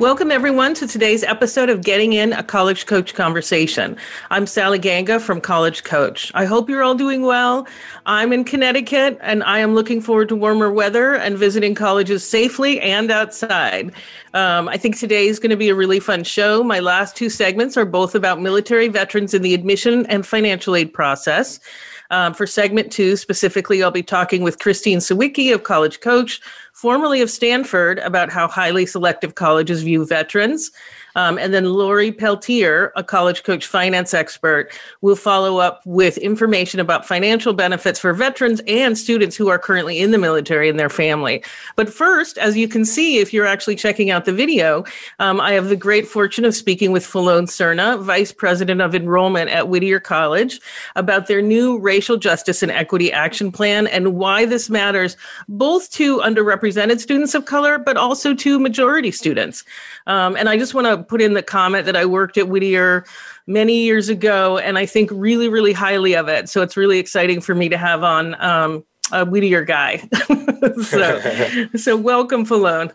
Welcome, 0.00 0.32
everyone, 0.32 0.74
to 0.74 0.88
today's 0.88 1.22
episode 1.22 1.70
of 1.70 1.82
Getting 1.82 2.14
In 2.14 2.32
a 2.32 2.42
College 2.42 2.86
Coach 2.86 3.14
Conversation. 3.14 3.96
I'm 4.28 4.44
Sally 4.44 4.80
Ganga 4.80 5.20
from 5.20 5.40
College 5.40 5.84
Coach. 5.84 6.32
I 6.34 6.46
hope 6.46 6.68
you're 6.68 6.82
all 6.82 6.96
doing 6.96 7.22
well. 7.22 7.68
I'm 8.04 8.32
in 8.32 8.42
Connecticut 8.42 9.16
and 9.22 9.44
I 9.44 9.60
am 9.60 9.76
looking 9.76 10.00
forward 10.00 10.30
to 10.30 10.36
warmer 10.36 10.72
weather 10.72 11.14
and 11.14 11.38
visiting 11.38 11.76
colleges 11.76 12.28
safely 12.28 12.80
and 12.80 13.12
outside. 13.12 13.92
Um, 14.34 14.68
I 14.68 14.78
think 14.78 14.98
today 14.98 15.28
is 15.28 15.38
going 15.38 15.50
to 15.50 15.56
be 15.56 15.68
a 15.68 15.76
really 15.76 16.00
fun 16.00 16.24
show. 16.24 16.64
My 16.64 16.80
last 16.80 17.14
two 17.14 17.30
segments 17.30 17.76
are 17.76 17.84
both 17.84 18.16
about 18.16 18.40
military 18.40 18.88
veterans 18.88 19.32
in 19.32 19.42
the 19.42 19.54
admission 19.54 20.06
and 20.06 20.26
financial 20.26 20.74
aid 20.74 20.92
process. 20.92 21.60
Um, 22.10 22.34
for 22.34 22.46
segment 22.46 22.92
two, 22.92 23.16
specifically, 23.16 23.82
I'll 23.82 23.90
be 23.90 24.02
talking 24.02 24.42
with 24.42 24.58
Christine 24.58 24.98
Sawicki 24.98 25.54
of 25.54 25.62
College 25.62 26.00
Coach 26.00 26.40
formerly 26.74 27.22
of 27.22 27.30
Stanford, 27.30 27.98
about 28.00 28.30
how 28.30 28.46
highly 28.46 28.84
selective 28.84 29.34
colleges 29.36 29.82
view 29.82 30.04
veterans. 30.04 30.70
Um, 31.14 31.38
and 31.38 31.54
then 31.54 31.72
Lori 31.72 32.10
Peltier, 32.10 32.92
a 32.96 33.04
college 33.04 33.42
coach 33.42 33.66
finance 33.66 34.14
expert, 34.14 34.72
will 35.00 35.16
follow 35.16 35.58
up 35.58 35.80
with 35.84 36.18
information 36.18 36.80
about 36.80 37.06
financial 37.06 37.52
benefits 37.52 37.98
for 38.00 38.12
veterans 38.12 38.60
and 38.66 38.98
students 38.98 39.36
who 39.36 39.48
are 39.48 39.58
currently 39.58 40.00
in 40.00 40.10
the 40.10 40.18
military 40.18 40.68
and 40.68 40.78
their 40.78 40.88
family. 40.88 41.42
But 41.76 41.92
first, 41.92 42.38
as 42.38 42.56
you 42.56 42.68
can 42.68 42.84
see, 42.84 43.18
if 43.18 43.32
you're 43.32 43.46
actually 43.46 43.76
checking 43.76 44.10
out 44.10 44.24
the 44.24 44.32
video, 44.32 44.84
um, 45.18 45.40
I 45.40 45.52
have 45.52 45.68
the 45.68 45.76
great 45.76 46.06
fortune 46.06 46.44
of 46.44 46.54
speaking 46.54 46.92
with 46.92 47.06
Falone 47.06 47.46
Serna, 47.46 48.02
Vice 48.02 48.32
President 48.32 48.80
of 48.80 48.94
Enrollment 48.94 49.50
at 49.50 49.68
Whittier 49.68 50.00
College, 50.00 50.60
about 50.96 51.26
their 51.26 51.42
new 51.42 51.78
Racial 51.78 52.16
Justice 52.16 52.62
and 52.62 52.72
Equity 52.72 53.12
Action 53.12 53.52
Plan 53.52 53.86
and 53.86 54.14
why 54.14 54.44
this 54.46 54.68
matters 54.70 55.16
both 55.48 55.90
to 55.92 56.18
underrepresented 56.20 56.98
students 57.00 57.34
of 57.34 57.44
color, 57.44 57.78
but 57.78 57.96
also 57.96 58.34
to 58.34 58.58
majority 58.58 59.10
students. 59.10 59.64
Um, 60.06 60.36
and 60.36 60.48
I 60.48 60.58
just 60.58 60.74
want 60.74 60.86
to 60.86 61.03
put 61.08 61.22
in 61.22 61.34
the 61.34 61.42
comment 61.42 61.86
that 61.86 61.96
I 61.96 62.06
worked 62.06 62.36
at 62.36 62.48
Whittier 62.48 63.04
many 63.46 63.82
years 63.82 64.08
ago, 64.08 64.58
and 64.58 64.78
I 64.78 64.86
think 64.86 65.10
really, 65.12 65.48
really 65.48 65.72
highly 65.72 66.14
of 66.14 66.28
it. 66.28 66.48
So 66.48 66.62
it's 66.62 66.76
really 66.76 66.98
exciting 66.98 67.40
for 67.40 67.54
me 67.54 67.68
to 67.68 67.76
have 67.76 68.02
on 68.02 68.40
um, 68.42 68.84
a 69.12 69.24
Whittier 69.24 69.64
guy. 69.64 70.08
so, 70.82 71.66
so 71.76 71.96
welcome, 71.96 72.44
Falone. 72.44 72.90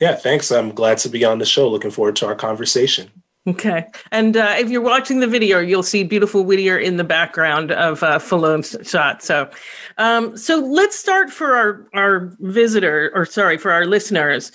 Yeah, 0.00 0.14
thanks. 0.16 0.50
I'm 0.50 0.70
glad 0.70 0.98
to 0.98 1.08
be 1.08 1.24
on 1.24 1.38
the 1.38 1.46
show. 1.46 1.68
Looking 1.68 1.90
forward 1.90 2.16
to 2.16 2.26
our 2.26 2.34
conversation. 2.34 3.10
Okay. 3.46 3.86
And 4.10 4.36
uh, 4.38 4.54
if 4.58 4.70
you're 4.70 4.80
watching 4.80 5.20
the 5.20 5.26
video, 5.26 5.58
you'll 5.58 5.82
see 5.82 6.02
beautiful 6.02 6.44
Whittier 6.44 6.78
in 6.78 6.96
the 6.96 7.04
background 7.04 7.72
of 7.72 8.02
uh, 8.02 8.18
Falone's 8.18 8.74
shot. 8.82 9.22
So, 9.22 9.50
um, 9.98 10.36
so 10.36 10.60
let's 10.60 10.98
start 10.98 11.30
for 11.30 11.54
our, 11.54 11.86
our 11.92 12.30
visitor, 12.40 13.12
or 13.14 13.26
sorry, 13.26 13.58
for 13.58 13.70
our 13.70 13.84
listeners 13.84 14.50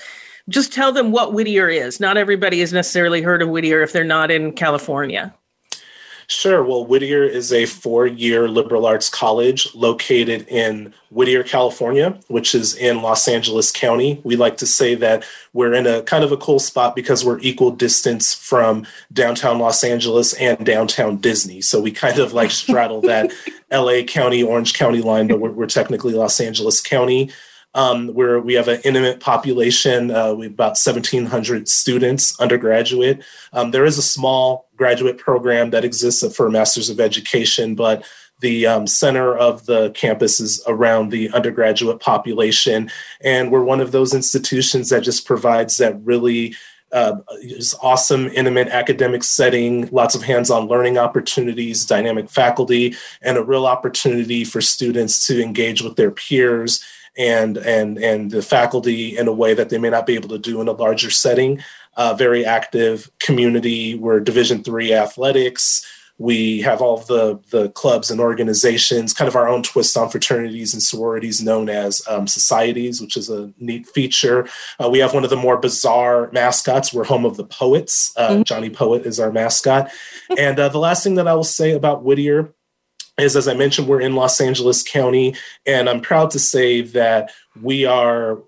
just 0.50 0.74
tell 0.74 0.92
them 0.92 1.12
what 1.12 1.34
Whittier 1.34 1.70
is. 1.70 2.00
Not 2.00 2.18
everybody 2.18 2.60
has 2.60 2.74
necessarily 2.74 3.22
heard 3.22 3.42
of 3.42 3.50
Whittier 3.50 3.82
if 3.82 3.94
they're 3.94 4.04
not 4.04 4.32
in 4.32 4.52
California. 4.54 5.34
Sure. 6.32 6.64
Well, 6.64 6.86
Whittier 6.86 7.24
is 7.24 7.52
a 7.52 7.66
four 7.66 8.06
year 8.06 8.48
liberal 8.48 8.86
arts 8.86 9.10
college 9.10 9.74
located 9.74 10.48
in 10.48 10.94
Whittier, 11.10 11.42
California, 11.42 12.20
which 12.28 12.54
is 12.54 12.76
in 12.76 13.02
Los 13.02 13.28
Angeles 13.28 13.72
County. 13.72 14.22
We 14.24 14.36
like 14.36 14.58
to 14.58 14.68
say 14.68 14.94
that 14.94 15.26
we're 15.54 15.74
in 15.74 15.88
a 15.88 16.04
kind 16.04 16.24
of 16.24 16.32
a 16.32 16.38
cool 16.38 16.60
spot 16.60 16.96
because 16.96 17.26
we're 17.26 17.40
equal 17.40 17.72
distance 17.72 18.36
from 18.36 18.86
downtown 19.12 19.58
Los 19.58 19.84
Angeles 19.84 20.34
and 20.34 20.64
downtown 20.64 21.18
Disney. 21.18 21.62
So 21.62 21.82
we 21.82 21.92
kind 21.92 22.20
of 22.20 22.32
like 22.32 22.52
straddle 22.52 23.02
that 23.02 23.32
LA 23.72 24.04
County, 24.04 24.44
Orange 24.44 24.76
County 24.76 25.02
line, 25.02 25.28
but 25.28 25.40
we're, 25.40 25.52
we're 25.52 25.66
technically 25.66 26.14
Los 26.14 26.40
Angeles 26.40 26.80
County 26.80 27.32
um, 27.76 28.10
where 28.10 28.40
we 28.40 28.54
have 28.56 28.68
an 28.68 28.82
intimate 28.84 29.20
population. 29.20 30.12
Uh, 30.12 30.34
we 30.34 30.46
have 30.46 30.54
about 30.54 30.78
1,700 30.78 31.68
students, 31.68 32.40
undergraduate. 32.40 33.24
Um, 33.54 33.72
there 33.72 33.86
is 33.86 33.98
a 33.98 34.04
small 34.04 34.70
graduate 34.76 35.18
program 35.18 35.70
that 35.72 35.86
exists 35.86 36.36
for 36.36 36.50
Masters 36.50 36.90
of 36.90 37.00
Education, 37.00 37.76
but 37.76 38.04
the 38.42 38.66
um, 38.66 38.88
center 38.88 39.36
of 39.38 39.66
the 39.66 39.92
campus 39.92 40.40
is 40.40 40.64
around 40.66 41.12
the 41.12 41.30
undergraduate 41.32 42.00
population. 42.00 42.90
And 43.22 43.52
we're 43.52 43.64
one 43.64 43.82
of 43.82 43.92
those 43.92 44.14
institutions 44.14 44.90
that 44.90 45.04
just 45.04 45.26
provides 45.26 45.78
that 45.78 46.00
really 46.04 46.56
uh, 46.92 47.18
awesome, 47.82 48.28
intimate 48.30 48.70
academic 48.70 49.24
setting, 49.24 49.88
lots 49.92 50.16
of 50.16 50.24
hands 50.24 50.50
on 50.50 50.68
learning 50.68 50.98
opportunities, 50.98 51.86
dynamic 51.86 52.30
faculty, 52.30 52.96
and 53.22 53.38
a 53.38 53.44
real 53.44 53.68
opportunity 53.68 54.44
for 54.44 54.60
students 54.60 55.28
to 55.28 55.42
engage 55.42 55.82
with 55.84 55.98
their 55.98 56.10
peers 56.10 56.84
and 57.20 57.58
and 57.58 57.98
and 57.98 58.32
the 58.32 58.42
faculty 58.42 59.16
in 59.18 59.28
a 59.28 59.34
way 59.34 59.54
that 59.54 59.70
they 59.70 59.78
may 59.78 59.90
not 59.90 60.08
be 60.08 60.16
able 60.16 60.30
to 60.30 60.40
do 60.40 60.62
in 60.62 60.68
a 60.68 60.72
larger 60.72 61.12
setting. 61.12 61.62
Uh, 61.98 62.14
very 62.14 62.46
active 62.46 63.12
community. 63.20 63.94
We're 63.94 64.22
Division 64.22 64.64
three 64.64 64.94
athletics. 64.94 65.86
We 66.18 66.62
have 66.62 66.82
all 66.82 66.98
the 66.98 67.40
the 67.50 67.70
clubs 67.70 68.10
and 68.10 68.22
organizations, 68.22 69.14
kind 69.14 69.28
of 69.28 69.36
our 69.36 69.50
own 69.50 69.64
twist 69.64 69.98
on 69.98 70.10
fraternities 70.10 70.74
and 70.74 70.82
sororities, 70.82 71.42
known 71.42 71.70
as 71.70 72.02
um, 72.08 72.26
societies, 72.28 73.02
which 73.02 73.18
is 73.18 73.30
a 73.30 73.54
neat 73.60 73.88
feature. 73.88 74.48
Uh, 74.82 74.90
we 74.90 75.00
have 75.00 75.14
one 75.14 75.24
of 75.26 75.30
the 75.30 75.36
more 75.36 75.58
bizarre 75.58 76.30
mascots. 76.32 76.94
We're 76.94 77.06
home 77.06 77.26
of 77.26 77.36
the 77.36 77.46
poets. 77.46 78.14
Uh, 78.16 78.30
mm-hmm. 78.30 78.44
Johnny 78.44 78.70
Poet 78.70 79.06
is 79.06 79.20
our 79.20 79.32
mascot. 79.32 79.92
and 80.38 80.60
uh, 80.60 80.70
the 80.70 80.80
last 80.80 81.04
thing 81.04 81.16
that 81.16 81.28
I 81.28 81.34
will 81.34 81.44
say 81.44 81.72
about 81.72 82.04
Whittier 82.04 82.54
is, 83.20 83.36
as 83.36 83.48
I 83.48 83.54
mentioned, 83.54 83.88
we're 83.88 84.02
in 84.02 84.16
Los 84.16 84.40
Angeles 84.42 84.84
County, 84.84 85.36
and 85.66 85.90
I'm 85.90 86.02
proud 86.02 86.32
to 86.32 86.40
say 86.40 86.82
that 86.82 87.32
we 87.62 87.86
are 87.86 88.40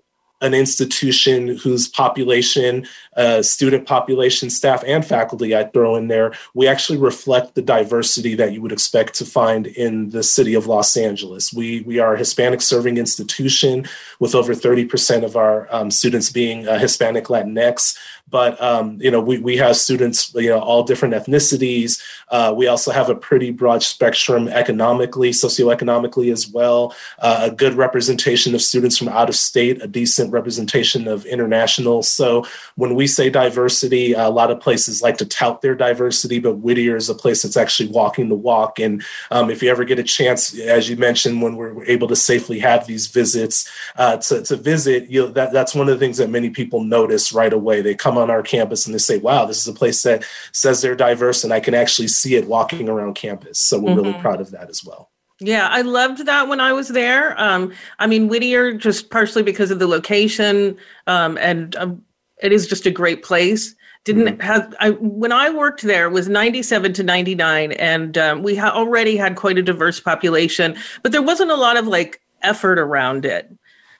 an 0.42 0.54
institution 0.54 1.56
whose 1.56 1.86
population, 1.86 2.86
uh, 3.16 3.40
student 3.42 3.86
population, 3.86 4.50
staff, 4.50 4.82
and 4.86 5.06
faculty, 5.06 5.56
I 5.56 5.64
throw 5.64 5.94
in 5.94 6.08
there, 6.08 6.34
we 6.52 6.66
actually 6.66 6.98
reflect 6.98 7.54
the 7.54 7.62
diversity 7.62 8.34
that 8.34 8.52
you 8.52 8.60
would 8.60 8.72
expect 8.72 9.14
to 9.14 9.24
find 9.24 9.68
in 9.68 10.10
the 10.10 10.24
city 10.24 10.54
of 10.54 10.66
Los 10.66 10.96
Angeles. 10.96 11.52
We, 11.52 11.82
we 11.82 12.00
are 12.00 12.14
a 12.14 12.18
Hispanic 12.18 12.60
serving 12.60 12.98
institution 12.98 13.86
with 14.18 14.34
over 14.34 14.52
30% 14.52 15.24
of 15.24 15.36
our 15.36 15.72
um, 15.72 15.92
students 15.92 16.30
being 16.30 16.66
uh, 16.66 16.78
Hispanic 16.78 17.26
Latinx 17.26 17.96
but 18.32 18.60
um, 18.60 18.98
you 19.00 19.10
know 19.10 19.20
we, 19.20 19.38
we 19.38 19.56
have 19.58 19.76
students 19.76 20.32
you 20.34 20.48
know 20.48 20.58
all 20.58 20.82
different 20.82 21.14
ethnicities. 21.14 22.02
Uh, 22.30 22.52
we 22.56 22.66
also 22.66 22.90
have 22.90 23.10
a 23.10 23.14
pretty 23.14 23.50
broad 23.50 23.82
spectrum 23.82 24.48
economically 24.48 25.30
socioeconomically 25.30 26.32
as 26.32 26.48
well. 26.48 26.94
Uh, 27.18 27.40
a 27.42 27.54
good 27.54 27.74
representation 27.74 28.54
of 28.54 28.62
students 28.62 28.96
from 28.96 29.08
out 29.08 29.28
of 29.28 29.36
state 29.36 29.80
a 29.82 29.86
decent 29.86 30.32
representation 30.32 31.06
of 31.06 31.26
international. 31.26 32.02
So 32.02 32.44
when 32.76 32.94
we 32.94 33.06
say 33.06 33.28
diversity 33.28 34.14
a 34.14 34.30
lot 34.30 34.50
of 34.50 34.58
places 34.58 35.02
like 35.02 35.18
to 35.18 35.26
tout 35.26 35.60
their 35.60 35.74
diversity 35.74 36.40
but 36.40 36.54
whittier 36.54 36.96
is 36.96 37.10
a 37.10 37.14
place 37.14 37.42
that's 37.42 37.58
actually 37.58 37.90
walking 37.90 38.30
the 38.30 38.34
walk. 38.34 38.78
And 38.78 39.04
um, 39.30 39.50
if 39.50 39.62
you 39.62 39.70
ever 39.70 39.84
get 39.84 39.98
a 39.98 40.02
chance 40.02 40.58
as 40.58 40.88
you 40.88 40.96
mentioned 40.96 41.42
when 41.42 41.56
we're 41.56 41.84
able 41.84 42.08
to 42.08 42.16
safely 42.16 42.58
have 42.60 42.86
these 42.86 43.08
visits 43.08 43.70
uh, 43.96 44.16
to, 44.16 44.42
to 44.42 44.56
visit 44.56 45.10
you 45.10 45.26
know, 45.26 45.32
that, 45.32 45.52
that's 45.52 45.74
one 45.74 45.88
of 45.88 45.94
the 45.94 46.00
things 46.02 46.16
that 46.16 46.30
many 46.30 46.48
people 46.48 46.82
notice 46.82 47.32
right 47.32 47.52
away. 47.52 47.82
They 47.82 47.94
come 47.94 48.16
on 48.22 48.30
our 48.30 48.42
campus 48.42 48.86
and 48.86 48.94
they 48.94 48.98
say, 48.98 49.18
wow, 49.18 49.44
this 49.44 49.58
is 49.58 49.68
a 49.68 49.74
place 49.74 50.02
that 50.04 50.24
says 50.52 50.80
they're 50.80 50.96
diverse 50.96 51.44
and 51.44 51.52
I 51.52 51.60
can 51.60 51.74
actually 51.74 52.08
see 52.08 52.36
it 52.36 52.46
walking 52.46 52.88
around 52.88 53.14
campus. 53.14 53.58
So 53.58 53.78
we're 53.78 53.90
mm-hmm. 53.90 54.00
really 54.00 54.20
proud 54.20 54.40
of 54.40 54.50
that 54.52 54.70
as 54.70 54.84
well. 54.84 55.10
Yeah, 55.40 55.68
I 55.68 55.82
loved 55.82 56.24
that 56.26 56.48
when 56.48 56.60
I 56.60 56.72
was 56.72 56.88
there. 56.88 57.38
Um, 57.40 57.72
I 57.98 58.06
mean, 58.06 58.28
Whittier, 58.28 58.72
just 58.72 59.10
partially 59.10 59.42
because 59.42 59.72
of 59.72 59.80
the 59.80 59.88
location, 59.88 60.76
um, 61.08 61.36
and 61.38 61.74
um, 61.76 62.02
it 62.40 62.52
is 62.52 62.68
just 62.68 62.86
a 62.86 62.92
great 62.92 63.24
place. 63.24 63.74
Didn't 64.04 64.26
mm-hmm. 64.26 64.40
have 64.40 64.74
I 64.78 64.90
when 64.90 65.32
I 65.32 65.50
worked 65.50 65.82
there 65.82 66.10
was 66.10 66.28
ninety 66.28 66.62
seven 66.62 66.92
to 66.92 67.02
ninety 67.02 67.34
nine, 67.34 67.72
and 67.72 68.16
um, 68.18 68.42
we 68.42 68.54
ha- 68.54 68.72
already 68.72 69.16
had 69.16 69.34
quite 69.36 69.58
a 69.58 69.62
diverse 69.62 69.98
population, 69.98 70.76
but 71.02 71.10
there 71.10 71.22
wasn't 71.22 71.50
a 71.50 71.56
lot 71.56 71.76
of 71.76 71.88
like 71.88 72.20
effort 72.42 72.78
around 72.78 73.24
it 73.24 73.50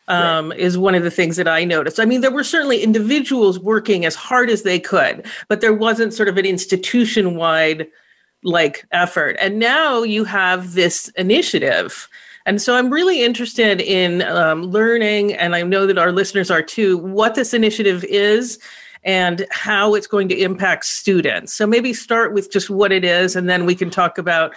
um, 0.09 0.51
right. 0.51 0.59
is 0.59 0.77
one 0.77 0.95
of 0.95 1.03
the 1.03 1.11
things 1.11 1.37
that 1.37 1.49
I 1.49 1.65
noticed. 1.65 2.01
I 2.01 2.05
mean, 2.05 2.21
there 2.21 2.31
were 2.31 2.45
certainly 2.45 2.83
individuals 2.83 3.59
working 3.59 4.05
as 4.05 4.15
hard 4.15 4.51
as 4.51 4.63
they 4.63 4.79
could, 4.79 5.27
but 5.49 5.61
there 5.61 5.73
wasn't 5.73 6.13
sort 6.13 6.29
of 6.29 6.37
an 6.37 6.47
institution 6.47 7.37
wide 7.37 7.87
like 8.43 8.85
effort. 8.91 9.37
And 9.41 9.59
now 9.59 10.03
you 10.03 10.25
have 10.25 10.75
this 10.75 11.09
initiative. 11.11 12.09
And 12.45 12.61
so 12.61 12.75
I'm 12.75 12.91
really 12.91 13.23
interested 13.23 13.81
in 13.81 14.23
um, 14.23 14.65
learning, 14.65 15.35
and 15.35 15.55
I 15.55 15.63
know 15.63 15.87
that 15.87 15.99
our 15.99 16.11
listeners 16.11 16.51
are 16.51 16.63
too, 16.63 16.99
what 16.99 17.37
this 17.37 17.55
initiative 17.55 18.05
is 18.05 18.59
and 19.05 19.47
how 19.51 19.95
it's 19.95 20.07
going 20.07 20.29
to 20.29 20.37
impact 20.37 20.85
students. 20.85 21.53
So 21.55 21.67
maybe 21.67 21.93
start 21.93 22.35
with 22.35 22.51
just 22.51 22.69
what 22.69 22.91
it 22.93 23.05
is, 23.05 23.37
and 23.37 23.49
then 23.49 23.65
we 23.65 23.75
can 23.75 23.91
talk 23.91 24.19
about 24.19 24.55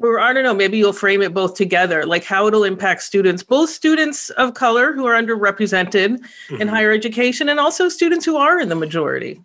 or 0.00 0.20
I 0.20 0.32
don't 0.32 0.44
know, 0.44 0.54
maybe 0.54 0.78
you'll 0.78 0.92
frame 0.92 1.22
it 1.22 1.32
both 1.32 1.54
together, 1.54 2.04
like 2.04 2.24
how 2.24 2.46
it'll 2.46 2.64
impact 2.64 3.02
students, 3.02 3.42
both 3.42 3.70
students 3.70 4.30
of 4.30 4.54
color 4.54 4.92
who 4.92 5.06
are 5.06 5.14
underrepresented 5.14 6.18
mm-hmm. 6.18 6.60
in 6.60 6.68
higher 6.68 6.92
education 6.92 7.48
and 7.48 7.60
also 7.60 7.88
students 7.88 8.24
who 8.24 8.36
are 8.36 8.60
in 8.60 8.68
the 8.68 8.74
majority. 8.74 9.40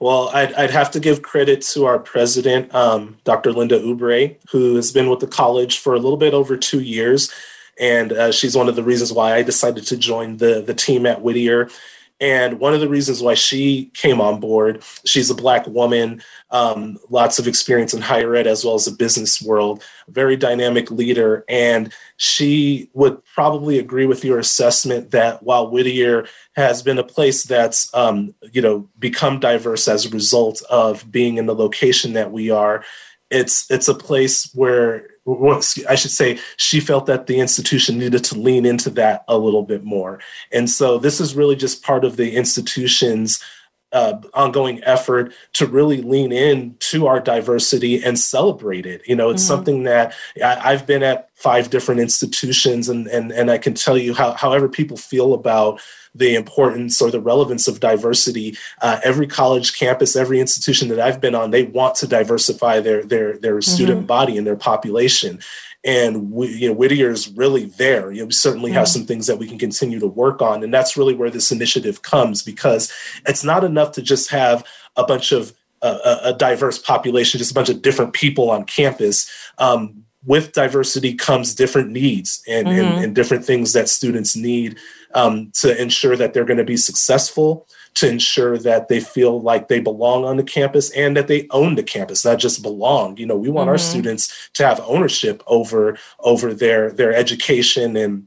Well, 0.00 0.28
I'd, 0.32 0.54
I'd 0.54 0.70
have 0.70 0.92
to 0.92 1.00
give 1.00 1.22
credit 1.22 1.60
to 1.72 1.86
our 1.86 1.98
president, 1.98 2.72
um, 2.72 3.18
Dr. 3.24 3.52
Linda 3.52 3.80
Oubre, 3.80 4.36
who 4.50 4.76
has 4.76 4.92
been 4.92 5.10
with 5.10 5.18
the 5.18 5.26
college 5.26 5.78
for 5.78 5.92
a 5.92 5.98
little 5.98 6.16
bit 6.16 6.34
over 6.34 6.56
two 6.56 6.80
years. 6.80 7.32
And 7.80 8.12
uh, 8.12 8.32
she's 8.32 8.56
one 8.56 8.68
of 8.68 8.76
the 8.76 8.82
reasons 8.82 9.12
why 9.12 9.34
I 9.34 9.42
decided 9.42 9.86
to 9.86 9.96
join 9.96 10.36
the, 10.36 10.62
the 10.62 10.74
team 10.74 11.04
at 11.04 11.22
Whittier. 11.22 11.68
And 12.20 12.58
one 12.58 12.74
of 12.74 12.80
the 12.80 12.88
reasons 12.88 13.22
why 13.22 13.34
she 13.34 13.90
came 13.94 14.20
on 14.20 14.40
board, 14.40 14.82
she's 15.04 15.30
a 15.30 15.34
Black 15.34 15.66
woman, 15.68 16.20
um, 16.50 16.98
lots 17.10 17.38
of 17.38 17.46
experience 17.46 17.94
in 17.94 18.02
higher 18.02 18.34
ed 18.34 18.46
as 18.46 18.64
well 18.64 18.74
as 18.74 18.86
the 18.86 18.90
business 18.90 19.40
world, 19.40 19.84
very 20.08 20.36
dynamic 20.36 20.90
leader. 20.90 21.44
And 21.48 21.92
she 22.16 22.90
would 22.92 23.24
probably 23.24 23.78
agree 23.78 24.06
with 24.06 24.24
your 24.24 24.40
assessment 24.40 25.12
that 25.12 25.44
while 25.44 25.70
Whittier 25.70 26.26
has 26.56 26.82
been 26.82 26.98
a 26.98 27.04
place 27.04 27.44
that's, 27.44 27.92
um, 27.94 28.34
you 28.52 28.62
know, 28.62 28.88
become 28.98 29.38
diverse 29.38 29.86
as 29.86 30.04
a 30.04 30.10
result 30.10 30.60
of 30.70 31.10
being 31.12 31.36
in 31.36 31.46
the 31.46 31.54
location 31.54 32.14
that 32.14 32.32
we 32.32 32.50
are, 32.50 32.84
it's 33.30 33.70
it's 33.70 33.88
a 33.88 33.94
place 33.94 34.50
where 34.54 35.08
I 35.88 35.94
should 35.94 36.10
say, 36.10 36.38
she 36.56 36.80
felt 36.80 37.06
that 37.06 37.26
the 37.26 37.40
institution 37.40 37.98
needed 37.98 38.24
to 38.24 38.38
lean 38.38 38.64
into 38.64 38.90
that 38.90 39.24
a 39.28 39.36
little 39.38 39.62
bit 39.62 39.84
more. 39.84 40.20
And 40.52 40.68
so 40.70 40.98
this 40.98 41.20
is 41.20 41.34
really 41.34 41.56
just 41.56 41.82
part 41.82 42.04
of 42.04 42.16
the 42.16 42.36
institution's 42.36 43.42
uh, 43.92 44.20
ongoing 44.34 44.82
effort 44.84 45.32
to 45.54 45.66
really 45.66 46.02
lean 46.02 46.30
in 46.30 46.76
to 46.78 47.06
our 47.06 47.20
diversity 47.20 48.02
and 48.02 48.18
celebrate 48.18 48.84
it. 48.84 49.02
You 49.06 49.16
know, 49.16 49.30
it's 49.30 49.42
mm-hmm. 49.42 49.48
something 49.48 49.82
that 49.84 50.14
I, 50.44 50.72
have 50.72 50.86
been 50.86 51.02
at 51.02 51.30
five 51.34 51.70
different 51.70 52.00
institutions, 52.00 52.88
and 52.88 53.06
and 53.06 53.32
and 53.32 53.50
I 53.50 53.58
can 53.58 53.74
tell 53.74 53.96
you 53.96 54.12
how 54.12 54.32
however 54.32 54.68
people 54.68 54.96
feel 54.96 55.32
about 55.32 55.80
the 56.18 56.34
importance 56.34 57.00
or 57.00 57.10
the 57.10 57.20
relevance 57.20 57.68
of 57.68 57.80
diversity. 57.80 58.56
Uh, 58.82 59.00
every 59.04 59.26
college 59.26 59.78
campus, 59.78 60.16
every 60.16 60.40
institution 60.40 60.88
that 60.88 61.00
I've 61.00 61.20
been 61.20 61.34
on, 61.34 61.50
they 61.50 61.64
want 61.64 61.94
to 61.96 62.06
diversify 62.06 62.80
their 62.80 63.04
their 63.04 63.38
their 63.38 63.58
mm-hmm. 63.58 63.74
student 63.74 64.06
body 64.06 64.36
and 64.36 64.46
their 64.46 64.56
population. 64.56 65.40
And 65.84 66.32
we, 66.32 66.48
you 66.48 66.68
know, 66.68 66.74
Whittier's 66.74 67.28
really 67.30 67.66
there. 67.66 68.10
You 68.10 68.22
know, 68.22 68.26
we 68.26 68.32
certainly 68.32 68.72
have 68.72 68.88
some 68.88 69.06
things 69.06 69.28
that 69.28 69.38
we 69.38 69.46
can 69.46 69.58
continue 69.58 70.00
to 70.00 70.08
work 70.08 70.42
on, 70.42 70.64
and 70.64 70.74
that's 70.74 70.96
really 70.96 71.14
where 71.14 71.30
this 71.30 71.52
initiative 71.52 72.02
comes 72.02 72.42
because 72.42 72.92
it's 73.26 73.44
not 73.44 73.62
enough 73.62 73.92
to 73.92 74.02
just 74.02 74.30
have 74.30 74.66
a 74.96 75.04
bunch 75.04 75.30
of 75.30 75.54
uh, 75.80 76.18
a 76.24 76.32
diverse 76.32 76.78
population, 76.78 77.38
just 77.38 77.52
a 77.52 77.54
bunch 77.54 77.68
of 77.68 77.80
different 77.80 78.12
people 78.12 78.50
on 78.50 78.64
campus. 78.64 79.30
Um, 79.58 80.04
with 80.24 80.52
diversity 80.52 81.14
comes 81.14 81.54
different 81.54 81.90
needs 81.90 82.42
and, 82.48 82.66
mm-hmm. 82.66 82.80
and, 82.80 83.04
and, 83.04 83.14
different 83.14 83.44
things 83.44 83.72
that 83.72 83.88
students 83.88 84.34
need 84.34 84.76
um, 85.14 85.50
to 85.54 85.80
ensure 85.80 86.16
that 86.16 86.34
they're 86.34 86.44
going 86.44 86.58
to 86.58 86.64
be 86.64 86.76
successful, 86.76 87.66
to 87.94 88.08
ensure 88.08 88.58
that 88.58 88.88
they 88.88 89.00
feel 89.00 89.40
like 89.40 89.68
they 89.68 89.80
belong 89.80 90.24
on 90.24 90.36
the 90.36 90.42
campus 90.42 90.90
and 90.90 91.16
that 91.16 91.28
they 91.28 91.46
own 91.50 91.74
the 91.74 91.82
campus, 91.82 92.24
not 92.24 92.38
just 92.38 92.62
belong. 92.62 93.16
You 93.16 93.26
know, 93.26 93.36
we 93.36 93.48
want 93.48 93.64
mm-hmm. 93.64 93.70
our 93.70 93.78
students 93.78 94.50
to 94.54 94.66
have 94.66 94.80
ownership 94.80 95.42
over 95.46 95.98
over 96.20 96.54
their 96.54 96.90
their 96.90 97.14
education 97.14 97.96
and 97.96 98.26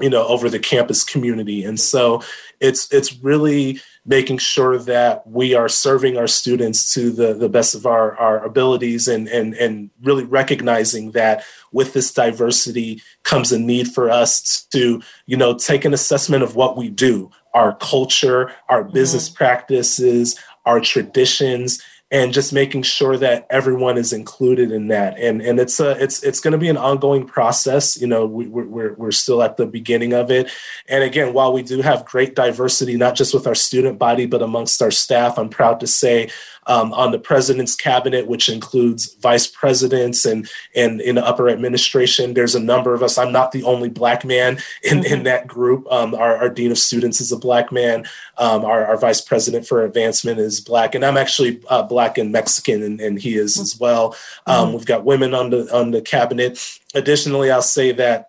you 0.00 0.10
know 0.10 0.26
over 0.26 0.48
the 0.48 0.58
campus 0.58 1.04
community 1.04 1.64
and 1.64 1.78
so 1.78 2.22
it's 2.60 2.92
it's 2.92 3.16
really 3.22 3.80
making 4.04 4.38
sure 4.38 4.78
that 4.78 5.24
we 5.26 5.54
are 5.54 5.68
serving 5.68 6.16
our 6.16 6.26
students 6.26 6.92
to 6.92 7.10
the, 7.10 7.34
the 7.34 7.48
best 7.48 7.74
of 7.74 7.86
our, 7.86 8.16
our 8.16 8.44
abilities 8.44 9.06
and, 9.06 9.28
and, 9.28 9.54
and 9.54 9.90
really 10.02 10.24
recognizing 10.24 11.12
that 11.12 11.44
with 11.70 11.92
this 11.92 12.12
diversity 12.12 13.00
comes 13.22 13.52
a 13.52 13.58
need 13.58 13.86
for 13.86 14.10
us 14.10 14.64
to, 14.72 15.00
you 15.26 15.36
know, 15.36 15.54
take 15.54 15.84
an 15.84 15.94
assessment 15.94 16.42
of 16.42 16.56
what 16.56 16.76
we 16.76 16.88
do, 16.88 17.30
our 17.54 17.76
culture, 17.76 18.52
our 18.68 18.82
business 18.82 19.28
mm-hmm. 19.28 19.36
practices, 19.36 20.36
our 20.66 20.80
traditions, 20.80 21.80
and 22.12 22.34
just 22.34 22.52
making 22.52 22.82
sure 22.82 23.16
that 23.16 23.46
everyone 23.48 23.96
is 23.96 24.12
included 24.12 24.70
in 24.70 24.88
that 24.88 25.18
and 25.18 25.40
and 25.40 25.58
it's 25.58 25.80
a 25.80 25.90
it's 26.02 26.22
it's 26.22 26.38
going 26.38 26.52
to 26.52 26.58
be 26.58 26.68
an 26.68 26.76
ongoing 26.76 27.26
process 27.26 28.00
you 28.00 28.06
know 28.06 28.26
we, 28.26 28.46
we're 28.46 28.92
we're 28.92 29.10
still 29.10 29.42
at 29.42 29.56
the 29.56 29.66
beginning 29.66 30.12
of 30.12 30.30
it 30.30 30.48
and 30.88 31.02
again 31.02 31.32
while 31.32 31.52
we 31.52 31.62
do 31.62 31.80
have 31.80 32.04
great 32.04 32.36
diversity 32.36 32.96
not 32.96 33.16
just 33.16 33.32
with 33.32 33.46
our 33.46 33.54
student 33.54 33.98
body 33.98 34.26
but 34.26 34.42
amongst 34.42 34.82
our 34.82 34.90
staff 34.90 35.38
i'm 35.38 35.48
proud 35.48 35.80
to 35.80 35.86
say 35.86 36.28
um, 36.66 36.92
on 36.92 37.10
the 37.10 37.18
president's 37.18 37.74
cabinet, 37.74 38.26
which 38.26 38.48
includes 38.48 39.14
vice 39.14 39.46
presidents 39.46 40.24
and 40.24 40.48
and 40.74 41.00
in 41.00 41.16
the 41.16 41.26
upper 41.26 41.48
administration. 41.48 42.34
There's 42.34 42.54
a 42.54 42.60
number 42.60 42.94
of 42.94 43.02
us. 43.02 43.18
I'm 43.18 43.32
not 43.32 43.52
the 43.52 43.64
only 43.64 43.88
black 43.88 44.24
man 44.24 44.58
in, 44.82 45.00
mm-hmm. 45.00 45.12
in 45.12 45.22
that 45.24 45.46
group. 45.46 45.90
Um, 45.90 46.14
our, 46.14 46.36
our, 46.36 46.48
dean 46.48 46.70
of 46.70 46.78
students 46.78 47.20
is 47.20 47.32
a 47.32 47.38
black 47.38 47.72
man. 47.72 48.04
Um, 48.38 48.64
our, 48.64 48.84
our, 48.84 48.96
vice 48.96 49.20
president 49.20 49.66
for 49.66 49.84
advancement 49.84 50.38
is 50.38 50.60
black, 50.60 50.94
and 50.94 51.04
I'm 51.04 51.16
actually 51.16 51.60
uh, 51.68 51.82
black 51.82 52.01
and 52.18 52.32
Mexican, 52.32 52.82
and, 52.82 53.00
and 53.00 53.20
he 53.20 53.36
is 53.36 53.58
as 53.58 53.78
well. 53.78 54.16
Um, 54.46 54.66
mm-hmm. 54.66 54.76
We've 54.76 54.86
got 54.86 55.04
women 55.04 55.34
on 55.34 55.50
the 55.50 55.74
on 55.74 55.90
the 55.90 56.02
cabinet. 56.02 56.58
Additionally, 56.94 57.50
I'll 57.50 57.62
say 57.62 57.92
that 57.92 58.28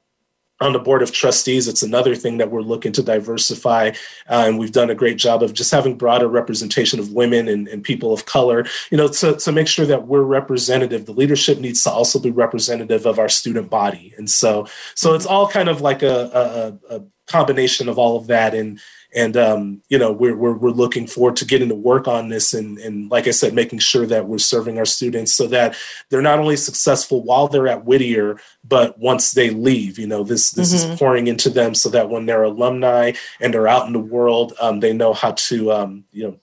on 0.62 0.74
the 0.74 0.80
board 0.80 1.02
of 1.02 1.12
trustees 1.12 1.68
it's 1.68 1.84
another 1.84 2.16
thing 2.16 2.38
that 2.38 2.52
we're 2.52 2.62
looking 2.62 2.92
to 2.92 3.04
diversify 3.04 3.90
uh, 4.30 4.46
and 4.48 4.58
we've 4.58 4.72
done 4.72 4.90
a 4.90 4.96
great 4.96 5.18
job 5.18 5.44
of 5.44 5.54
just 5.54 5.72
having 5.72 5.98
broader 5.98 6.28
representation 6.28 7.00
of 7.00 7.12
women 7.12 7.48
and, 7.48 7.68
and, 7.68 7.84
people 7.84 8.14
of 8.14 8.26
color 8.26 8.66
you 8.92 8.98
know 8.98 9.08
to, 9.08 9.36
to 9.36 9.52
make 9.52 9.68
sure 9.68 9.86
that 9.86 10.08
we're 10.08 10.22
representative 10.22 11.06
the 11.06 11.12
leadership 11.12 11.60
needs 11.60 11.84
to 11.84 11.90
also 11.90 12.20
be 12.20 12.32
representative 12.32 13.06
of 13.06 13.20
our 13.20 13.30
student 13.30 13.70
body 13.70 14.14
and 14.18 14.30
so 14.30 14.66
so 14.96 15.14
it's 15.14 15.26
all 15.26 15.48
kind 15.48 15.68
of 15.68 15.82
like 15.82 16.02
a, 16.02 16.78
a, 16.90 16.96
a 16.96 17.04
combination 17.28 17.90
of 17.90 17.98
all 17.98 18.16
of 18.16 18.28
that 18.28 18.54
and 18.54 18.80
and 19.16 19.38
um, 19.38 19.82
you 19.90 19.98
know 19.98 20.12
we're, 20.12 20.36
we're, 20.36 20.54
we're 20.54 20.70
looking 20.70 21.08
forward 21.08 21.36
to 21.38 21.46
getting 21.46 21.70
to 21.70 21.76
work 21.76 22.08
on 22.08 22.30
this 22.30 22.54
and 22.54 22.78
and 22.80 23.10
like 23.12 23.28
I 23.28 23.32
said, 23.32 23.54
making 23.54 23.80
sure 23.80 24.06
that 24.06 24.28
we're 24.28 24.38
serving 24.38 24.78
our 24.78 24.86
students 24.86 25.34
so 25.34 25.48
that 25.48 25.76
they're 26.10 26.22
not 26.22 26.40
only 26.40 26.58
successful 26.58 27.24
while 27.24 27.48
they're 27.48 27.68
at 27.68 27.86
Whittier, 27.86 28.40
but 28.64 28.98
once 29.00 29.32
they 29.32 29.50
leave, 29.50 30.00
you 30.00 30.08
know 30.08 30.24
this 30.24 30.52
this 30.52 30.74
mm-hmm. 30.74 30.94
is 30.94 31.00
pouring 31.00 31.28
into 31.28 31.50
them 31.50 31.76
so 31.76 31.90
that 31.90 32.10
when 32.10 32.26
they're 32.26 32.44
alumni 32.44 33.14
and 33.40 33.54
they're 33.54 33.68
out 33.68 33.88
in 33.88 33.94
the 33.94 34.00
world, 34.00 34.54
um, 34.60 34.80
they 34.80 34.94
know 34.94 35.14
how 35.14 35.32
to 35.32 35.72
um, 35.72 36.04
you 36.12 36.24
know 36.24 36.40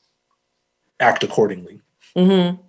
act 1.01 1.23
accordingly. 1.23 1.81
Mm-hmm. 2.17 2.61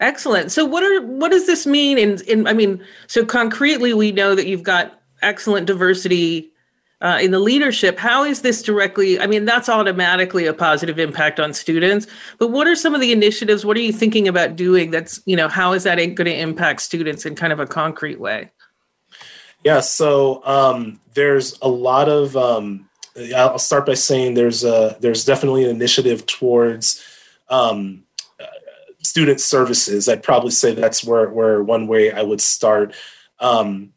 Excellent. 0.00 0.52
So 0.52 0.64
what 0.64 0.82
are 0.82 1.04
what 1.06 1.30
does 1.30 1.46
this 1.46 1.66
mean 1.66 1.98
in 1.98 2.20
in 2.22 2.46
I 2.46 2.52
mean, 2.52 2.84
so 3.06 3.24
concretely 3.24 3.94
we 3.94 4.12
know 4.12 4.34
that 4.34 4.46
you've 4.46 4.62
got 4.62 5.00
excellent 5.22 5.66
diversity 5.66 6.52
uh, 7.00 7.18
in 7.20 7.30
the 7.30 7.38
leadership, 7.38 7.98
how 7.98 8.24
is 8.24 8.42
this 8.42 8.62
directly? 8.62 9.20
I 9.20 9.26
mean, 9.26 9.44
that's 9.44 9.68
automatically 9.68 10.46
a 10.46 10.52
positive 10.52 10.98
impact 10.98 11.38
on 11.38 11.54
students. 11.54 12.08
But 12.38 12.48
what 12.48 12.66
are 12.66 12.74
some 12.74 12.94
of 12.94 13.00
the 13.00 13.12
initiatives? 13.12 13.64
What 13.64 13.76
are 13.76 13.80
you 13.80 13.92
thinking 13.92 14.26
about 14.26 14.56
doing? 14.56 14.90
That's 14.90 15.20
you 15.24 15.36
know, 15.36 15.48
how 15.48 15.72
is 15.72 15.84
that 15.84 15.96
going 15.96 16.26
to 16.26 16.36
impact 16.36 16.82
students 16.82 17.24
in 17.24 17.36
kind 17.36 17.52
of 17.52 17.60
a 17.60 17.66
concrete 17.66 18.18
way? 18.18 18.50
Yeah, 19.64 19.80
so 19.80 20.44
um, 20.44 21.00
there's 21.14 21.58
a 21.62 21.68
lot 21.68 22.08
of. 22.08 22.36
Um, 22.36 22.88
I'll 23.34 23.58
start 23.58 23.86
by 23.86 23.94
saying 23.94 24.34
there's 24.34 24.64
a 24.64 24.96
there's 25.00 25.24
definitely 25.24 25.64
an 25.64 25.70
initiative 25.70 26.26
towards 26.26 27.04
um, 27.48 28.04
student 29.02 29.40
services. 29.40 30.08
I'd 30.08 30.22
probably 30.22 30.50
say 30.50 30.74
that's 30.74 31.04
where 31.04 31.30
where 31.30 31.62
one 31.62 31.86
way 31.86 32.12
I 32.12 32.22
would 32.22 32.40
start. 32.40 32.94
Um, 33.40 33.92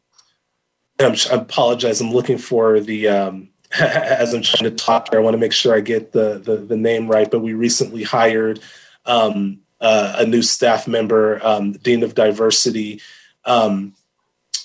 I'm, 1.04 1.16
I 1.30 1.42
apologize. 1.42 2.00
I'm 2.00 2.12
looking 2.12 2.38
for 2.38 2.80
the 2.80 3.08
um, 3.08 3.48
as 3.78 4.34
I'm 4.34 4.42
trying 4.42 4.70
to 4.70 4.76
talk 4.76 5.08
here. 5.10 5.20
I 5.20 5.22
want 5.22 5.34
to 5.34 5.38
make 5.38 5.52
sure 5.52 5.74
I 5.74 5.80
get 5.80 6.12
the 6.12 6.38
the, 6.38 6.56
the 6.56 6.76
name 6.76 7.08
right. 7.08 7.30
But 7.30 7.40
we 7.40 7.52
recently 7.54 8.02
hired 8.02 8.60
um, 9.06 9.60
uh, 9.80 10.16
a 10.18 10.26
new 10.26 10.42
staff 10.42 10.86
member, 10.86 11.44
um, 11.44 11.72
dean 11.72 12.02
of 12.02 12.14
diversity. 12.14 13.00
Um, 13.44 13.94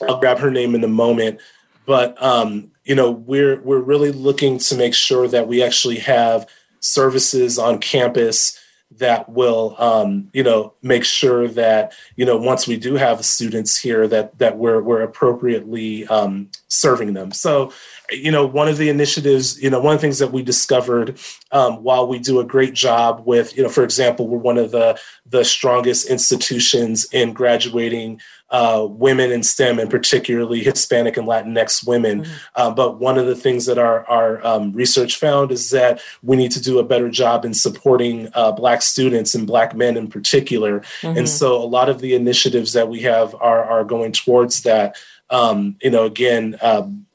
I'll 0.07 0.19
grab 0.19 0.39
her 0.39 0.51
name 0.51 0.75
in 0.75 0.83
a 0.83 0.89
moment. 0.89 1.39
But 1.85 2.21
um, 2.21 2.71
you 2.83 2.95
know, 2.95 3.11
we're 3.11 3.61
we're 3.61 3.79
really 3.79 4.11
looking 4.11 4.57
to 4.59 4.75
make 4.75 4.93
sure 4.93 5.27
that 5.27 5.47
we 5.47 5.63
actually 5.63 5.99
have 5.99 6.47
services 6.79 7.57
on 7.57 7.79
campus 7.79 8.59
that 8.97 9.29
will 9.29 9.75
um, 9.79 10.29
you 10.33 10.43
know 10.43 10.73
make 10.81 11.03
sure 11.03 11.47
that 11.47 11.93
you 12.15 12.25
know 12.25 12.37
once 12.37 12.67
we 12.67 12.77
do 12.77 12.95
have 12.95 13.23
students 13.25 13.77
here 13.77 14.07
that 14.07 14.37
that 14.37 14.57
we're 14.57 14.81
we're 14.81 15.01
appropriately 15.01 16.05
um, 16.07 16.49
serving 16.69 17.13
them 17.13 17.31
so 17.31 17.71
you 18.11 18.31
know 18.31 18.45
one 18.45 18.67
of 18.67 18.77
the 18.77 18.89
initiatives 18.89 19.61
you 19.61 19.69
know 19.69 19.79
one 19.79 19.93
of 19.93 19.99
the 19.99 20.01
things 20.01 20.19
that 20.19 20.31
we 20.31 20.41
discovered 20.41 21.17
um, 21.51 21.83
while 21.83 22.07
we 22.07 22.19
do 22.19 22.39
a 22.39 22.45
great 22.45 22.73
job 22.73 23.21
with 23.25 23.55
you 23.55 23.63
know 23.63 23.69
for 23.69 23.83
example 23.83 24.27
we're 24.27 24.37
one 24.37 24.57
of 24.57 24.71
the 24.71 24.99
the 25.25 25.43
strongest 25.43 26.09
institutions 26.09 27.07
in 27.11 27.33
graduating 27.33 28.19
uh, 28.49 28.87
women 28.89 29.31
in 29.31 29.43
STEM 29.43 29.79
and 29.79 29.89
particularly 29.89 30.63
Hispanic 30.63 31.17
and 31.17 31.27
Latinx 31.27 31.85
women. 31.85 32.21
Mm-hmm. 32.21 32.33
Uh, 32.55 32.71
but 32.71 32.99
one 32.99 33.17
of 33.17 33.25
the 33.25 33.35
things 33.35 33.65
that 33.65 33.77
our, 33.77 34.05
our 34.05 34.45
um, 34.45 34.71
research 34.71 35.17
found 35.17 35.51
is 35.51 35.69
that 35.71 36.01
we 36.23 36.37
need 36.37 36.51
to 36.51 36.61
do 36.61 36.79
a 36.79 36.83
better 36.83 37.09
job 37.09 37.43
in 37.43 37.53
supporting 37.53 38.29
uh, 38.33 38.51
Black 38.53 38.81
students 38.81 39.35
and 39.35 39.45
Black 39.45 39.75
men 39.75 39.97
in 39.97 40.07
particular. 40.07 40.79
Mm-hmm. 41.01 41.17
And 41.17 41.29
so 41.29 41.61
a 41.61 41.65
lot 41.65 41.89
of 41.89 41.99
the 41.99 42.15
initiatives 42.15 42.73
that 42.73 42.87
we 42.87 43.01
have 43.01 43.35
are, 43.35 43.63
are 43.63 43.83
going 43.83 44.13
towards 44.13 44.63
that. 44.63 44.95
Um, 45.29 45.75
you 45.81 45.89
know, 45.89 46.05
again, 46.05 46.57
um, 46.61 47.06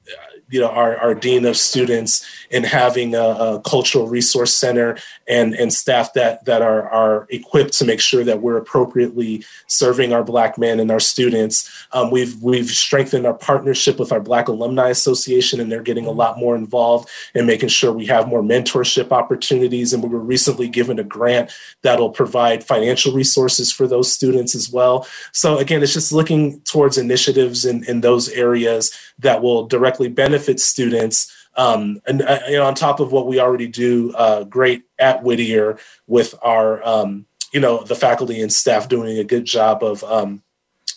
you 0.53 0.61
know 0.61 0.69
our, 0.69 0.97
our 0.99 1.15
dean 1.15 1.47
of 1.47 1.57
students 1.57 2.25
in 2.51 2.63
having 2.63 3.15
a, 3.15 3.19
a, 3.19 3.61
cultural 3.63 4.07
resource 4.07 4.55
center 4.55 4.99
and 5.27 5.55
and 5.55 5.73
staff 5.73 6.13
that 6.13 6.45
that 6.45 6.61
are 6.61 6.89
are 6.91 7.27
equipped 7.31 7.73
to 7.73 7.85
make 7.85 8.01
sure 8.01 8.23
that 8.23 8.43
we're 8.43 8.59
appropriately 8.59 9.45
serving 9.67 10.13
our 10.13 10.23
black 10.23 10.59
men 10.59 10.79
and 10.79 10.91
our 10.91 11.01
students. 11.01 11.87
Um, 11.93 12.11
we've 12.11 12.41
we've 12.43 12.69
strengthened 12.69 13.27
our 13.27 13.35
partnership 13.35 13.99
with 13.99 14.13
our 14.13 14.21
black 14.21 14.49
alumni 14.49 14.91
association 14.91 15.59
and 15.59 15.73
they're 15.73 15.83
getting 15.83 16.07
a 16.07 16.11
lot 16.11 16.39
more 16.39 16.55
involved 16.55 17.09
in 17.35 17.47
making 17.47 17.71
sure 17.71 17.91
we 17.91 18.07
have 18.07 18.29
more 18.29 18.43
mentorship 18.43 19.11
opportunities. 19.11 19.93
And 19.93 20.03
we 20.03 20.11
were 20.11 20.19
recently 20.19 20.69
given 20.69 20.99
a 20.99 21.05
grant 21.05 21.51
that'll 21.81 22.11
provide 22.11 22.63
financial 22.63 23.15
resources 23.15 23.73
for 23.73 23.87
those 23.87 24.13
students 24.13 24.55
as 24.55 24.71
well. 24.71 25.07
So 25.33 25.57
again 25.59 25.83
it's 25.83 25.95
just 25.95 26.13
looking 26.13 26.61
towards 26.61 26.99
initiatives 26.99 27.65
in, 27.65 27.85
in 27.85 28.03
those 28.03 28.29
areas 28.29 28.93
that 29.19 29.43
will 29.43 29.67
directly 29.67 30.09
benefit 30.09 30.61
students. 30.61 31.33
Um, 31.57 32.01
and 32.07 32.23
uh, 32.23 32.41
you 32.49 32.57
know, 32.57 32.67
on 32.67 32.75
top 32.75 33.01
of 33.01 33.13
what 33.13 33.27
we 33.27 33.41
already 33.41 33.69
do 33.69 34.13
uh, 34.15 34.45
great 34.45 34.85
at 34.99 35.23
Whittier 35.23 35.79
with 36.07 36.35
our, 36.43 36.87
um, 36.87 37.27
you 37.53 37.61
know, 37.61 37.83
the 37.83 37.95
faculty 37.95 38.41
and 38.41 38.53
staff 38.53 38.89
doing 38.89 39.19
a 39.19 39.25
good 39.25 39.45
job 39.45 39.83
of, 39.83 40.03
um, 40.05 40.43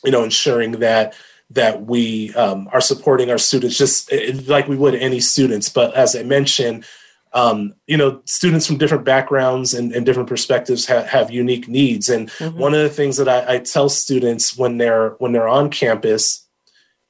you 0.04 0.12
know, 0.12 0.24
ensuring 0.24 0.74
that 0.74 1.14
that 1.52 1.86
we 1.86 2.34
um, 2.34 2.68
are 2.72 2.82
supporting 2.82 3.30
our 3.30 3.38
students 3.38 3.78
just 3.78 4.12
eh, 4.12 4.34
like 4.48 4.68
we 4.68 4.76
would 4.78 4.96
any 4.96 5.20
students. 5.20 5.70
But 5.70 5.94
as 5.94 6.16
I 6.16 6.24
mentioned, 6.24 6.86
um, 7.34 7.76
you 7.86 7.98
know, 7.98 8.22
students 8.24 8.66
from 8.66 8.78
different 8.78 9.04
backgrounds 9.04 9.74
and, 9.74 9.92
and 9.92 10.06
different 10.06 10.30
perspectives 10.30 10.88
ha- 10.88 11.04
have 11.04 11.30
unique 11.30 11.68
needs. 11.68 12.10
And 12.10 12.30
mm-hmm. 12.30 12.58
one 12.58 12.74
of 12.74 12.80
the 12.80 12.90
things 12.90 13.18
that 13.18 13.28
I, 13.28 13.56
I, 13.56 13.60
tell 13.60 13.90
students 13.90 14.58
when 14.58 14.78
they're 14.78 15.10
when 15.20 15.34
they're 15.34 15.48
on 15.48 15.70
campus 15.70 16.45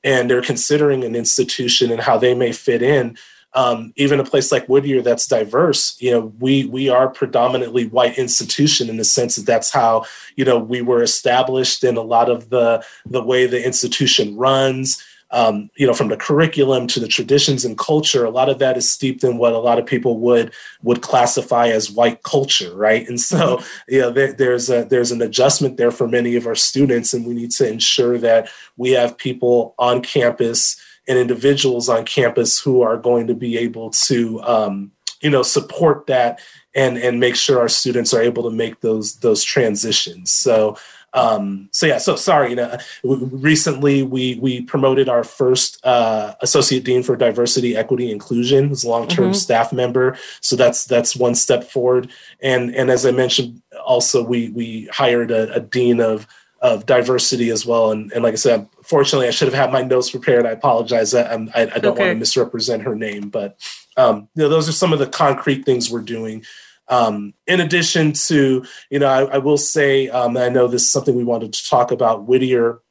and 0.05 0.29
they're 0.29 0.41
considering 0.41 1.03
an 1.03 1.15
institution 1.15 1.91
and 1.91 2.00
how 2.00 2.17
they 2.17 2.33
may 2.33 2.53
fit 2.53 2.81
in. 2.81 3.17
Um, 3.53 3.93
even 3.95 4.19
a 4.19 4.25
place 4.25 4.51
like 4.51 4.67
Whittier 4.67 5.01
that's 5.01 5.27
diverse, 5.27 6.00
you 6.01 6.12
know, 6.12 6.33
we 6.39 6.65
we 6.65 6.89
are 6.89 7.07
predominantly 7.07 7.88
white 7.88 8.17
institution 8.17 8.89
in 8.89 8.97
the 8.97 9.05
sense 9.05 9.38
that 9.38 9.45
that's 9.45 9.71
how 9.71 10.05
you 10.35 10.43
know 10.43 10.59
we 10.59 10.81
were 10.81 11.01
established 11.01 11.83
in 11.83 11.95
a 11.95 12.01
lot 12.01 12.29
of 12.29 12.50
the 12.50 12.85
the 13.05 13.24
way 13.24 13.45
the 13.45 13.65
institution 13.65 14.35
runs 14.35 15.01
um, 15.32 15.70
you 15.75 15.88
know, 15.88 15.94
from 15.94 16.10
the 16.10 16.17
curriculum 16.17 16.88
to 16.88 17.00
the 17.00 17.08
traditions 17.08 17.65
and 17.65 17.77
culture, 17.77 18.25
a 18.25 18.29
lot 18.29 18.50
of 18.50 18.60
that 18.60 18.77
is 18.77 18.89
steeped 18.89 19.24
in 19.24 19.38
what 19.38 19.53
a 19.53 19.60
lot 19.60 19.79
of 19.79 19.86
people 19.86 20.20
would 20.20 20.53
would 20.84 21.01
classify 21.01 21.67
as 21.67 21.91
white 21.91 22.24
culture, 22.24 22.75
right? 22.75 23.08
And 23.08 23.20
so, 23.20 23.58
mm-hmm. 23.58 23.94
you 23.94 24.01
know, 24.01 24.12
there, 24.12 24.34
there's 24.34 24.70
a 24.70 24.86
there's 24.86 25.12
an 25.12 25.22
adjustment 25.22 25.77
there 25.77 25.91
for 25.91 26.08
many 26.08 26.36
of 26.36 26.46
our 26.46 26.55
students, 26.55 27.13
and 27.13 27.25
we 27.25 27.34
need 27.34 27.51
to 27.51 27.67
ensure 27.67 28.17
that 28.20 28.50
we 28.77 28.91
have 28.91 29.17
people 29.17 29.74
on 29.79 30.01
campus 30.01 30.79
and 31.08 31.17
individuals 31.17 31.89
on 31.89 32.05
campus 32.05 32.60
who 32.60 32.82
are 32.82 32.98
going 32.98 33.27
to 33.27 33.36
be 33.36 33.58
able 33.58 33.91
to, 33.91 34.41
um, 34.41 34.91
you 35.22 35.29
know, 35.29 35.44
support 35.44 36.08
that 36.08 36.39
and 36.75 36.98
and 36.98 37.20
make 37.20 37.36
sure 37.36 37.60
our 37.60 37.70
students 37.70 38.13
are 38.13 38.22
able 38.22 38.44
to 38.44 38.51
make 38.51 38.82
those 38.82 39.15
those 39.17 39.44
transitions. 39.44 40.32
So 40.32 40.77
um, 41.15 41.69
so 41.72 41.88
yeah, 41.88 41.98
so 41.98 42.15
sorry. 42.17 42.50
You 42.51 42.57
know, 42.57 42.77
recently 43.03 44.03
we 44.03 44.36
we 44.36 44.62
promoted 44.62 45.07
our 45.07 45.24
first 45.24 45.84
uh, 45.86 46.36
associate 46.41 46.84
dean 46.84 47.03
for 47.03 47.15
diversity, 47.15 47.75
equity, 47.75 48.12
inclusion, 48.12 48.67
who's 48.67 48.84
a 48.84 48.89
long 48.89 49.07
term 49.07 49.25
mm-hmm. 49.25 49.34
staff 49.34 49.72
member. 49.72 50.17
So 50.41 50.55
that's 50.55 50.86
that's 50.86 51.15
one 51.15 51.34
step 51.34 51.63
forward. 51.63 52.12
And 52.41 52.75
and 52.75 52.91
as 52.91 53.05
I 53.05 53.12
mentioned, 53.12 53.62
also 53.84 54.24
we 54.24 54.50
we 54.50 54.89
hired 54.91 55.31
a, 55.31 55.53
a 55.53 55.62
dean 55.62 56.01
of 56.01 56.27
of 56.60 56.86
diversity 56.86 57.50
as 57.50 57.65
well. 57.65 57.91
And 57.91 58.12
and 58.12 58.22
like 58.22 58.34
I 58.34 58.38
said, 58.38 58.67
fortunately, 58.84 59.29
I 59.29 59.31
should 59.31 59.48
have 59.48 59.55
had 59.55 59.72
my 59.72 59.84
notes 59.84 60.12
prepared. 60.12 60.45
I 60.45 60.51
apologize. 60.51 61.13
I, 61.13 61.34
I, 61.34 61.62
I 61.62 61.65
don't 61.65 61.93
okay. 61.93 62.07
want 62.07 62.15
to 62.15 62.15
misrepresent 62.15 62.84
her 62.84 62.95
name, 62.95 63.29
but 63.29 63.57
um, 63.95 64.27
you 64.36 64.43
know, 64.43 64.50
those 64.50 64.67
are 64.67 64.74
some 64.74 64.91
of 64.91 65.00
the 65.00 65.07
concrete 65.07 65.63
things 65.63 65.89
we're 65.89 66.01
doing. 66.01 66.43
Um, 66.87 67.33
in 67.47 67.59
addition 67.59 68.13
to, 68.13 68.63
you 68.89 68.99
know, 68.99 69.07
I, 69.07 69.35
I 69.35 69.37
will 69.39 69.57
say, 69.57 70.07
um, 70.09 70.37
I 70.37 70.49
know 70.49 70.67
this 70.67 70.83
is 70.83 70.91
something 70.91 71.15
we 71.15 71.23
wanted 71.23 71.53
to 71.53 71.67
talk 71.67 71.91
about. 71.91 72.27
Whittier 72.27 72.81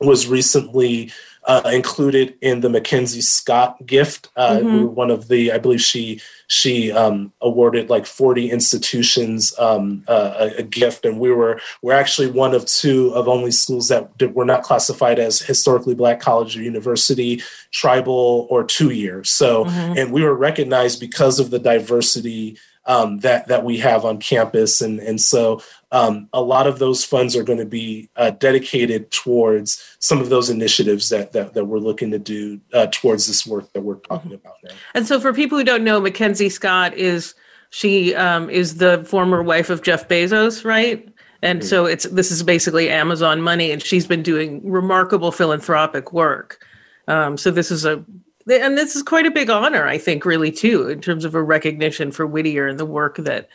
was 0.00 0.26
recently 0.26 1.12
uh, 1.50 1.68
included 1.70 2.36
in 2.40 2.60
the 2.60 2.68
MacKenzie 2.68 3.24
Scott 3.24 3.84
gift. 3.84 4.28
Uh, 4.36 4.58
mm-hmm. 4.58 4.94
One 4.94 5.10
of 5.10 5.26
the, 5.26 5.50
I 5.50 5.58
believe 5.58 5.80
she 5.80 6.20
she 6.46 6.92
um, 6.92 7.32
awarded 7.40 7.90
like 7.90 8.06
40 8.06 8.50
institutions 8.52 9.52
um, 9.58 10.04
uh, 10.06 10.34
a, 10.38 10.58
a, 10.58 10.62
gift, 10.62 11.04
and 11.04 11.18
we 11.18 11.32
were 11.32 11.60
we're 11.82 11.94
actually 11.94 12.30
one 12.30 12.54
of 12.54 12.66
two 12.66 13.12
of 13.14 13.26
only 13.26 13.50
schools 13.50 13.88
that 13.88 14.10
were 14.32 14.44
not 14.44 14.62
classified 14.62 15.18
as 15.18 15.40
historically 15.40 15.96
black 15.96 16.20
college 16.20 16.56
or 16.56 16.62
university, 16.62 17.42
tribal 17.72 18.46
or 18.48 18.62
two 18.62 18.90
year. 18.90 19.24
So, 19.24 19.64
mm-hmm. 19.64 19.98
and 19.98 20.12
we 20.12 20.22
were 20.22 20.34
recognized 20.36 21.00
because 21.00 21.40
of 21.40 21.50
the 21.50 21.58
diversity 21.58 22.58
um, 22.86 23.18
that 23.18 23.48
that 23.48 23.64
we 23.64 23.78
have 23.78 24.04
on 24.04 24.18
campus, 24.18 24.80
and 24.80 25.00
and 25.00 25.20
so 25.20 25.62
um, 25.92 26.28
a 26.32 26.40
lot 26.40 26.66
of 26.66 26.78
those 26.78 27.04
funds 27.04 27.34
are 27.34 27.42
going 27.42 27.58
to 27.58 27.66
be 27.66 28.08
uh, 28.16 28.30
dedicated 28.30 29.10
towards 29.10 29.96
some 29.98 30.20
of 30.20 30.28
those 30.28 30.48
initiatives 30.48 31.08
that 31.08 31.32
that, 31.32 31.54
that 31.54 31.64
we're 31.64 31.78
looking 31.78 32.10
to 32.12 32.18
do 32.18 32.60
uh, 32.72 32.86
towards 32.90 33.26
this 33.26 33.46
work 33.46 33.72
that 33.72 33.82
we're 33.82 33.96
talking 33.96 34.32
about 34.32 34.54
now. 34.62 34.70
And 34.94 35.06
so, 35.06 35.18
for 35.20 35.32
people 35.32 35.58
who 35.58 35.64
don't 35.64 35.84
know, 35.84 36.00
MacKenzie 36.00 36.50
Scott 36.50 36.94
is 36.94 37.34
she 37.70 38.14
um, 38.14 38.48
is 38.50 38.76
the 38.76 39.04
former 39.04 39.42
wife 39.42 39.70
of 39.70 39.82
Jeff 39.82 40.08
Bezos, 40.08 40.64
right? 40.64 41.08
And 41.42 41.60
mm-hmm. 41.60 41.68
so 41.68 41.86
it's 41.86 42.04
this 42.04 42.30
is 42.30 42.42
basically 42.42 42.90
Amazon 42.90 43.40
money, 43.42 43.70
and 43.70 43.82
she's 43.82 44.06
been 44.06 44.22
doing 44.22 44.60
remarkable 44.68 45.32
philanthropic 45.32 46.12
work. 46.12 46.64
Um, 47.08 47.36
so 47.36 47.50
this 47.50 47.70
is 47.70 47.84
a 47.84 48.04
and 48.46 48.76
this 48.76 48.96
is 48.96 49.02
quite 49.02 49.26
a 49.26 49.30
big 49.30 49.50
honor, 49.50 49.86
I 49.86 49.98
think, 49.98 50.24
really 50.24 50.50
too, 50.50 50.88
in 50.88 51.00
terms 51.00 51.24
of 51.24 51.34
a 51.34 51.42
recognition 51.42 52.10
for 52.10 52.26
Whittier 52.26 52.66
and 52.66 52.78
the 52.78 52.86
work 52.86 53.16
that 53.18 53.48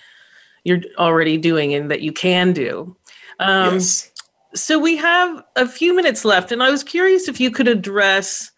you're 0.65 0.81
already 0.98 1.38
doing 1.38 1.74
and 1.74 1.89
that 1.89 2.01
you 2.01 2.12
can 2.12 2.51
do. 2.51 2.95
Um, 3.39 3.75
yes. 3.75 4.12
So 4.53 4.77
we 4.77 4.98
have 4.98 5.43
a 5.55 5.67
few 5.67 5.95
minutes 5.95 6.25
left, 6.25 6.51
and 6.51 6.62
I 6.62 6.69
was 6.69 6.84
curious 6.84 7.27
if 7.27 7.39
you 7.39 7.51
could 7.51 7.67
address 7.67 8.51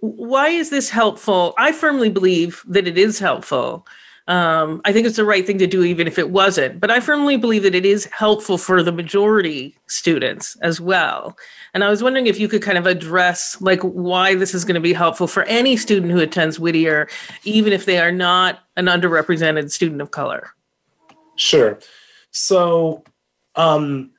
why 0.00 0.48
is 0.48 0.70
this 0.70 0.90
helpful. 0.90 1.54
I 1.58 1.72
firmly 1.72 2.10
believe 2.10 2.62
that 2.68 2.86
it 2.86 2.98
is 2.98 3.18
helpful 3.18 3.86
um, 4.26 4.80
I 4.86 4.92
think 4.92 5.06
it's 5.06 5.16
the 5.16 5.24
right 5.24 5.46
thing 5.46 5.58
to 5.58 5.66
do, 5.66 5.84
even 5.84 6.06
if 6.06 6.18
it 6.18 6.30
wasn't. 6.30 6.80
But 6.80 6.90
I 6.90 7.00
firmly 7.00 7.36
believe 7.36 7.62
that 7.64 7.74
it 7.74 7.84
is 7.84 8.06
helpful 8.06 8.56
for 8.56 8.82
the 8.82 8.92
majority 8.92 9.76
students 9.86 10.56
as 10.62 10.80
well. 10.80 11.36
And 11.74 11.84
I 11.84 11.90
was 11.90 12.02
wondering 12.02 12.26
if 12.26 12.40
you 12.40 12.48
could 12.48 12.62
kind 12.62 12.78
of 12.78 12.86
address 12.86 13.60
like 13.60 13.82
why 13.82 14.34
this 14.34 14.54
is 14.54 14.64
going 14.64 14.76
to 14.76 14.80
be 14.80 14.94
helpful 14.94 15.26
for 15.26 15.42
any 15.42 15.76
student 15.76 16.10
who 16.10 16.20
attends 16.20 16.58
Whittier, 16.58 17.08
even 17.44 17.72
if 17.72 17.84
they 17.84 17.98
are 17.98 18.12
not 18.12 18.60
an 18.76 18.86
underrepresented 18.86 19.70
student 19.70 20.00
of 20.00 20.10
color. 20.10 20.54
Sure. 21.36 21.78
So 22.30 23.04
um, 23.54 24.10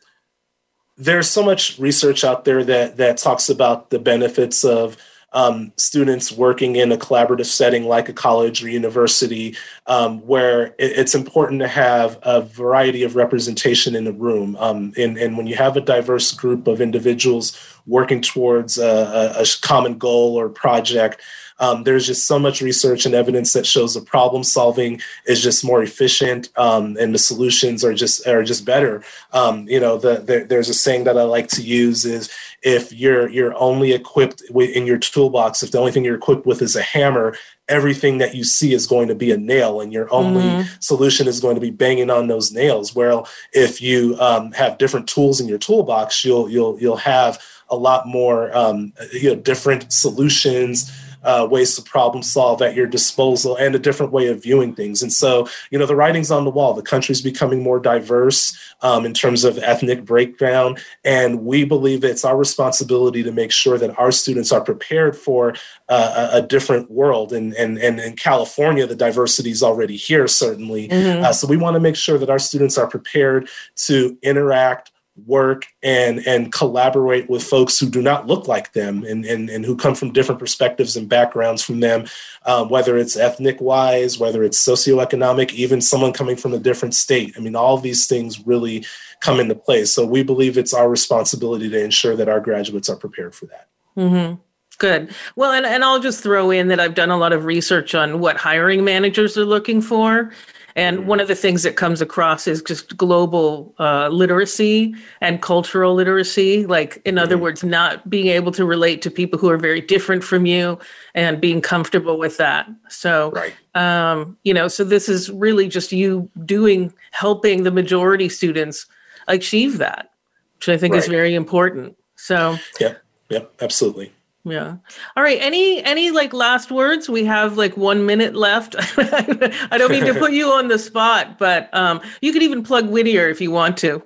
there's 0.97 1.29
so 1.29 1.43
much 1.43 1.77
research 1.79 2.23
out 2.23 2.45
there 2.45 2.63
that 2.63 2.97
that 2.97 3.17
talks 3.17 3.49
about 3.49 3.89
the 3.89 3.99
benefits 3.99 4.63
of 4.63 4.97
um, 5.35 5.73
students 5.75 6.31
working 6.31 6.77
in 6.77 6.93
a 6.93 6.97
collaborative 6.97 7.45
setting 7.45 7.83
like 7.83 8.07
a 8.07 8.13
college 8.13 8.63
or 8.63 8.69
university, 8.69 9.57
um, 9.85 10.25
where 10.25 10.67
it, 10.67 10.93
it's 10.97 11.13
important 11.13 11.59
to 11.59 11.67
have 11.67 12.17
a 12.21 12.41
variety 12.41 13.03
of 13.03 13.17
representation 13.17 13.95
in 13.95 14.05
the 14.05 14.13
room. 14.13 14.55
Um, 14.57 14.93
and, 14.97 15.17
and, 15.17 15.37
when 15.37 15.45
you 15.45 15.55
have 15.57 15.75
a 15.75 15.81
diverse 15.81 16.31
group 16.31 16.67
of 16.67 16.79
individuals 16.79 17.59
working 17.85 18.21
towards 18.21 18.77
a, 18.77 19.35
a 19.37 19.45
common 19.61 19.97
goal 19.97 20.39
or 20.39 20.47
project, 20.47 21.19
um, 21.59 21.83
there's 21.83 22.05
just 22.05 22.27
so 22.27 22.37
much 22.37 22.61
research 22.61 23.05
and 23.05 23.15
evidence 23.15 23.53
that 23.53 23.65
shows 23.65 23.93
the 23.93 24.01
problem 24.01 24.43
solving 24.43 25.01
is 25.25 25.41
just 25.41 25.63
more 25.63 25.81
efficient, 25.81 26.49
um, 26.57 26.97
and 26.99 27.13
the 27.13 27.19
solutions 27.19 27.83
are 27.83 27.93
just 27.93 28.27
are 28.27 28.43
just 28.43 28.65
better. 28.65 29.03
Um, 29.31 29.67
you 29.67 29.79
know, 29.79 29.97
the, 29.97 30.17
the, 30.17 30.45
there's 30.47 30.69
a 30.69 30.73
saying 30.73 31.05
that 31.05 31.17
I 31.17 31.23
like 31.23 31.47
to 31.49 31.61
use 31.61 32.05
is 32.05 32.29
if 32.61 32.91
you're 32.91 33.29
you're 33.29 33.55
only 33.57 33.93
equipped 33.93 34.41
in 34.41 34.85
your 34.85 34.97
toolbox, 34.97 35.63
if 35.63 35.71
the 35.71 35.79
only 35.79 35.91
thing 35.91 36.03
you're 36.03 36.15
equipped 36.15 36.45
with 36.45 36.61
is 36.61 36.75
a 36.75 36.81
hammer, 36.81 37.35
everything 37.67 38.17
that 38.19 38.35
you 38.35 38.43
see 38.43 38.73
is 38.73 38.85
going 38.85 39.07
to 39.07 39.15
be 39.15 39.31
a 39.31 39.37
nail 39.37 39.81
and 39.81 39.91
your 39.91 40.11
only 40.13 40.43
mm-hmm. 40.43 40.69
solution 40.79 41.27
is 41.27 41.39
going 41.39 41.55
to 41.55 41.61
be 41.61 41.71
banging 41.71 42.11
on 42.11 42.27
those 42.27 42.51
nails 42.51 42.93
well 42.93 43.27
if 43.53 43.81
you 43.81 44.15
um, 44.19 44.51
have 44.51 44.77
different 44.77 45.07
tools 45.07 45.41
in 45.41 45.47
your 45.47 45.57
toolbox 45.57 46.23
you'll 46.23 46.47
you'll 46.47 46.79
you'll 46.79 46.95
have 46.95 47.41
a 47.69 47.75
lot 47.75 48.07
more 48.07 48.55
um, 48.55 48.93
you 49.11 49.29
know 49.29 49.35
different 49.35 49.91
solutions 49.91 50.91
uh, 51.25 51.47
ways 51.49 51.75
to 51.75 51.81
problem 51.81 52.23
solve 52.23 52.61
at 52.61 52.75
your 52.75 52.87
disposal 52.87 53.55
and 53.55 53.75
a 53.75 53.79
different 53.79 54.11
way 54.11 54.27
of 54.27 54.41
viewing 54.41 54.73
things. 54.73 55.01
And 55.01 55.11
so, 55.11 55.47
you 55.71 55.79
know, 55.79 55.85
the 55.85 55.95
writing's 55.95 56.31
on 56.31 56.45
the 56.45 56.51
wall. 56.51 56.73
The 56.73 56.81
country's 56.81 57.21
becoming 57.21 57.61
more 57.61 57.79
diverse 57.79 58.57
um, 58.81 59.05
in 59.05 59.13
terms 59.13 59.43
of 59.43 59.57
ethnic 59.57 60.05
breakdown. 60.05 60.77
And 61.03 61.45
we 61.45 61.65
believe 61.65 62.03
it's 62.03 62.23
our 62.23 62.37
responsibility 62.37 63.23
to 63.23 63.31
make 63.31 63.51
sure 63.51 63.77
that 63.77 63.97
our 63.97 64.11
students 64.11 64.51
are 64.51 64.61
prepared 64.61 65.17
for 65.17 65.55
uh, 65.89 66.29
a, 66.33 66.37
a, 66.37 66.41
different 66.41 66.91
world. 66.91 67.33
And, 67.33 67.53
and, 67.55 67.77
and 67.77 67.99
in 67.99 68.15
California, 68.15 68.85
the 68.85 68.95
diversity 68.95 69.51
is 69.51 69.63
already 69.63 69.97
here, 69.97 70.27
certainly. 70.27 70.87
Mm-hmm. 70.87 71.23
Uh, 71.23 71.33
so 71.33 71.47
we 71.47 71.57
want 71.57 71.73
to 71.73 71.79
make 71.79 71.95
sure 71.95 72.17
that 72.17 72.29
our 72.29 72.39
students 72.39 72.77
are 72.77 72.87
prepared 72.87 73.49
to 73.87 74.17
interact 74.21 74.91
work 75.25 75.67
and 75.81 76.19
and 76.27 76.51
collaborate 76.51 77.29
with 77.29 77.41
folks 77.41 77.79
who 77.79 77.89
do 77.89 78.01
not 78.01 78.27
look 78.27 78.49
like 78.49 78.73
them 78.73 79.03
and 79.05 79.25
and, 79.25 79.49
and 79.49 79.63
who 79.63 79.75
come 79.75 79.95
from 79.95 80.11
different 80.11 80.39
perspectives 80.39 80.97
and 80.97 81.07
backgrounds 81.07 81.63
from 81.63 81.79
them 81.79 82.05
um, 82.45 82.67
whether 82.67 82.97
it's 82.97 83.15
ethnic 83.15 83.61
wise 83.61 84.19
whether 84.19 84.43
it's 84.43 84.61
socioeconomic 84.61 85.53
even 85.53 85.79
someone 85.79 86.11
coming 86.11 86.35
from 86.35 86.53
a 86.53 86.59
different 86.59 86.93
state 86.93 87.33
i 87.37 87.39
mean 87.39 87.55
all 87.55 87.77
these 87.77 88.07
things 88.07 88.45
really 88.45 88.85
come 89.21 89.39
into 89.39 89.55
play 89.55 89.85
so 89.85 90.05
we 90.05 90.21
believe 90.21 90.57
it's 90.57 90.73
our 90.73 90.89
responsibility 90.89 91.69
to 91.69 91.81
ensure 91.81 92.17
that 92.17 92.27
our 92.27 92.41
graduates 92.41 92.89
are 92.89 92.97
prepared 92.97 93.33
for 93.33 93.45
that 93.45 93.69
mm-hmm. 93.97 94.35
Good. 94.77 95.15
Well, 95.37 95.53
and, 95.53 95.65
and 95.65 95.85
I'll 95.85 96.01
just 96.01 96.21
throw 96.21 96.51
in 96.51 96.67
that 96.67 96.81
I've 96.81 96.95
done 96.95 97.09
a 97.09 97.15
lot 97.15 97.31
of 97.31 97.45
research 97.45 97.95
on 97.95 98.19
what 98.19 98.35
hiring 98.35 98.83
managers 98.83 99.37
are 99.37 99.45
looking 99.45 99.79
for. 99.79 100.33
And 100.75 101.07
one 101.07 101.21
of 101.21 101.29
the 101.29 101.35
things 101.35 101.63
that 101.63 101.77
comes 101.77 102.01
across 102.01 102.47
is 102.47 102.61
just 102.61 102.97
global 102.97 103.73
uh, 103.79 104.09
literacy 104.09 104.93
and 105.21 105.41
cultural 105.41 105.93
literacy. 105.93 106.65
Like, 106.65 107.01
in 107.05 107.17
other 107.17 107.35
mm-hmm. 107.35 107.43
words, 107.43 107.63
not 107.63 108.09
being 108.09 108.27
able 108.27 108.51
to 108.51 108.65
relate 108.65 109.01
to 109.03 109.11
people 109.11 109.39
who 109.39 109.49
are 109.49 109.57
very 109.57 109.79
different 109.79 110.23
from 110.23 110.45
you 110.45 110.77
and 111.13 111.39
being 111.39 111.61
comfortable 111.61 112.17
with 112.17 112.35
that. 112.37 112.67
So, 112.89 113.31
right. 113.31 113.53
um, 113.73 114.37
you 114.43 114.53
know, 114.53 114.67
so 114.67 114.83
this 114.83 115.07
is 115.07 115.29
really 115.29 115.69
just 115.69 115.93
you 115.93 116.29
doing, 116.43 116.91
helping 117.11 117.63
the 117.63 117.71
majority 117.71 118.27
students 118.27 118.85
achieve 119.27 119.77
that, 119.77 120.11
which 120.57 120.69
I 120.69 120.77
think 120.77 120.93
right. 120.93 121.01
is 121.01 121.07
very 121.07 121.35
important. 121.35 121.95
So, 122.17 122.57
yeah, 122.79 122.95
yeah, 123.29 123.45
absolutely. 123.61 124.11
Yeah. 124.45 124.75
All 125.17 125.23
right. 125.23 125.39
Any 125.41 125.83
any 125.83 126.11
like 126.11 126.31
last 126.31 126.71
words? 126.71 127.09
We 127.09 127.25
have 127.25 127.57
like 127.57 127.75
one 127.75 128.05
minute 128.05 128.35
left. 128.35 128.75
I 128.97 129.77
don't 129.77 129.91
mean 129.91 130.05
to 130.05 130.13
put 130.19 130.33
you 130.33 130.51
on 130.51 130.67
the 130.67 130.77
spot, 130.77 131.39
but 131.39 131.73
um, 131.73 131.99
you 132.21 132.31
could 132.31 132.43
even 132.43 132.63
plug 132.63 132.87
Whittier 132.87 133.27
if 133.27 133.41
you 133.41 133.49
want 133.49 133.75
to. 133.77 134.03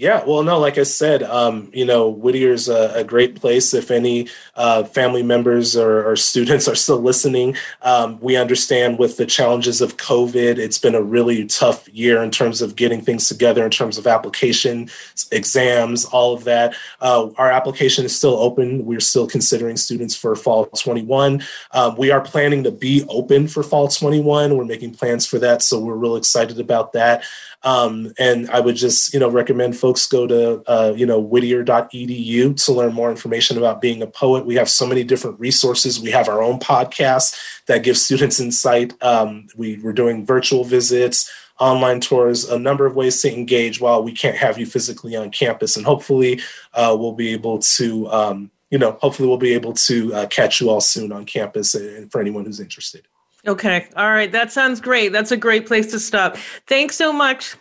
Yeah, 0.00 0.24
well, 0.24 0.42
no, 0.42 0.58
like 0.58 0.78
I 0.78 0.84
said, 0.84 1.22
um, 1.24 1.70
you 1.74 1.84
know, 1.84 2.10
Whittier's 2.10 2.70
a, 2.70 2.90
a 2.94 3.04
great 3.04 3.36
place. 3.36 3.74
If 3.74 3.90
any 3.90 4.28
uh, 4.56 4.84
family 4.84 5.22
members 5.22 5.76
or, 5.76 6.10
or, 6.10 6.16
students 6.16 6.66
are 6.68 6.74
still 6.74 7.00
listening, 7.00 7.54
um, 7.82 8.18
we 8.22 8.34
understand 8.34 8.98
with 8.98 9.18
the 9.18 9.26
challenges 9.26 9.82
of 9.82 9.98
COVID, 9.98 10.56
it's 10.56 10.78
been 10.78 10.94
a 10.94 11.02
really 11.02 11.44
tough 11.44 11.86
year 11.90 12.22
in 12.22 12.30
terms 12.30 12.62
of 12.62 12.76
getting 12.76 13.02
things 13.02 13.28
together, 13.28 13.62
in 13.62 13.70
terms 13.70 13.98
of 13.98 14.06
application, 14.06 14.88
exams, 15.32 16.06
all 16.06 16.32
of 16.32 16.44
that. 16.44 16.74
Uh, 17.02 17.28
our 17.36 17.50
application 17.50 18.06
is 18.06 18.16
still 18.16 18.38
open. 18.38 18.86
We're 18.86 19.00
still 19.00 19.26
considering 19.26 19.76
students 19.76 20.16
for 20.16 20.34
fall 20.34 20.64
21. 20.64 21.42
Um, 21.72 21.96
we 21.96 22.10
are 22.10 22.22
planning 22.22 22.64
to 22.64 22.70
be 22.70 23.04
open 23.10 23.48
for 23.48 23.62
fall 23.62 23.88
21. 23.88 24.56
We're 24.56 24.64
making 24.64 24.94
plans 24.94 25.26
for 25.26 25.38
that, 25.40 25.60
so 25.60 25.78
we're 25.78 25.94
real 25.94 26.16
excited 26.16 26.58
about 26.58 26.94
that. 26.94 27.22
Um, 27.62 28.12
and 28.18 28.48
I 28.50 28.60
would 28.60 28.76
just, 28.76 29.12
you 29.12 29.20
know, 29.20 29.28
recommend 29.28 29.76
folks 29.76 30.06
go 30.06 30.26
to, 30.26 30.62
uh, 30.66 30.94
you 30.96 31.04
know, 31.04 31.20
whittier.edu 31.20 32.64
to 32.64 32.72
learn 32.72 32.94
more 32.94 33.10
information 33.10 33.58
about 33.58 33.80
being 33.80 34.02
a 34.02 34.06
poet. 34.06 34.46
We 34.46 34.54
have 34.54 34.70
so 34.70 34.86
many 34.86 35.04
different 35.04 35.38
resources. 35.38 36.00
We 36.00 36.10
have 36.10 36.28
our 36.28 36.42
own 36.42 36.58
podcast 36.58 37.38
that 37.66 37.82
gives 37.82 38.02
students 38.02 38.40
insight. 38.40 38.94
Um, 39.02 39.48
we, 39.56 39.78
we're 39.78 39.92
doing 39.92 40.24
virtual 40.24 40.64
visits, 40.64 41.30
online 41.58 42.00
tours, 42.00 42.48
a 42.48 42.58
number 42.58 42.86
of 42.86 42.96
ways 42.96 43.20
to 43.22 43.32
engage 43.32 43.80
while 43.80 44.02
we 44.02 44.12
can't 44.12 44.36
have 44.36 44.58
you 44.58 44.64
physically 44.64 45.14
on 45.14 45.30
campus. 45.30 45.76
And 45.76 45.84
hopefully 45.84 46.40
uh, 46.72 46.96
we'll 46.98 47.12
be 47.12 47.28
able 47.32 47.58
to, 47.58 48.10
um, 48.10 48.50
you 48.70 48.78
know, 48.78 48.96
hopefully 49.02 49.28
we'll 49.28 49.36
be 49.36 49.52
able 49.52 49.74
to 49.74 50.14
uh, 50.14 50.26
catch 50.28 50.60
you 50.60 50.70
all 50.70 50.80
soon 50.80 51.12
on 51.12 51.26
campus 51.26 51.74
and 51.74 52.06
uh, 52.06 52.08
for 52.08 52.20
anyone 52.22 52.46
who's 52.46 52.60
interested. 52.60 53.06
Okay. 53.46 53.88
All 53.96 54.08
right. 54.08 54.30
That 54.30 54.52
sounds 54.52 54.80
great. 54.80 55.12
That's 55.12 55.30
a 55.30 55.36
great 55.36 55.66
place 55.66 55.90
to 55.92 56.00
stop. 56.00 56.36
Thanks 56.66 56.96
so 56.96 57.12
much. 57.12 57.56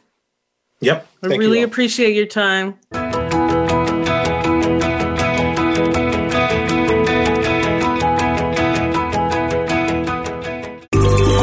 Yep. 0.81 1.07
I 1.23 1.27
really 1.27 1.61
appreciate 1.61 2.15
your 2.15 2.25
time. 2.25 2.77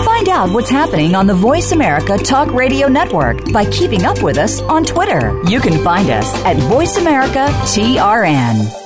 Find 0.05 0.29
out 0.29 0.51
what's 0.51 0.71
happening 0.71 1.15
on 1.15 1.27
the 1.27 1.35
Voice 1.35 1.73
America 1.73 2.17
Talk 2.19 2.53
Radio 2.53 2.89
Network 2.89 3.53
by 3.53 3.65
keeping 3.71 4.05
up 4.05 4.23
with 4.23 4.39
us 4.39 4.61
on 4.63 4.85
Twitter. 4.85 5.41
You 5.49 5.61
can 5.61 5.83
find 5.85 6.09
us 6.11 6.35
at 6.45 6.57
Voice 6.57 6.97
America 6.97 7.47
TRN. 7.65 8.86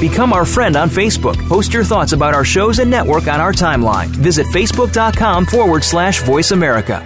Become 0.00 0.32
our 0.34 0.44
friend 0.44 0.76
on 0.76 0.90
Facebook. 0.90 1.36
Post 1.48 1.72
your 1.72 1.84
thoughts 1.84 2.12
about 2.12 2.34
our 2.34 2.44
shows 2.44 2.80
and 2.80 2.90
network 2.90 3.28
on 3.28 3.40
our 3.40 3.52
timeline. 3.52 4.08
Visit 4.08 4.46
facebook.com 4.48 5.46
forward 5.46 5.82
slash 5.82 6.22
voice 6.22 6.50
America. 6.50 7.02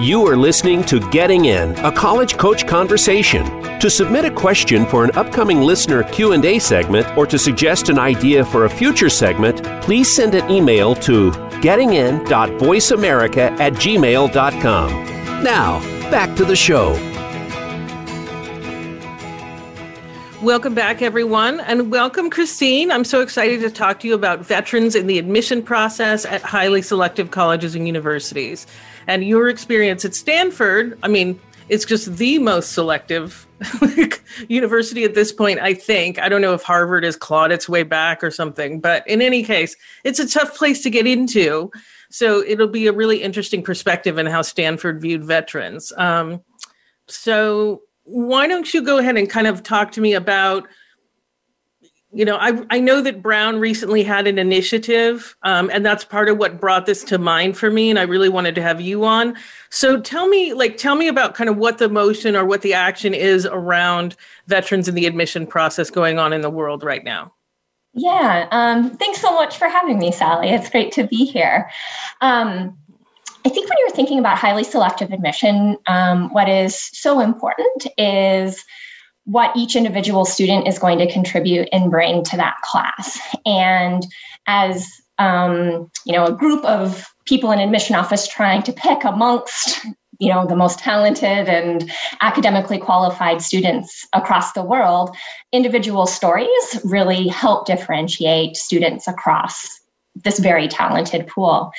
You 0.00 0.26
are 0.26 0.36
listening 0.36 0.82
to 0.84 0.98
Getting 1.10 1.44
In, 1.44 1.76
a 1.84 1.92
college 1.92 2.36
coach 2.36 2.66
conversation. 2.66 3.44
To 3.78 3.88
submit 3.88 4.24
a 4.24 4.30
question 4.30 4.84
for 4.86 5.04
an 5.04 5.10
upcoming 5.14 5.60
listener 5.60 6.02
Q&A 6.04 6.58
segment 6.58 7.06
or 7.16 7.26
to 7.26 7.38
suggest 7.38 7.88
an 7.88 7.98
idea 8.00 8.44
for 8.44 8.64
a 8.64 8.70
future 8.70 9.08
segment, 9.10 9.62
please 9.82 10.12
send 10.14 10.34
an 10.34 10.50
email 10.50 10.94
to 10.96 11.30
gettingin.voiceamerica 11.62 13.60
at 13.60 13.74
gmail.com. 13.74 14.90
Now, 15.44 15.99
back 16.10 16.36
to 16.36 16.44
the 16.44 16.56
show. 16.56 16.92
Welcome 20.42 20.74
back, 20.74 21.02
everyone, 21.02 21.60
and 21.60 21.92
welcome, 21.92 22.30
Christine. 22.30 22.90
I'm 22.90 23.04
so 23.04 23.20
excited 23.20 23.60
to 23.60 23.70
talk 23.70 24.00
to 24.00 24.08
you 24.08 24.14
about 24.14 24.40
veterans 24.40 24.96
in 24.96 25.06
the 25.06 25.18
admission 25.18 25.62
process 25.62 26.24
at 26.24 26.42
highly 26.42 26.82
selective 26.82 27.30
colleges 27.30 27.76
and 27.76 27.86
universities. 27.86 28.66
And 29.06 29.22
your 29.22 29.48
experience 29.48 30.04
at 30.04 30.14
Stanford, 30.14 30.98
I 31.02 31.08
mean, 31.08 31.38
it's 31.68 31.84
just 31.84 32.16
the 32.16 32.38
most 32.40 32.72
selective 32.72 33.46
university 34.48 35.04
at 35.04 35.14
this 35.14 35.30
point, 35.30 35.60
I 35.60 35.74
think. 35.74 36.18
I 36.18 36.28
don't 36.28 36.40
know 36.40 36.54
if 36.54 36.62
Harvard 36.62 37.04
has 37.04 37.16
clawed 37.16 37.52
its 37.52 37.68
way 37.68 37.84
back 37.84 38.24
or 38.24 38.32
something, 38.32 38.80
but 38.80 39.06
in 39.06 39.22
any 39.22 39.44
case, 39.44 39.76
it's 40.02 40.18
a 40.18 40.28
tough 40.28 40.56
place 40.56 40.82
to 40.82 40.90
get 40.90 41.06
into. 41.06 41.70
So 42.10 42.42
it'll 42.42 42.68
be 42.68 42.86
a 42.86 42.92
really 42.92 43.22
interesting 43.22 43.62
perspective 43.62 44.18
in 44.18 44.26
how 44.26 44.42
Stanford 44.42 45.00
viewed 45.00 45.24
veterans. 45.24 45.92
Um, 45.96 46.42
so 47.06 47.82
why 48.04 48.46
don't 48.46 48.72
you 48.74 48.82
go 48.82 48.98
ahead 48.98 49.16
and 49.16 49.30
kind 49.30 49.46
of 49.46 49.62
talk 49.62 49.92
to 49.92 50.00
me 50.00 50.14
about 50.14 50.66
you 52.12 52.24
know, 52.24 52.36
I, 52.36 52.64
I 52.70 52.80
know 52.80 53.02
that 53.02 53.22
Brown 53.22 53.60
recently 53.60 54.02
had 54.02 54.26
an 54.26 54.38
initiative, 54.38 55.36
um, 55.44 55.70
and 55.72 55.86
that's 55.86 56.04
part 56.04 56.28
of 56.28 56.38
what 56.38 56.60
brought 56.60 56.86
this 56.86 57.04
to 57.04 57.18
mind 57.18 57.56
for 57.56 57.70
me. 57.70 57.88
And 57.88 58.00
I 58.00 58.02
really 58.02 58.28
wanted 58.28 58.56
to 58.56 58.62
have 58.62 58.80
you 58.80 59.04
on. 59.04 59.36
So 59.70 60.00
tell 60.00 60.26
me, 60.26 60.52
like, 60.52 60.76
tell 60.76 60.96
me 60.96 61.06
about 61.06 61.34
kind 61.34 61.48
of 61.48 61.56
what 61.56 61.78
the 61.78 61.88
motion 61.88 62.34
or 62.34 62.44
what 62.44 62.62
the 62.62 62.74
action 62.74 63.14
is 63.14 63.46
around 63.46 64.16
veterans 64.48 64.88
in 64.88 64.96
the 64.96 65.06
admission 65.06 65.46
process 65.46 65.88
going 65.88 66.18
on 66.18 66.32
in 66.32 66.40
the 66.40 66.50
world 66.50 66.82
right 66.82 67.04
now. 67.04 67.32
Yeah, 67.92 68.46
um, 68.50 68.90
thanks 68.96 69.20
so 69.20 69.34
much 69.34 69.58
for 69.58 69.68
having 69.68 69.98
me, 69.98 70.12
Sally. 70.12 70.50
It's 70.50 70.70
great 70.70 70.92
to 70.92 71.06
be 71.06 71.24
here. 71.24 71.70
Um, 72.20 72.78
I 73.44 73.48
think 73.48 73.68
when 73.68 73.78
you're 73.80 73.96
thinking 73.96 74.18
about 74.18 74.38
highly 74.38 74.64
selective 74.64 75.12
admission, 75.12 75.76
um, 75.86 76.32
what 76.32 76.48
is 76.48 76.78
so 76.78 77.20
important 77.20 77.86
is 77.98 78.64
what 79.24 79.56
each 79.56 79.76
individual 79.76 80.24
student 80.24 80.68
is 80.68 80.78
going 80.78 80.98
to 80.98 81.10
contribute 81.10 81.68
and 81.72 81.90
bring 81.90 82.22
to 82.24 82.36
that 82.36 82.56
class. 82.62 83.18
And 83.44 84.06
as 84.46 84.86
um, 85.18 85.90
you 86.06 86.14
know, 86.14 86.24
a 86.26 86.32
group 86.32 86.64
of 86.64 87.06
people 87.26 87.52
in 87.52 87.58
admission 87.58 87.94
office 87.94 88.26
trying 88.26 88.62
to 88.62 88.72
pick 88.72 89.04
amongst 89.04 89.86
you 90.20 90.28
know 90.28 90.46
the 90.46 90.54
most 90.54 90.78
talented 90.78 91.48
and 91.48 91.90
academically 92.20 92.78
qualified 92.78 93.42
students 93.42 94.06
across 94.12 94.52
the 94.52 94.62
world 94.62 95.16
individual 95.52 96.06
stories 96.06 96.80
really 96.84 97.26
help 97.26 97.66
differentiate 97.66 98.56
students 98.56 99.08
across 99.08 99.80
this 100.24 100.38
very 100.38 100.68
talented 100.68 101.26
pool. 101.26 101.72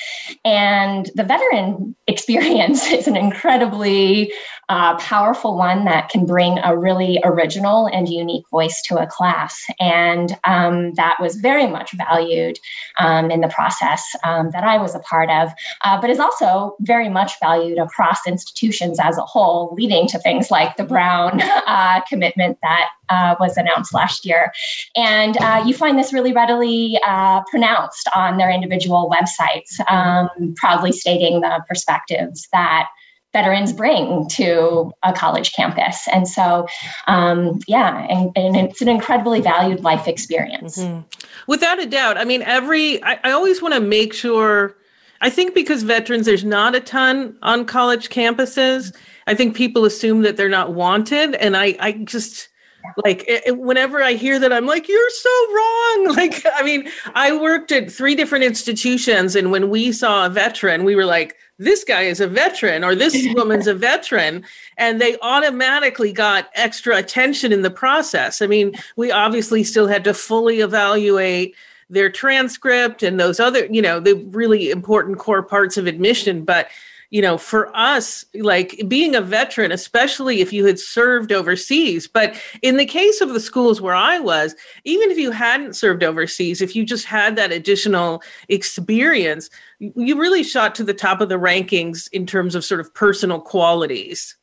And 0.45 1.09
the 1.15 1.23
veteran 1.23 1.95
experience 2.07 2.87
is 2.87 3.07
an 3.07 3.17
incredibly 3.17 4.33
uh, 4.71 4.97
powerful 4.99 5.57
one 5.57 5.83
that 5.83 6.07
can 6.07 6.25
bring 6.25 6.57
a 6.63 6.77
really 6.77 7.19
original 7.25 7.87
and 7.87 8.07
unique 8.07 8.47
voice 8.49 8.81
to 8.81 8.97
a 8.97 9.05
class. 9.05 9.65
And 9.81 10.37
um, 10.45 10.93
that 10.93 11.17
was 11.19 11.35
very 11.35 11.67
much 11.67 11.91
valued 11.91 12.57
um, 12.97 13.29
in 13.31 13.41
the 13.41 13.49
process 13.49 14.01
um, 14.23 14.49
that 14.51 14.63
I 14.63 14.77
was 14.77 14.95
a 14.95 14.99
part 14.99 15.29
of, 15.29 15.49
uh, 15.83 15.99
but 15.99 16.09
is 16.09 16.19
also 16.19 16.77
very 16.79 17.09
much 17.09 17.33
valued 17.41 17.79
across 17.79 18.25
institutions 18.25 18.97
as 18.97 19.17
a 19.17 19.23
whole, 19.23 19.75
leading 19.77 20.07
to 20.07 20.19
things 20.19 20.49
like 20.49 20.77
the 20.77 20.85
Brown 20.85 21.41
uh, 21.67 21.99
commitment 22.07 22.57
that 22.61 22.91
uh, 23.09 23.35
was 23.41 23.57
announced 23.57 23.93
last 23.93 24.25
year. 24.25 24.53
And 24.95 25.35
uh, 25.41 25.65
you 25.67 25.73
find 25.73 25.99
this 25.99 26.13
really 26.13 26.31
readily 26.31 26.97
uh, 27.05 27.41
pronounced 27.51 28.07
on 28.15 28.37
their 28.37 28.49
individual 28.49 29.13
websites, 29.13 29.85
um, 29.91 30.53
proudly 30.55 30.93
stating 30.93 31.41
the 31.41 31.61
perspectives 31.67 32.47
that 32.53 32.87
veterans 33.33 33.71
bring 33.71 34.27
to 34.27 34.91
a 35.03 35.13
college 35.13 35.53
campus. 35.53 36.07
And 36.11 36.27
so, 36.27 36.67
um, 37.07 37.59
yeah, 37.67 38.05
and, 38.09 38.31
and, 38.35 38.55
it's 38.55 38.81
an 38.81 38.89
incredibly 38.89 39.41
valued 39.41 39.81
life 39.81 40.07
experience. 40.07 40.77
Mm-hmm. 40.77 41.01
Without 41.47 41.81
a 41.81 41.85
doubt. 41.85 42.17
I 42.17 42.25
mean, 42.25 42.41
every, 42.41 43.01
I, 43.03 43.19
I 43.23 43.31
always 43.31 43.61
want 43.61 43.73
to 43.73 43.79
make 43.79 44.13
sure, 44.13 44.75
I 45.21 45.29
think 45.29 45.55
because 45.55 45.83
veterans, 45.83 46.25
there's 46.25 46.43
not 46.43 46.75
a 46.75 46.81
ton 46.81 47.37
on 47.41 47.65
college 47.65 48.09
campuses. 48.09 48.93
I 49.27 49.33
think 49.33 49.55
people 49.55 49.85
assume 49.85 50.23
that 50.23 50.35
they're 50.35 50.49
not 50.49 50.73
wanted. 50.73 51.35
And 51.35 51.55
I, 51.55 51.77
I 51.79 51.91
just, 52.03 52.49
like 53.05 53.23
it, 53.27 53.59
whenever 53.59 54.01
i 54.01 54.13
hear 54.13 54.39
that 54.39 54.51
i'm 54.51 54.65
like 54.65 54.87
you're 54.87 55.09
so 55.11 55.53
wrong 55.53 56.13
like 56.15 56.43
i 56.55 56.63
mean 56.63 56.89
i 57.13 57.31
worked 57.31 57.71
at 57.71 57.91
three 57.91 58.15
different 58.15 58.43
institutions 58.43 59.35
and 59.35 59.51
when 59.51 59.69
we 59.69 59.91
saw 59.91 60.25
a 60.25 60.29
veteran 60.29 60.83
we 60.83 60.95
were 60.95 61.05
like 61.05 61.35
this 61.61 61.83
guy 61.83 62.01
is 62.01 62.19
a 62.19 62.27
veteran 62.27 62.83
or 62.83 62.95
this 62.95 63.27
woman's 63.35 63.67
a 63.67 63.73
veteran 63.73 64.43
and 64.77 64.99
they 64.99 65.17
automatically 65.21 66.11
got 66.11 66.49
extra 66.55 66.97
attention 66.97 67.53
in 67.53 67.61
the 67.61 67.69
process. 67.69 68.41
I 68.41 68.47
mean 68.47 68.73
we 68.95 69.11
obviously 69.11 69.63
still 69.63 69.87
had 69.87 70.03
to 70.05 70.13
fully 70.13 70.59
evaluate 70.59 71.55
their 71.89 72.09
transcript 72.09 73.03
and 73.03 73.19
those 73.19 73.39
other 73.39 73.65
you 73.65 73.81
know 73.81 73.99
the 73.99 74.15
really 74.31 74.71
important 74.71 75.19
core 75.19 75.43
parts 75.43 75.75
of 75.77 75.87
admission 75.87 76.45
but 76.45 76.69
you 77.11 77.21
know, 77.21 77.37
for 77.37 77.75
us, 77.75 78.23
like 78.35 78.81
being 78.87 79.15
a 79.15 79.21
veteran, 79.21 79.71
especially 79.71 80.39
if 80.39 80.53
you 80.53 80.65
had 80.65 80.79
served 80.79 81.33
overseas, 81.33 82.07
but 82.07 82.41
in 82.61 82.77
the 82.77 82.85
case 82.85 83.19
of 83.19 83.33
the 83.33 83.39
schools 83.39 83.81
where 83.81 83.93
I 83.93 84.17
was, 84.19 84.55
even 84.85 85.11
if 85.11 85.17
you 85.17 85.31
hadn't 85.31 85.75
served 85.75 86.03
overseas, 86.03 86.61
if 86.61 86.73
you 86.73 86.85
just 86.85 87.05
had 87.05 87.35
that 87.35 87.51
additional 87.51 88.23
experience, 88.47 89.49
you 89.79 90.17
really 90.17 90.41
shot 90.41 90.73
to 90.75 90.85
the 90.85 90.93
top 90.93 91.19
of 91.19 91.27
the 91.27 91.35
rankings 91.35 92.07
in 92.13 92.25
terms 92.25 92.55
of 92.55 92.63
sort 92.63 92.79
of 92.79 92.93
personal 92.93 93.41
qualities. 93.41 94.37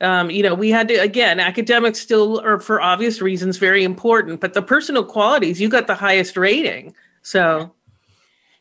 Um, 0.00 0.30
you 0.30 0.42
know, 0.42 0.54
we 0.54 0.70
had 0.70 0.88
to, 0.88 0.94
again, 0.94 1.38
academics 1.40 2.00
still 2.00 2.40
are 2.40 2.58
for 2.58 2.80
obvious 2.80 3.20
reasons 3.20 3.58
very 3.58 3.84
important, 3.84 4.40
but 4.40 4.54
the 4.54 4.62
personal 4.62 5.04
qualities, 5.04 5.60
you 5.60 5.68
got 5.68 5.88
the 5.88 5.94
highest 5.94 6.38
rating. 6.38 6.94
So, 7.20 7.74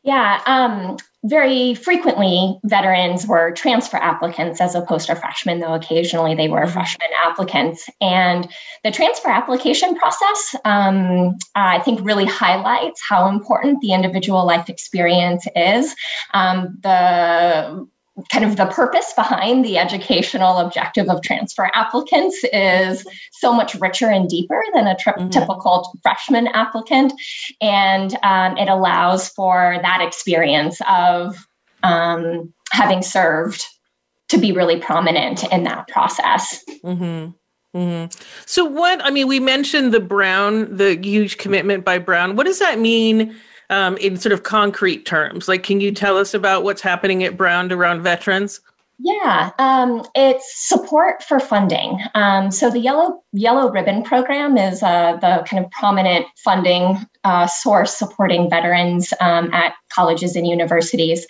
yeah, 0.07 0.39
um, 0.45 0.95
very 1.25 1.73
frequently 1.73 2.57
veterans 2.63 3.27
were 3.27 3.51
transfer 3.51 3.97
applicants 3.97 4.61
as 4.61 4.73
opposed 4.73 5.07
to 5.07 5.15
freshmen, 5.15 5.59
though 5.59 5.73
occasionally 5.73 6.33
they 6.33 6.47
were 6.47 6.61
mm-hmm. 6.61 6.71
freshman 6.71 7.09
applicants. 7.25 7.89
And 7.99 8.47
the 8.85 8.91
transfer 8.91 9.27
application 9.27 9.95
process, 9.95 10.55
um, 10.63 11.35
I 11.55 11.79
think, 11.79 11.99
really 12.05 12.23
highlights 12.23 13.01
how 13.07 13.27
important 13.27 13.81
the 13.81 13.91
individual 13.91 14.45
life 14.45 14.69
experience 14.69 15.45
is. 15.57 15.93
Um, 16.33 16.77
the 16.81 17.85
kind 18.31 18.43
of 18.43 18.55
the 18.55 18.65
purpose 18.65 19.13
behind 19.13 19.63
the 19.63 19.77
educational 19.77 20.57
objective 20.57 21.07
of 21.09 21.21
transfer 21.21 21.69
applicants 21.73 22.43
is 22.51 23.05
so 23.31 23.53
much 23.53 23.75
richer 23.75 24.07
and 24.07 24.27
deeper 24.27 24.63
than 24.73 24.87
a 24.87 24.95
tri- 24.95 25.13
mm-hmm. 25.13 25.29
typical 25.29 25.95
freshman 26.01 26.47
applicant. 26.47 27.13
And 27.61 28.17
um, 28.23 28.57
it 28.57 28.69
allows 28.69 29.29
for 29.29 29.79
that 29.81 30.01
experience 30.01 30.79
of 30.89 31.35
um, 31.83 32.53
having 32.71 33.01
served 33.01 33.63
to 34.29 34.37
be 34.37 34.51
really 34.51 34.79
prominent 34.79 35.43
in 35.51 35.63
that 35.63 35.87
process. 35.87 36.63
Mm-hmm. 36.83 37.31
Mm-hmm. 37.77 38.19
So, 38.45 38.65
what 38.65 39.03
I 39.03 39.11
mean, 39.11 39.27
we 39.27 39.39
mentioned 39.39 39.93
the 39.93 39.99
Brown, 39.99 40.75
the 40.75 40.97
huge 40.97 41.37
commitment 41.37 41.85
by 41.85 41.99
Brown. 41.99 42.35
What 42.35 42.45
does 42.45 42.59
that 42.59 42.79
mean 42.79 43.35
um, 43.69 43.97
in 43.97 44.17
sort 44.17 44.33
of 44.33 44.43
concrete 44.43 45.05
terms? 45.05 45.47
Like, 45.47 45.63
can 45.63 45.81
you 45.81 45.91
tell 45.91 46.17
us 46.17 46.33
about 46.33 46.63
what's 46.63 46.81
happening 46.81 47.23
at 47.23 47.37
Brown 47.37 47.71
around 47.71 48.01
veterans? 48.01 48.61
Yeah, 48.99 49.51
um, 49.59 50.03
it's 50.15 50.67
support 50.67 51.21
for 51.21 51.39
funding. 51.39 51.99
Um, 52.15 52.49
so 52.49 52.71
the 52.71 52.79
yellow 52.79 53.21
yellow 53.31 53.69
ribbon 53.69 54.01
program 54.01 54.57
is 54.57 54.81
uh, 54.81 55.17
the 55.17 55.45
kind 55.47 55.63
of 55.63 55.69
prominent 55.69 56.25
funding 56.43 57.05
uh, 57.23 57.45
source 57.45 57.95
supporting 57.95 58.49
veterans 58.49 59.13
um, 59.21 59.53
at 59.53 59.75
colleges 59.89 60.35
and 60.35 60.47
universities. 60.47 61.27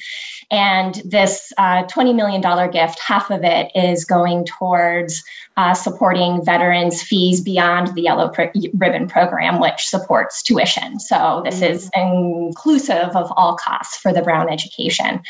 And 0.49 1.01
this 1.03 1.51
uh, 1.57 1.83
$20 1.85 2.15
million 2.15 2.41
gift, 2.71 2.99
half 2.99 3.29
of 3.29 3.43
it 3.43 3.69
is 3.75 4.05
going 4.05 4.45
towards 4.45 5.21
uh, 5.57 5.73
supporting 5.73 6.43
veterans' 6.45 7.01
fees 7.01 7.41
beyond 7.41 7.93
the 7.95 8.03
Yellow 8.03 8.31
Ribbon 8.75 9.07
program, 9.07 9.59
which 9.59 9.87
supports 9.87 10.41
tuition. 10.41 10.99
So 10.99 11.41
this 11.43 11.55
mm-hmm. 11.55 11.73
is 11.73 11.89
inclusive 11.93 13.09
of 13.15 13.31
all 13.35 13.57
costs 13.57 13.97
for 13.97 14.13
the 14.13 14.21
Brown 14.21 14.49
education. 14.49 15.21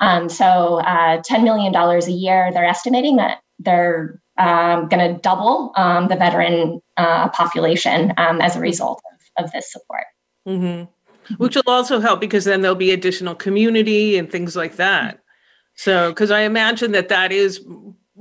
Um, 0.00 0.28
so 0.28 0.80
uh, 0.80 1.22
$10 1.22 1.42
million 1.42 1.74
a 1.74 2.10
year, 2.10 2.50
they're 2.52 2.64
estimating 2.66 3.16
that 3.16 3.38
they're 3.58 4.20
um, 4.36 4.88
going 4.88 5.14
to 5.14 5.20
double 5.22 5.72
um, 5.76 6.08
the 6.08 6.16
veteran 6.16 6.82
uh, 6.98 7.30
population 7.30 8.12
um, 8.18 8.42
as 8.42 8.56
a 8.56 8.60
result 8.60 9.00
of, 9.38 9.44
of 9.46 9.52
this 9.52 9.72
support. 9.72 10.04
Mm-hmm 10.46 10.92
which 11.38 11.56
will 11.56 11.62
also 11.66 12.00
help 12.00 12.20
because 12.20 12.44
then 12.44 12.60
there'll 12.60 12.74
be 12.74 12.92
additional 12.92 13.34
community 13.34 14.18
and 14.18 14.30
things 14.30 14.56
like 14.56 14.76
that. 14.76 15.20
So, 15.74 16.10
because 16.10 16.30
I 16.30 16.40
imagine 16.40 16.92
that 16.92 17.08
that 17.10 17.32
is 17.32 17.64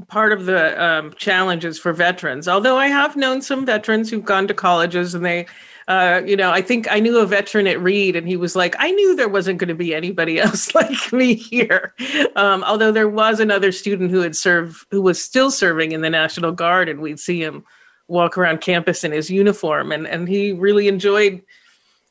part 0.08 0.34
of 0.34 0.46
the 0.46 0.84
um, 0.84 1.14
challenges 1.14 1.80
for 1.80 1.94
veterans. 1.94 2.48
Although 2.48 2.78
I 2.78 2.88
have 2.88 3.16
known 3.16 3.42
some 3.42 3.66
veterans 3.66 4.10
who've 4.10 4.26
gone 4.26 4.48
to 4.48 4.54
colleges 4.54 5.16
and 5.16 5.26
they, 5.26 5.48
uh, 5.88 6.22
you 6.26 6.36
know, 6.36 6.52
I 6.52 6.62
think 6.62 6.92
I 6.92 7.00
knew 7.00 7.18
a 7.18 7.26
veteran 7.26 7.68
at 7.68 7.82
Reed 7.82 8.16
and 8.16 8.28
he 8.28 8.36
was 8.36 8.56
like, 8.56 8.76
I 8.80 8.92
knew 8.92 9.16
there 9.16 9.30
wasn't 9.30 9.60
going 9.60 9.70
to 9.70 9.76
be 9.76 9.96
anybody 9.96 10.40
else 10.42 10.76
like 10.76 11.14
me 11.14 11.36
here. 11.36 11.94
Um, 12.36 12.64
although 12.64 12.92
there 12.92 13.10
was 13.10 13.40
another 13.40 13.72
student 13.72 14.12
who 14.12 14.22
had 14.22 14.36
served, 14.36 14.86
who 14.92 15.02
was 15.02 15.24
still 15.24 15.50
serving 15.50 15.92
in 15.92 16.02
the 16.02 16.10
National 16.10 16.52
Guard, 16.52 16.90
and 16.90 17.00
we'd 17.00 17.20
see 17.20 17.42
him 17.42 17.64
walk 18.08 18.38
around 18.38 18.62
campus 18.62 19.04
in 19.04 19.12
his 19.12 19.30
uniform, 19.32 19.92
and 19.92 20.06
and 20.06 20.28
he 20.28 20.52
really 20.52 20.88
enjoyed 20.88 21.42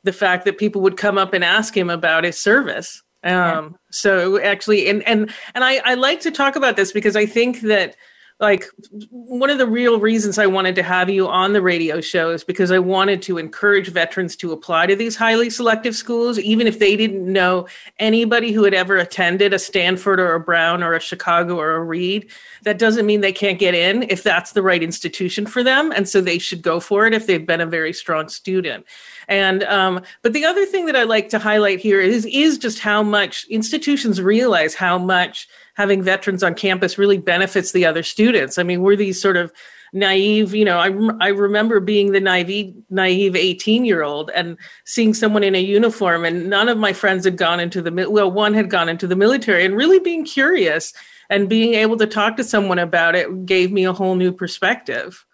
the 0.05 0.13
fact 0.13 0.45
that 0.45 0.57
people 0.57 0.81
would 0.81 0.97
come 0.97 1.17
up 1.17 1.33
and 1.33 1.43
ask 1.43 1.75
him 1.75 1.89
about 1.89 2.23
his 2.23 2.37
service. 2.37 3.01
Um, 3.23 3.31
yeah. 3.31 3.69
So 3.91 4.41
actually, 4.41 4.87
and 4.87 5.05
and 5.07 5.33
and 5.53 5.63
I, 5.63 5.81
I 5.83 5.95
like 5.95 6.21
to 6.21 6.31
talk 6.31 6.55
about 6.55 6.77
this 6.77 6.91
because 6.91 7.15
I 7.15 7.25
think 7.25 7.61
that 7.61 7.97
like 8.41 8.65
one 9.09 9.49
of 9.49 9.57
the 9.57 9.67
real 9.67 9.97
reasons 9.97 10.37
I 10.37 10.45
wanted 10.45 10.75
to 10.75 10.83
have 10.83 11.09
you 11.09 11.25
on 11.25 11.53
the 11.53 11.61
radio 11.61 12.01
show 12.01 12.31
is 12.31 12.43
because 12.43 12.69
I 12.69 12.79
wanted 12.79 13.21
to 13.23 13.37
encourage 13.37 13.87
veterans 13.87 14.35
to 14.37 14.51
apply 14.51 14.87
to 14.87 14.95
these 14.95 15.15
highly 15.15 15.49
selective 15.49 15.95
schools, 15.95 16.37
even 16.39 16.67
if 16.67 16.79
they 16.79 16.97
didn't 16.97 17.31
know 17.31 17.65
anybody 17.97 18.51
who 18.51 18.65
had 18.65 18.73
ever 18.73 18.97
attended 18.97 19.53
a 19.53 19.59
Stanford 19.59 20.19
or 20.19 20.33
a 20.33 20.39
Brown 20.41 20.83
or 20.83 20.93
a 20.93 20.99
Chicago 20.99 21.57
or 21.57 21.75
a 21.75 21.83
Reed. 21.83 22.29
That 22.63 22.77
doesn't 22.77 23.05
mean 23.05 23.21
they 23.21 23.31
can't 23.31 23.59
get 23.59 23.73
in 23.73 24.03
if 24.09 24.21
that's 24.21 24.51
the 24.51 24.63
right 24.63 24.83
institution 24.83 25.45
for 25.45 25.63
them. 25.63 25.93
And 25.93 26.09
so 26.09 26.19
they 26.19 26.37
should 26.37 26.61
go 26.61 26.81
for 26.81 27.07
it 27.07 27.13
if 27.13 27.27
they've 27.27 27.45
been 27.45 27.61
a 27.61 27.65
very 27.65 27.93
strong 27.93 28.27
student. 28.27 28.85
And 29.29 29.63
um, 29.63 30.01
but 30.23 30.33
the 30.33 30.43
other 30.43 30.65
thing 30.65 30.87
that 30.87 30.95
I 30.97 31.03
like 31.03 31.29
to 31.29 31.39
highlight 31.39 31.79
here 31.79 32.01
is 32.01 32.25
is 32.25 32.57
just 32.57 32.79
how 32.79 33.01
much 33.01 33.45
institutions 33.49 34.21
realize 34.21 34.75
how 34.75 34.97
much 34.97 35.47
having 35.75 36.01
veterans 36.01 36.43
on 36.43 36.55
campus 36.55 36.97
really 36.97 37.17
benefits 37.17 37.71
the 37.71 37.85
other 37.85 38.03
students. 38.03 38.57
I 38.57 38.63
mean, 38.63 38.81
we're 38.81 38.95
these 38.95 39.21
sort 39.21 39.37
of 39.37 39.53
naive, 39.93 40.53
you 40.53 40.65
know, 40.65 40.77
I, 40.77 40.89
I 41.21 41.29
remember 41.29 41.79
being 41.79 42.11
the 42.11 42.19
naive, 42.19 42.75
naive 42.89 43.35
18 43.35 43.85
year 43.85 44.03
old 44.03 44.29
and 44.35 44.57
seeing 44.83 45.13
someone 45.13 45.43
in 45.43 45.55
a 45.55 45.61
uniform 45.61 46.25
and 46.25 46.49
none 46.49 46.67
of 46.67 46.77
my 46.77 46.91
friends 46.91 47.25
had 47.25 47.37
gone 47.37 47.59
into 47.59 47.81
the, 47.81 48.09
well, 48.09 48.31
one 48.31 48.53
had 48.53 48.69
gone 48.69 48.89
into 48.89 49.07
the 49.07 49.15
military 49.15 49.63
and 49.63 49.75
really 49.75 49.99
being 49.99 50.25
curious 50.25 50.93
and 51.29 51.49
being 51.49 51.75
able 51.75 51.97
to 51.97 52.07
talk 52.07 52.35
to 52.37 52.43
someone 52.43 52.79
about 52.79 53.15
it 53.15 53.45
gave 53.45 53.71
me 53.71 53.85
a 53.85 53.93
whole 53.93 54.15
new 54.15 54.31
perspective. 54.31 55.25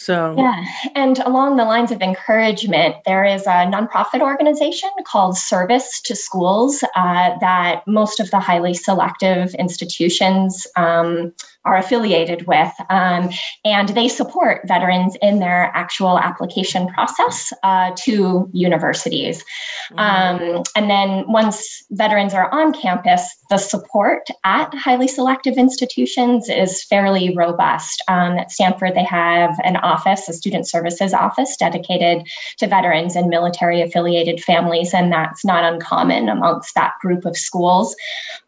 So, 0.00 0.34
yeah. 0.38 0.64
And 0.94 1.18
along 1.18 1.58
the 1.58 1.66
lines 1.66 1.92
of 1.92 2.00
encouragement, 2.00 2.96
there 3.04 3.22
is 3.22 3.42
a 3.42 3.68
nonprofit 3.68 4.22
organization 4.22 4.88
called 5.06 5.36
Service 5.36 6.00
to 6.06 6.16
Schools 6.16 6.82
uh, 6.96 7.38
that 7.40 7.82
most 7.86 8.18
of 8.18 8.30
the 8.30 8.40
highly 8.40 8.72
selective 8.72 9.54
institutions 9.56 10.66
um, 10.74 11.34
are 11.64 11.76
affiliated 11.76 12.46
with. 12.46 12.72
Um, 12.88 13.30
and 13.64 13.90
they 13.90 14.08
support 14.08 14.62
veterans 14.66 15.16
in 15.20 15.40
their 15.40 15.70
actual 15.74 16.18
application 16.18 16.88
process 16.88 17.52
uh, 17.62 17.92
to 17.98 18.48
universities. 18.52 19.44
Mm-hmm. 19.92 19.98
Um, 19.98 20.62
and 20.74 20.90
then 20.90 21.30
once 21.30 21.84
veterans 21.90 22.32
are 22.32 22.50
on 22.52 22.72
campus, 22.72 23.22
the 23.50 23.58
support 23.58 24.28
at 24.44 24.72
highly 24.74 25.08
selective 25.08 25.58
institutions 25.58 26.48
is 26.48 26.84
fairly 26.84 27.34
robust. 27.36 28.02
Um, 28.08 28.38
at 28.38 28.50
Stanford, 28.50 28.94
they 28.94 29.04
have 29.04 29.54
an 29.64 29.76
office, 29.76 30.28
a 30.28 30.32
student 30.32 30.68
services 30.68 31.12
office 31.12 31.56
dedicated 31.56 32.26
to 32.58 32.66
veterans 32.66 33.16
and 33.16 33.28
military 33.28 33.82
affiliated 33.82 34.42
families, 34.42 34.94
and 34.94 35.12
that's 35.12 35.44
not 35.44 35.70
uncommon 35.70 36.28
amongst 36.28 36.74
that 36.74 36.94
group 37.02 37.24
of 37.24 37.36
schools. 37.36 37.94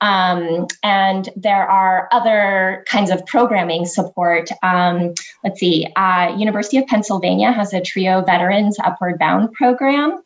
Um, 0.00 0.66
and 0.82 1.28
there 1.36 1.68
are 1.68 2.08
other 2.12 2.84
kinds 3.02 3.10
of 3.10 3.26
programming 3.26 3.84
support. 3.84 4.48
Um, 4.62 5.14
let's 5.42 5.58
see, 5.58 5.88
uh, 5.96 6.34
University 6.38 6.78
of 6.78 6.86
Pennsylvania 6.86 7.50
has 7.50 7.72
a 7.72 7.80
TRIO 7.80 8.22
Veterans 8.22 8.76
Upward 8.84 9.18
Bound 9.18 9.52
program, 9.52 10.20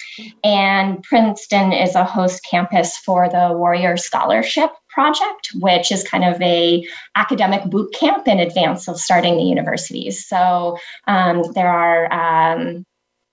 and 0.45 1.03
Princeton 1.03 1.73
is 1.73 1.95
a 1.95 2.05
host 2.05 2.45
campus 2.49 2.97
for 2.99 3.29
the 3.29 3.53
Warrior 3.53 3.97
Scholarship 3.97 4.71
project 4.91 5.51
which 5.57 5.93
is 5.93 6.03
kind 6.05 6.25
of 6.25 6.41
a 6.41 6.83
academic 7.17 7.63
boot 7.65 7.93
camp 7.93 8.27
in 8.27 8.39
advance 8.39 8.89
of 8.89 8.99
starting 8.99 9.37
the 9.37 9.43
universities 9.43 10.27
so 10.27 10.79
um, 11.07 11.43
there 11.53 11.69
are 11.69 12.11
um, 12.11 12.83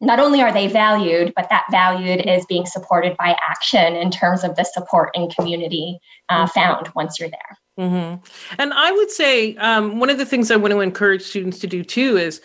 not 0.01 0.19
only 0.19 0.41
are 0.41 0.51
they 0.51 0.67
valued 0.67 1.31
but 1.37 1.47
that 1.49 1.63
valued 1.71 2.19
is 2.25 2.45
being 2.47 2.65
supported 2.65 3.15
by 3.15 3.33
action 3.49 3.95
in 3.95 4.11
terms 4.11 4.43
of 4.43 4.57
the 4.57 4.65
support 4.65 5.09
and 5.15 5.33
community 5.33 5.99
uh, 6.27 6.45
found 6.47 6.89
once 6.95 7.17
you're 7.17 7.29
there 7.29 7.57
mm-hmm. 7.79 8.15
and 8.59 8.73
i 8.73 8.91
would 8.91 9.11
say 9.11 9.55
um, 9.57 9.99
one 9.99 10.09
of 10.09 10.17
the 10.17 10.25
things 10.25 10.51
i 10.51 10.55
want 10.55 10.71
to 10.71 10.79
encourage 10.79 11.21
students 11.21 11.59
to 11.59 11.67
do 11.67 11.83
too 11.83 12.17
is 12.17 12.41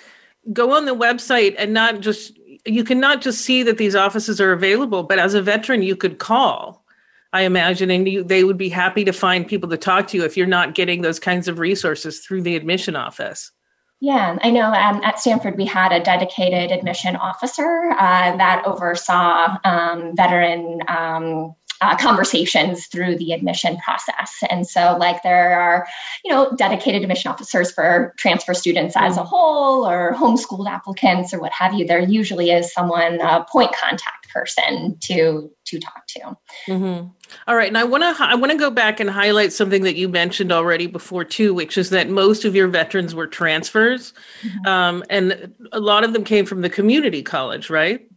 go 0.52 0.72
on 0.72 0.84
the 0.84 0.94
website 0.94 1.54
and 1.58 1.72
not 1.72 2.00
just 2.00 2.38
you 2.64 2.84
can 2.84 3.00
not 3.00 3.20
just 3.20 3.42
see 3.42 3.62
that 3.62 3.78
these 3.78 3.94
offices 3.94 4.40
are 4.40 4.52
available 4.52 5.02
but 5.02 5.18
as 5.18 5.34
a 5.34 5.42
veteran 5.42 5.82
you 5.82 5.96
could 5.96 6.18
call 6.18 6.84
I 7.32 7.42
imagine, 7.42 7.90
and 7.90 8.08
you, 8.08 8.24
they 8.24 8.42
would 8.42 8.56
be 8.56 8.70
happy 8.70 9.04
to 9.04 9.12
find 9.12 9.46
people 9.46 9.68
to 9.68 9.76
talk 9.76 10.06
to 10.08 10.16
you 10.16 10.24
if 10.24 10.36
you're 10.36 10.46
not 10.46 10.74
getting 10.74 11.02
those 11.02 11.20
kinds 11.20 11.46
of 11.46 11.58
resources 11.58 12.20
through 12.20 12.42
the 12.42 12.56
admission 12.56 12.96
office. 12.96 13.52
Yeah, 14.00 14.38
I 14.42 14.50
know 14.50 14.66
um, 14.66 15.00
at 15.04 15.18
Stanford 15.18 15.56
we 15.56 15.66
had 15.66 15.92
a 15.92 16.02
dedicated 16.02 16.70
admission 16.70 17.16
officer 17.16 17.90
uh, 17.98 18.36
that 18.36 18.62
oversaw 18.64 19.58
um, 19.64 20.14
veteran 20.16 20.80
um, 20.86 21.54
uh, 21.80 21.96
conversations 21.96 22.86
through 22.86 23.16
the 23.16 23.32
admission 23.32 23.76
process. 23.78 24.32
And 24.50 24.66
so, 24.66 24.96
like, 24.98 25.22
there 25.22 25.58
are, 25.58 25.86
you 26.24 26.32
know, 26.32 26.52
dedicated 26.56 27.02
admission 27.02 27.30
officers 27.30 27.70
for 27.70 28.14
transfer 28.18 28.54
students 28.54 28.94
as 28.96 29.16
a 29.16 29.24
whole 29.24 29.86
or 29.86 30.14
homeschooled 30.14 30.68
applicants 30.68 31.32
or 31.32 31.40
what 31.40 31.52
have 31.52 31.74
you. 31.74 31.86
There 31.86 32.00
usually 32.00 32.50
is 32.50 32.72
someone, 32.72 33.20
a 33.20 33.46
point 33.50 33.72
contact 33.72 34.28
person 34.32 34.96
to 35.00 35.50
to 35.66 35.78
talk 35.78 36.06
to. 36.06 36.20
Mm-hmm. 36.66 37.08
All 37.46 37.56
right, 37.56 37.68
and 37.68 37.76
I 37.76 37.84
want 37.84 38.02
to 38.02 38.24
I 38.24 38.34
want 38.34 38.52
to 38.52 38.58
go 38.58 38.70
back 38.70 39.00
and 39.00 39.10
highlight 39.10 39.52
something 39.52 39.82
that 39.82 39.96
you 39.96 40.08
mentioned 40.08 40.52
already 40.52 40.86
before 40.86 41.24
too, 41.24 41.52
which 41.52 41.76
is 41.76 41.90
that 41.90 42.08
most 42.08 42.44
of 42.44 42.54
your 42.54 42.68
veterans 42.68 43.14
were 43.14 43.26
transfers, 43.26 44.14
mm-hmm. 44.42 44.66
um, 44.66 45.04
and 45.10 45.54
a 45.72 45.80
lot 45.80 46.04
of 46.04 46.12
them 46.12 46.24
came 46.24 46.46
from 46.46 46.62
the 46.62 46.70
community 46.70 47.22
college, 47.22 47.70
right? 47.70 48.07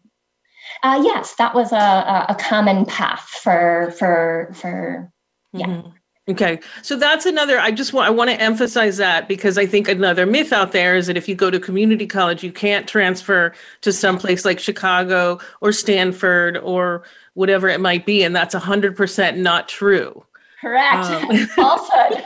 Uh, 0.84 1.02
yes, 1.04 1.36
that 1.36 1.54
was 1.54 1.72
a, 1.72 2.26
a 2.30 2.36
common 2.40 2.86
path 2.86 3.28
for 3.44 3.94
for 3.98 4.52
for 4.54 5.12
yeah. 5.54 5.68
Mm-hmm. 5.68 5.90
Okay. 6.30 6.60
So 6.82 6.96
that's 6.96 7.26
another 7.26 7.60
I 7.60 7.72
just 7.72 7.94
want 7.94 8.08
I 8.08 8.12
want 8.12 8.30
to 8.30 8.40
emphasize 8.40 8.98
that 8.98 9.28
because 9.28 9.58
I 9.58 9.66
think 9.66 9.88
another 9.88 10.26
myth 10.26 10.54
out 10.54 10.72
there 10.72 10.96
is 10.96 11.08
that 11.08 11.18
if 11.18 11.28
you 11.28 11.36
go 11.36 11.50
to 11.50 11.60
community 11.60 12.06
college 12.06 12.44
you 12.44 12.52
can't 12.52 12.88
transfer 12.88 13.54
to 13.82 13.92
some 13.92 14.18
place 14.18 14.46
like 14.46 14.60
Chicago 14.60 15.40
or 15.62 15.74
Stanford 15.74 16.58
or 16.58 17.04
whatever 17.34 17.68
it 17.68 17.82
might 17.82 18.06
be 18.06 18.24
and 18.24 18.36
that's 18.36 18.54
100% 18.54 19.38
not 19.38 19.68
true. 19.68 20.24
Correct. 20.62 21.06
Um, 21.06 21.38
Falsehood. 21.48 22.24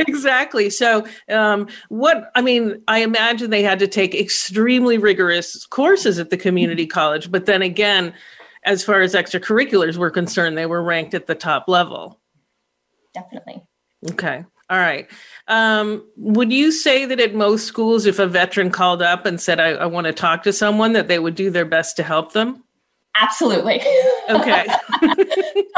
exactly. 0.08 0.70
So, 0.70 1.06
um, 1.28 1.68
what 1.90 2.30
I 2.34 2.40
mean, 2.40 2.82
I 2.88 3.00
imagine 3.00 3.50
they 3.50 3.62
had 3.62 3.78
to 3.80 3.86
take 3.86 4.14
extremely 4.14 4.96
rigorous 4.96 5.66
courses 5.66 6.18
at 6.18 6.30
the 6.30 6.38
community 6.38 6.86
college, 6.86 7.30
but 7.30 7.44
then 7.44 7.60
again, 7.60 8.14
as 8.64 8.82
far 8.82 9.02
as 9.02 9.14
extracurriculars 9.14 9.98
were 9.98 10.10
concerned, 10.10 10.56
they 10.56 10.66
were 10.66 10.82
ranked 10.82 11.12
at 11.12 11.26
the 11.26 11.34
top 11.34 11.68
level. 11.68 12.18
Definitely. 13.12 13.62
Okay. 14.12 14.44
All 14.70 14.78
right. 14.78 15.10
Um, 15.48 16.06
would 16.16 16.52
you 16.52 16.70
say 16.70 17.04
that 17.04 17.20
at 17.20 17.34
most 17.34 17.66
schools, 17.66 18.06
if 18.06 18.18
a 18.18 18.26
veteran 18.26 18.70
called 18.70 19.02
up 19.02 19.26
and 19.26 19.40
said, 19.40 19.58
I, 19.60 19.70
I 19.70 19.86
want 19.86 20.06
to 20.06 20.12
talk 20.12 20.44
to 20.44 20.52
someone, 20.52 20.92
that 20.92 21.08
they 21.08 21.18
would 21.18 21.34
do 21.34 21.50
their 21.50 21.64
best 21.64 21.96
to 21.96 22.02
help 22.02 22.32
them? 22.32 22.62
Absolutely. 23.18 23.82
Okay. 24.30 24.64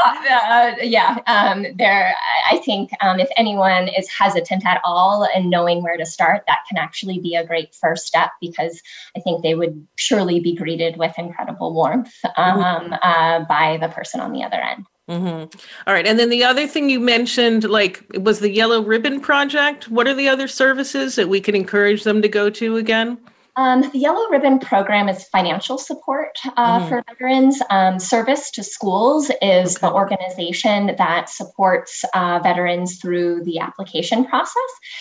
uh, 0.05 0.71
yeah. 0.83 1.17
Um, 1.25 1.65
there, 1.75 2.13
I 2.51 2.57
think 2.59 2.91
um, 3.01 3.19
if 3.19 3.27
anyone 3.35 3.87
is 3.87 4.07
hesitant 4.07 4.63
at 4.63 4.79
all 4.83 5.27
and 5.33 5.49
knowing 5.49 5.81
where 5.81 5.97
to 5.97 6.05
start, 6.05 6.43
that 6.45 6.59
can 6.69 6.77
actually 6.77 7.19
be 7.19 7.33
a 7.33 7.43
great 7.43 7.73
first 7.73 8.05
step 8.05 8.29
because 8.39 8.79
I 9.17 9.21
think 9.21 9.41
they 9.41 9.55
would 9.55 9.87
surely 9.95 10.39
be 10.39 10.53
greeted 10.53 10.97
with 10.97 11.17
incredible 11.17 11.73
warmth 11.73 12.13
um, 12.37 12.61
mm-hmm. 12.61 12.93
uh, 13.01 13.45
by 13.45 13.77
the 13.77 13.87
person 13.87 14.19
on 14.19 14.33
the 14.33 14.43
other 14.43 14.61
end. 14.61 14.85
Mm-hmm. 15.09 15.59
All 15.87 15.93
right. 15.93 16.05
And 16.05 16.19
then 16.19 16.29
the 16.29 16.43
other 16.43 16.67
thing 16.67 16.91
you 16.91 16.99
mentioned, 16.99 17.63
like, 17.63 18.03
was 18.19 18.39
the 18.39 18.51
Yellow 18.51 18.83
Ribbon 18.83 19.19
Project. 19.19 19.89
What 19.89 20.07
are 20.07 20.13
the 20.13 20.29
other 20.29 20.47
services 20.47 21.15
that 21.15 21.27
we 21.27 21.41
can 21.41 21.55
encourage 21.55 22.03
them 22.03 22.21
to 22.21 22.29
go 22.29 22.51
to 22.51 22.77
again? 22.77 23.17
Um, 23.55 23.81
the 23.91 23.99
Yellow 23.99 24.27
Ribbon 24.29 24.57
Program 24.57 25.07
is 25.09 25.25
financial 25.25 25.77
support 25.77 26.37
uh, 26.57 26.79
mm-hmm. 26.79 26.89
for 26.89 27.03
veterans. 27.07 27.61
Um, 27.69 27.99
Service 27.99 28.49
to 28.51 28.63
Schools 28.63 29.29
is 29.41 29.75
okay. 29.75 29.87
the 29.87 29.93
organization 29.93 30.95
that 30.97 31.29
supports 31.29 32.03
uh, 32.15 32.39
veterans 32.41 32.97
through 32.97 33.43
the 33.43 33.59
application 33.59 34.25
process. 34.25 34.55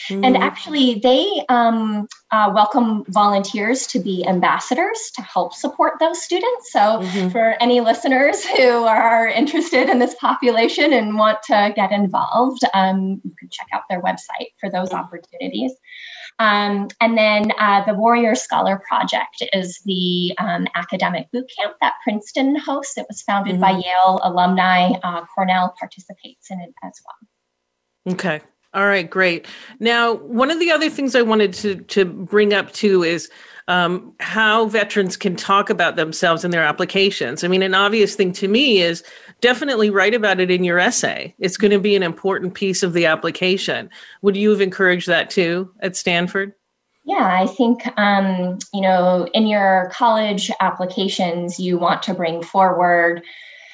Mm-hmm. 0.09 0.25
And 0.25 0.37
actually, 0.37 1.01
they 1.03 1.45
um, 1.49 2.07
uh, 2.31 2.53
welcome 2.55 3.05
volunteers 3.09 3.87
to 3.89 3.99
be 3.99 4.27
ambassadors 4.27 5.11
to 5.17 5.23
help 5.23 5.55
support 5.55 5.95
those 5.99 6.23
students. 6.23 6.73
So, 6.73 6.79
mm-hmm. 6.79 7.29
for 7.31 7.57
any 7.61 7.81
listeners 7.81 8.45
who 8.45 8.85
are 8.85 9.29
interested 9.29 9.89
in 9.89 9.99
this 9.99 10.15
population 10.21 10.93
and 10.93 11.17
want 11.17 11.39
to 11.45 11.73
get 11.75 11.91
involved, 11.91 12.63
um, 12.75 13.21
you 13.25 13.35
can 13.39 13.49
check 13.51 13.69
out 13.73 13.83
their 13.89 14.03
website 14.03 14.53
for 14.61 14.69
those 14.69 14.91
mm-hmm. 14.91 14.99
opportunities. 14.99 15.73
Um, 16.39 16.89
and 17.01 17.17
then 17.17 17.53
uh, 17.59 17.85
the 17.85 17.95
Warrior 17.95 18.35
Scholar 18.35 18.83
Project 18.89 19.43
is 19.53 19.81
the 19.85 20.35
um, 20.39 20.67
academic 20.75 21.31
boot 21.33 21.51
camp 21.59 21.77
that 21.81 21.95
Princeton 22.03 22.57
hosts. 22.57 22.99
It 22.99 23.07
was 23.09 23.23
founded 23.23 23.55
mm-hmm. 23.55 23.61
by 23.61 23.71
Yale 23.71 24.21
alumni. 24.23 24.93
Uh, 25.03 25.25
Cornell 25.35 25.75
participates 25.79 26.51
in 26.51 26.61
it 26.61 26.75
as 26.83 26.93
well. 27.07 28.15
Okay. 28.15 28.41
All 28.75 28.87
right, 28.87 29.09
great. 29.09 29.47
Now, 29.81 30.15
one 30.15 30.51
of 30.51 30.59
the 30.59 30.71
other 30.71 30.89
things 30.89 31.15
I 31.15 31.23
wanted 31.23 31.53
to 31.55 31.77
to 31.77 32.05
bring 32.07 32.55
up 32.55 32.73
too 32.73 33.03
is 33.03 33.31
um, 33.69 34.13
how 34.21 34.67
veterans 34.67 35.17
can 35.17 35.37
talk 35.37 35.71
about 35.71 35.97
themselves 35.97 36.45
in 36.45 36.51
their 36.51 36.65
applications. 36.65 37.45
I 37.45 37.49
mean, 37.49 37.63
an 37.63 37.75
obvious 37.75 38.15
thing 38.15 38.33
to 38.35 38.49
me 38.49 38.81
is 38.81 39.05
definitely 39.41 39.91
write 39.91 40.15
about 40.15 40.41
it 40.41 40.51
in 40.51 40.65
your 40.65 40.79
essay. 40.79 41.35
It's 41.39 41.57
going 41.57 41.71
to 41.71 41.79
be 41.79 41.97
an 41.97 42.03
important 42.03 42.55
piece 42.55 42.83
of 42.83 42.93
the 42.93 43.07
application. 43.07 43.91
Would 44.23 44.37
you 44.37 44.51
have 44.51 44.61
encouraged 44.61 45.09
that 45.09 45.31
too 45.31 45.71
at 45.81 45.97
Stanford? 45.97 46.53
Yeah, 47.05 47.39
I 47.41 47.47
think, 47.47 47.83
um, 47.99 48.59
you 48.73 48.81
know, 48.81 49.27
in 49.35 49.49
your 49.49 49.91
college 49.93 50.51
applications, 50.61 51.59
you 51.59 51.77
want 51.77 52.03
to 52.05 52.15
bring 52.15 52.43
forward 52.43 53.23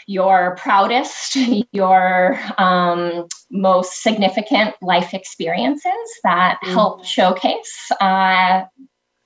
your 0.07 0.57
proudest, 0.57 1.37
your 1.73 2.41
um, 2.57 3.27
most 3.51 4.03
significant 4.03 4.75
life 4.81 5.13
experiences 5.13 5.93
that 6.25 6.59
mm-hmm. 6.63 6.73
help 6.73 7.05
showcase 7.05 7.91
uh, 8.01 8.63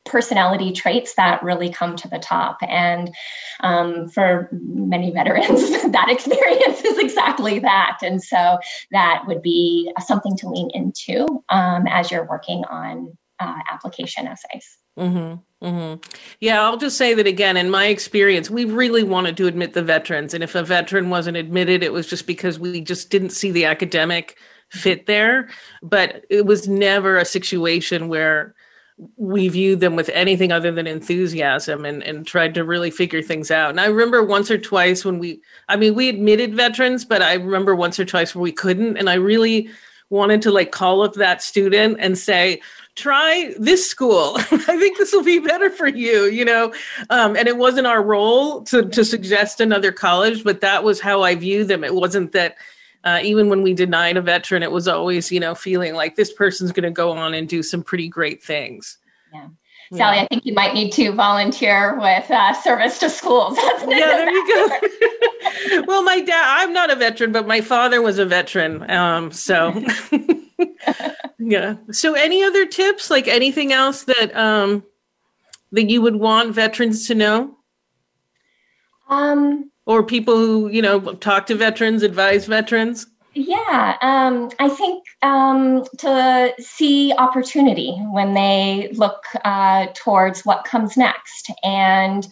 personality 0.04 0.72
traits 0.72 1.14
that 1.14 1.42
really 1.42 1.70
come 1.70 1.96
to 1.96 2.08
the 2.08 2.18
top. 2.18 2.58
And 2.62 3.14
um, 3.60 4.08
for 4.08 4.48
many 4.52 5.10
veterans, 5.12 5.70
that 5.92 6.10
experience 6.10 6.82
is 6.82 6.98
exactly 6.98 7.60
that. 7.60 7.98
And 8.02 8.22
so 8.22 8.58
that 8.90 9.24
would 9.26 9.42
be 9.42 9.92
something 10.04 10.36
to 10.38 10.48
lean 10.48 10.70
into 10.74 11.42
um, 11.48 11.86
as 11.88 12.10
you're 12.10 12.26
working 12.26 12.64
on 12.64 13.16
uh, 13.40 13.58
application 13.70 14.26
essays. 14.26 14.78
Mm-hmm, 14.98 15.66
mm-hmm. 15.66 16.00
Yeah, 16.40 16.62
I'll 16.62 16.76
just 16.76 16.98
say 16.98 17.14
that 17.14 17.26
again. 17.26 17.56
In 17.56 17.70
my 17.70 17.86
experience, 17.86 18.50
we 18.50 18.66
really 18.66 19.02
wanted 19.02 19.36
to 19.38 19.46
admit 19.46 19.72
the 19.72 19.82
veterans, 19.82 20.34
and 20.34 20.44
if 20.44 20.54
a 20.54 20.62
veteran 20.62 21.08
wasn't 21.08 21.38
admitted, 21.38 21.82
it 21.82 21.92
was 21.92 22.06
just 22.06 22.26
because 22.26 22.58
we 22.58 22.82
just 22.82 23.08
didn't 23.08 23.30
see 23.30 23.50
the 23.50 23.64
academic 23.64 24.36
fit 24.70 25.06
there. 25.06 25.48
But 25.82 26.26
it 26.28 26.44
was 26.44 26.68
never 26.68 27.16
a 27.16 27.24
situation 27.24 28.08
where 28.08 28.54
we 29.16 29.48
viewed 29.48 29.80
them 29.80 29.96
with 29.96 30.08
anything 30.10 30.52
other 30.52 30.72
than 30.72 30.86
enthusiasm 30.86 31.84
and, 31.84 32.02
and 32.02 32.26
tried 32.26 32.54
to 32.54 32.64
really 32.64 32.90
figure 32.90 33.22
things 33.22 33.50
out. 33.50 33.70
And 33.70 33.80
I 33.80 33.86
remember 33.86 34.22
once 34.22 34.50
or 34.50 34.58
twice 34.58 35.04
when 35.04 35.18
we, 35.18 35.40
I 35.68 35.76
mean, 35.76 35.94
we 35.94 36.08
admitted 36.08 36.54
veterans, 36.54 37.04
but 37.04 37.22
I 37.22 37.34
remember 37.34 37.74
once 37.74 37.98
or 37.98 38.04
twice 38.04 38.34
where 38.34 38.42
we 38.42 38.52
couldn't. 38.52 38.96
And 38.96 39.08
I 39.08 39.14
really 39.14 39.68
wanted 40.10 40.42
to 40.42 40.50
like 40.50 40.72
call 40.72 41.02
up 41.02 41.14
that 41.14 41.42
student 41.42 41.96
and 42.00 42.18
say, 42.18 42.60
try 42.94 43.54
this 43.58 43.88
school. 43.88 44.34
I 44.36 44.78
think 44.78 44.98
this 44.98 45.12
will 45.12 45.24
be 45.24 45.38
better 45.38 45.70
for 45.70 45.88
you, 45.88 46.26
you 46.26 46.44
know. 46.44 46.72
Um, 47.10 47.36
and 47.36 47.48
it 47.48 47.56
wasn't 47.56 47.86
our 47.86 48.02
role 48.02 48.62
to 48.64 48.88
to 48.88 49.04
suggest 49.04 49.60
another 49.60 49.92
college, 49.92 50.44
but 50.44 50.60
that 50.60 50.84
was 50.84 51.00
how 51.00 51.22
I 51.22 51.34
view 51.34 51.64
them. 51.64 51.84
It 51.84 51.94
wasn't 51.94 52.32
that 52.32 52.56
uh, 53.04 53.20
even 53.22 53.48
when 53.48 53.62
we 53.62 53.74
denied 53.74 54.16
a 54.16 54.22
veteran, 54.22 54.62
it 54.62 54.70
was 54.70 54.86
always, 54.86 55.32
you 55.32 55.40
know, 55.40 55.54
feeling 55.54 55.94
like 55.94 56.16
this 56.16 56.32
person's 56.32 56.72
going 56.72 56.84
to 56.84 56.90
go 56.90 57.12
on 57.12 57.34
and 57.34 57.48
do 57.48 57.62
some 57.62 57.82
pretty 57.82 58.08
great 58.08 58.42
things. 58.42 58.98
Yeah. 59.32 59.48
Sally, 59.94 60.20
I 60.20 60.26
think 60.28 60.46
you 60.46 60.54
might 60.54 60.72
need 60.72 60.90
to 60.92 61.12
volunteer 61.12 61.98
with 62.00 62.30
uh, 62.30 62.54
service 62.54 62.98
to 63.00 63.10
schools. 63.10 63.58
yeah, 63.86 64.06
there 64.06 64.30
you 64.30 64.46
go. 64.48 65.84
well, 65.86 66.02
my 66.02 66.20
dad, 66.20 66.44
I'm 66.46 66.72
not 66.72 66.90
a 66.90 66.96
veteran, 66.96 67.30
but 67.30 67.46
my 67.46 67.60
father 67.60 68.00
was 68.00 68.18
a 68.18 68.24
veteran. 68.24 68.90
Um, 68.90 69.30
so, 69.32 69.84
yeah. 71.38 71.76
So, 71.90 72.14
any 72.14 72.42
other 72.42 72.64
tips, 72.64 73.10
like 73.10 73.28
anything 73.28 73.72
else 73.72 74.04
that 74.04 74.34
um, 74.34 74.82
that 75.72 75.90
you 75.90 76.00
would 76.00 76.16
want 76.16 76.54
veterans 76.54 77.06
to 77.08 77.14
know? 77.14 77.58
Um, 79.10 79.71
or 79.86 80.02
people 80.02 80.36
who 80.36 80.68
you 80.68 80.82
know 80.82 81.00
talk 81.14 81.46
to 81.46 81.54
veterans, 81.54 82.02
advise 82.02 82.46
veterans. 82.46 83.06
Yeah, 83.34 83.96
um, 84.02 84.50
I 84.58 84.68
think 84.68 85.04
um, 85.22 85.84
to 85.98 86.52
see 86.58 87.14
opportunity 87.16 87.96
when 88.10 88.34
they 88.34 88.90
look 88.92 89.24
uh, 89.44 89.86
towards 89.94 90.44
what 90.44 90.64
comes 90.64 90.98
next, 90.98 91.50
and 91.64 92.26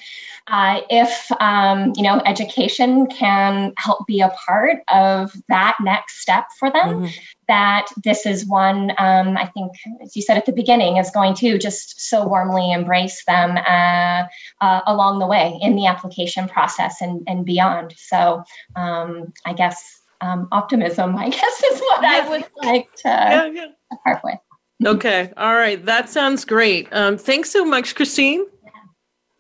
uh, 0.49 0.81
if 0.91 1.31
um, 1.41 1.93
you 1.97 2.03
know 2.03 2.21
education 2.27 3.07
can 3.07 3.73
help 3.79 4.07
be 4.07 4.21
a 4.21 4.29
part 4.29 4.79
of 4.93 5.33
that 5.49 5.77
next 5.81 6.21
step 6.21 6.47
for 6.59 6.71
them, 6.71 6.89
mm-hmm. 6.89 7.07
That 7.51 7.87
this 8.05 8.27
is 8.27 8.47
one 8.47 8.93
um, 8.99 9.37
I 9.37 9.47
think, 9.47 9.73
as 10.01 10.15
you 10.15 10.23
said 10.23 10.37
at 10.37 10.47
the 10.47 10.53
beginning, 10.53 10.99
is 10.99 11.11
going 11.11 11.35
to 11.43 11.59
just 11.59 12.01
so 12.09 12.25
warmly 12.27 12.71
embrace 12.71 13.25
them 13.27 13.57
uh, 13.57 14.23
uh 14.61 14.81
along 14.87 15.19
the 15.19 15.27
way 15.27 15.59
in 15.61 15.75
the 15.75 15.87
application 15.87 16.49
process 16.49 17.01
and, 17.01 17.23
and 17.27 17.45
beyond. 17.45 17.93
So 17.97 18.45
um, 18.77 19.33
I 19.45 19.53
guess 19.53 20.01
um, 20.21 20.47
optimism, 20.53 21.17
I 21.27 21.31
guess, 21.31 21.63
is 21.73 21.81
what 21.81 22.05
I 22.05 22.29
would 22.29 22.47
like 22.63 22.95
to 23.03 23.09
yeah, 23.09 23.47
yeah. 23.47 23.67
part 24.05 24.21
with. 24.23 24.39
Okay. 24.87 25.33
All 25.37 25.57
right. 25.57 25.85
That 25.85 26.09
sounds 26.09 26.45
great. 26.45 26.89
Um, 26.93 27.19
thanks 27.19 27.51
so 27.51 27.65
much, 27.65 27.95
Christine. 27.95 28.47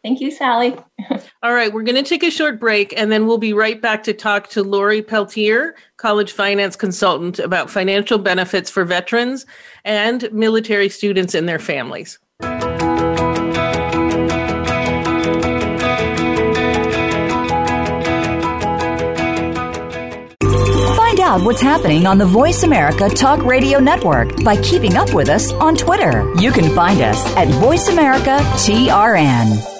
Thank 0.02 0.20
you, 0.20 0.30
Sally. 0.30 0.76
All 1.42 1.52
right, 1.52 1.72
we're 1.72 1.82
going 1.82 2.02
to 2.02 2.08
take 2.08 2.22
a 2.22 2.30
short 2.30 2.58
break 2.58 2.94
and 2.96 3.12
then 3.12 3.26
we'll 3.26 3.38
be 3.38 3.52
right 3.52 3.80
back 3.80 4.02
to 4.04 4.14
talk 4.14 4.48
to 4.50 4.62
Lori 4.62 5.02
Peltier, 5.02 5.74
college 5.96 6.32
finance 6.32 6.76
consultant, 6.76 7.38
about 7.38 7.70
financial 7.70 8.18
benefits 8.18 8.70
for 8.70 8.84
veterans 8.84 9.44
and 9.84 10.30
military 10.32 10.88
students 10.88 11.34
and 11.34 11.48
their 11.48 11.58
families. 11.58 12.18
Find 20.96 21.20
out 21.20 21.42
what's 21.42 21.60
happening 21.60 22.06
on 22.06 22.16
the 22.16 22.26
Voice 22.26 22.62
America 22.62 23.08
Talk 23.10 23.44
Radio 23.44 23.78
Network 23.80 24.42
by 24.42 24.56
keeping 24.62 24.96
up 24.96 25.12
with 25.12 25.28
us 25.28 25.52
on 25.52 25.76
Twitter. 25.76 26.32
You 26.36 26.52
can 26.52 26.74
find 26.74 27.02
us 27.02 27.22
at 27.36 27.48
Voice 27.48 27.88
America 27.88 28.38
TRN. 28.56 29.79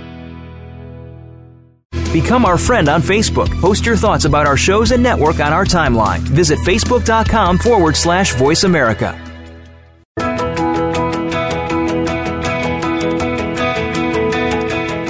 Become 2.13 2.45
our 2.45 2.57
friend 2.57 2.89
on 2.89 3.01
Facebook. 3.01 3.49
Post 3.61 3.85
your 3.85 3.95
thoughts 3.95 4.25
about 4.25 4.45
our 4.45 4.57
shows 4.57 4.91
and 4.91 5.01
network 5.01 5.39
on 5.39 5.53
our 5.53 5.65
timeline. 5.65 6.19
Visit 6.19 6.59
facebook.com 6.59 7.57
forward 7.57 7.95
slash 7.95 8.33
voice 8.35 8.63
America. 8.65 9.17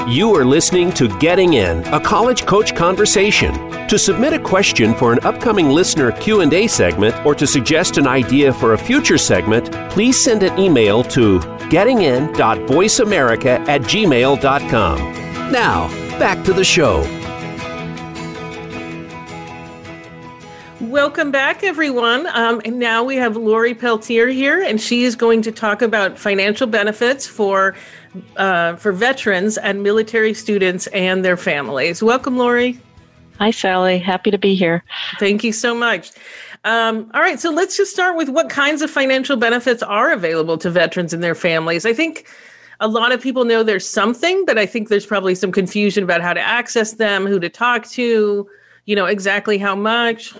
You 0.08 0.36
are 0.36 0.44
listening 0.46 0.92
to 0.94 1.08
Getting 1.20 1.54
In, 1.54 1.86
a 1.88 2.00
college 2.00 2.46
coach 2.46 2.76
conversation. 2.76 3.54
To 3.88 3.98
submit 3.98 4.34
a 4.34 4.40
question 4.40 4.94
for 4.94 5.14
an 5.14 5.20
upcoming 5.24 5.70
listener 5.70 6.12
Q&A 6.12 6.68
segment 6.68 7.16
or 7.26 7.34
to 7.36 7.48
suggest 7.48 7.98
an 7.98 8.08
idea 8.08 8.54
for 8.54 8.74
a 8.74 8.78
future 8.78 9.18
segment, 9.18 9.72
please 9.90 10.22
send 10.22 10.44
an 10.44 10.60
email 10.60 11.04
to 11.06 11.40
gettingin.voiceamerica 11.72 13.68
at 13.70 13.82
gmail.com. 13.82 14.98
Now, 15.52 15.88
back 16.22 16.46
to 16.46 16.54
the 16.54 16.64
show. 16.64 17.00
Welcome 20.80 21.32
back, 21.32 21.64
everyone. 21.64 22.28
Um, 22.28 22.62
and 22.64 22.78
now 22.78 23.04
we 23.04 23.16
have 23.16 23.36
Lori 23.36 23.74
Peltier 23.74 24.28
here, 24.28 24.62
and 24.62 24.80
she 24.80 25.04
is 25.04 25.16
going 25.16 25.42
to 25.42 25.52
talk 25.52 25.82
about 25.82 26.20
financial 26.20 26.68
benefits 26.68 27.26
for 27.26 27.76
uh, 28.38 28.76
for 28.76 28.92
veterans 28.92 29.58
and 29.58 29.82
military 29.82 30.36
students 30.36 30.86
and 30.88 31.26
their 31.26 31.38
families. 31.38 32.04
Welcome, 32.04 32.38
Lori. 32.38 32.80
Hi, 33.40 33.50
Sally. 33.50 33.98
Happy 33.98 34.30
to 34.30 34.38
be 34.38 34.54
here. 34.54 34.84
Thank 35.18 35.44
you 35.44 35.52
so 35.52 35.74
much. 35.74 36.12
Um, 36.66 37.10
all 37.16 37.22
right, 37.22 37.40
so 37.40 37.50
let's 37.50 37.76
just 37.76 37.92
start 37.92 38.16
with 38.16 38.30
what 38.30 38.48
kinds 38.48 38.84
of 38.84 38.92
financial 38.92 39.38
benefits 39.38 39.82
are 39.82 40.12
available 40.12 40.60
to 40.60 40.70
veterans 40.70 41.14
and 41.14 41.24
their 41.24 41.34
families. 41.34 41.84
I 41.84 41.94
think 41.94 42.28
a 42.82 42.88
lot 42.88 43.12
of 43.12 43.22
people 43.22 43.46
know 43.46 43.62
there's 43.64 43.88
something, 43.88 44.44
but 44.46 44.58
I 44.58 44.66
think 44.66 44.90
there's 44.90 45.06
probably 45.06 45.36
some 45.36 45.52
confusion 45.52 46.04
about 46.04 46.22
how 46.22 46.34
to 46.34 46.42
access 46.42 46.94
them, 46.94 47.28
who 47.28 47.40
to 47.40 47.48
talk 47.48 47.88
to, 47.90 48.50
you 48.86 48.96
know, 48.96 49.06
exactly 49.06 49.60
how 49.60 49.76
much 49.76 50.34